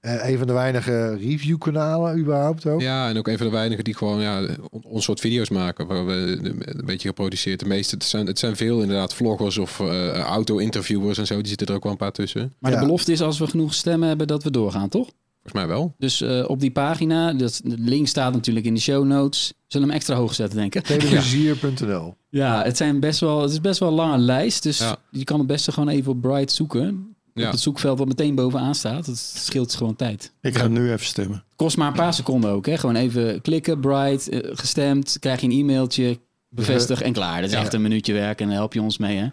Eh, 0.00 0.28
een 0.30 0.38
van 0.38 0.46
de 0.46 0.52
weinige 0.52 1.16
review-kanalen 1.16 2.18
überhaupt 2.18 2.66
ook. 2.66 2.80
ja, 2.80 3.08
en 3.08 3.18
ook 3.18 3.28
een 3.28 3.36
van 3.38 3.46
de 3.46 3.52
weinigen 3.52 3.84
die 3.84 3.94
gewoon 3.96 4.20
ja, 4.20 4.46
on- 4.70 4.84
ons 4.84 5.04
soort 5.04 5.20
video's 5.20 5.48
maken. 5.50 5.86
Waar 5.86 6.06
we 6.06 6.38
een 6.42 6.84
beetje 6.84 7.08
geproduceerd. 7.08 7.60
De 7.60 7.66
meeste, 7.66 7.94
het 7.94 8.04
zijn, 8.04 8.26
het 8.26 8.38
zijn 8.38 8.56
veel 8.56 8.80
inderdaad 8.80 9.14
vloggers 9.14 9.58
of 9.58 9.80
eh, 9.80 10.08
auto-interviewers 10.18 11.18
en 11.18 11.26
zo. 11.26 11.36
Die 11.36 11.46
zitten 11.48 11.66
er 11.66 11.74
ook 11.74 11.82
wel 11.82 11.92
een 11.92 11.98
paar 11.98 12.12
tussen. 12.12 12.52
Maar 12.58 12.70
Ja. 12.72 12.78
de 12.80 12.84
belofte 12.86 13.12
is 13.12 13.20
als 13.20 13.38
we 13.38 13.46
genoeg 13.46 13.74
stemmen 13.74 14.08
hebben 14.08 14.26
dat 14.26 14.42
we 14.42 14.50
doorgaan, 14.50 14.88
toch? 14.88 15.08
Volgens 15.42 15.52
mij 15.54 15.66
wel. 15.76 15.94
Dus 15.98 16.20
eh, 16.20 16.44
op 16.48 16.60
die 16.60 16.70
pagina, 16.70 17.32
dat, 17.32 17.60
de 17.64 17.74
link 17.78 18.06
staat 18.06 18.32
natuurlijk 18.32 18.66
in 18.66 18.74
de 18.74 18.80
show 18.80 19.04
notes. 19.04 19.52
Zullen 19.66 19.86
we 19.86 19.92
hem 19.92 20.02
extra 20.02 20.16
hoog 20.16 20.34
zetten, 20.34 20.58
denk 20.58 20.74
ik. 20.74 20.84
Televisier.nl. 20.84 22.14
Ja, 22.28 22.62
het, 22.62 22.76
zijn 22.76 23.00
best 23.00 23.20
wel, 23.20 23.42
het 23.42 23.50
is 23.50 23.60
best 23.60 23.78
wel 23.80 23.88
een 23.88 23.94
lange 23.94 24.18
lijst. 24.18 24.62
Dus 24.62 24.78
Ja. 24.78 24.96
je 25.10 25.24
kan 25.24 25.38
het 25.38 25.46
beste 25.46 25.72
gewoon 25.72 25.88
even 25.88 26.12
op 26.12 26.20
Bright 26.20 26.52
zoeken. 26.52 27.16
Ja. 27.34 27.46
Op 27.46 27.50
het 27.52 27.60
zoekveld 27.60 27.98
wat 27.98 28.08
meteen 28.08 28.34
bovenaan 28.34 28.74
staat. 28.74 29.06
Dat 29.06 29.16
scheelt 29.18 29.74
gewoon 29.74 29.96
tijd. 29.96 30.32
Ik 30.40 30.56
ga 30.58 30.66
nu 30.68 30.92
even 30.92 31.06
stemmen. 31.06 31.44
Kost 31.56 31.76
maar 31.76 31.88
een 31.88 31.94
paar 31.94 32.14
seconden 32.14 32.50
ook. 32.50 32.66
Hè? 32.66 32.78
Gewoon 32.78 32.96
even 32.96 33.40
klikken, 33.40 33.80
Bright, 33.80 34.28
eh, 34.28 34.50
gestemd. 34.56 35.16
Krijg 35.20 35.40
je 35.40 35.46
een 35.46 35.52
e-mailtje, 35.58 36.18
bevestig 36.48 37.02
en 37.02 37.12
klaar. 37.12 37.40
Dat 37.40 37.50
is 37.50 37.56
Ja. 37.56 37.62
echt 37.62 37.72
een 37.72 37.82
minuutje 37.82 38.12
werk 38.12 38.40
en 38.40 38.46
dan 38.46 38.56
help 38.56 38.72
je 38.72 38.82
ons 38.82 38.98
mee. 38.98 39.16
Hè? 39.16 39.26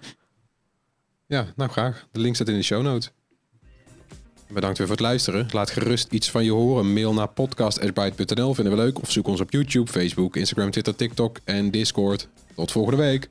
Ja, 1.28 1.46
nou 1.56 1.70
graag. 1.72 2.08
De 2.12 2.20
link 2.20 2.36
staat 2.36 2.48
in 2.48 2.56
de 2.56 2.62
show 2.64 2.84
notes. 2.84 3.12
Bedankt 4.50 4.78
weer 4.78 4.88
voor 4.88 4.96
het 4.96 5.06
luisteren. 5.06 5.48
Laat 5.52 5.70
gerust 5.72 6.12
iets 6.12 6.30
van 6.32 6.44
je 6.44 6.52
horen. 6.52 6.94
Mail 6.94 7.14
naar 7.14 7.28
podcast.bright.nl 7.28 8.54
vinden 8.54 8.74
we 8.76 8.80
leuk. 8.82 9.02
Of 9.02 9.12
zoek 9.12 9.28
ons 9.28 9.42
op 9.42 9.52
YouTube, 9.52 9.92
Facebook, 9.92 10.36
Instagram, 10.36 10.72
Twitter, 10.72 10.96
TikTok 10.96 11.40
en 11.44 11.72
Discord. 11.72 12.28
Tot 12.56 12.72
volgende 12.72 12.98
week. 12.98 13.30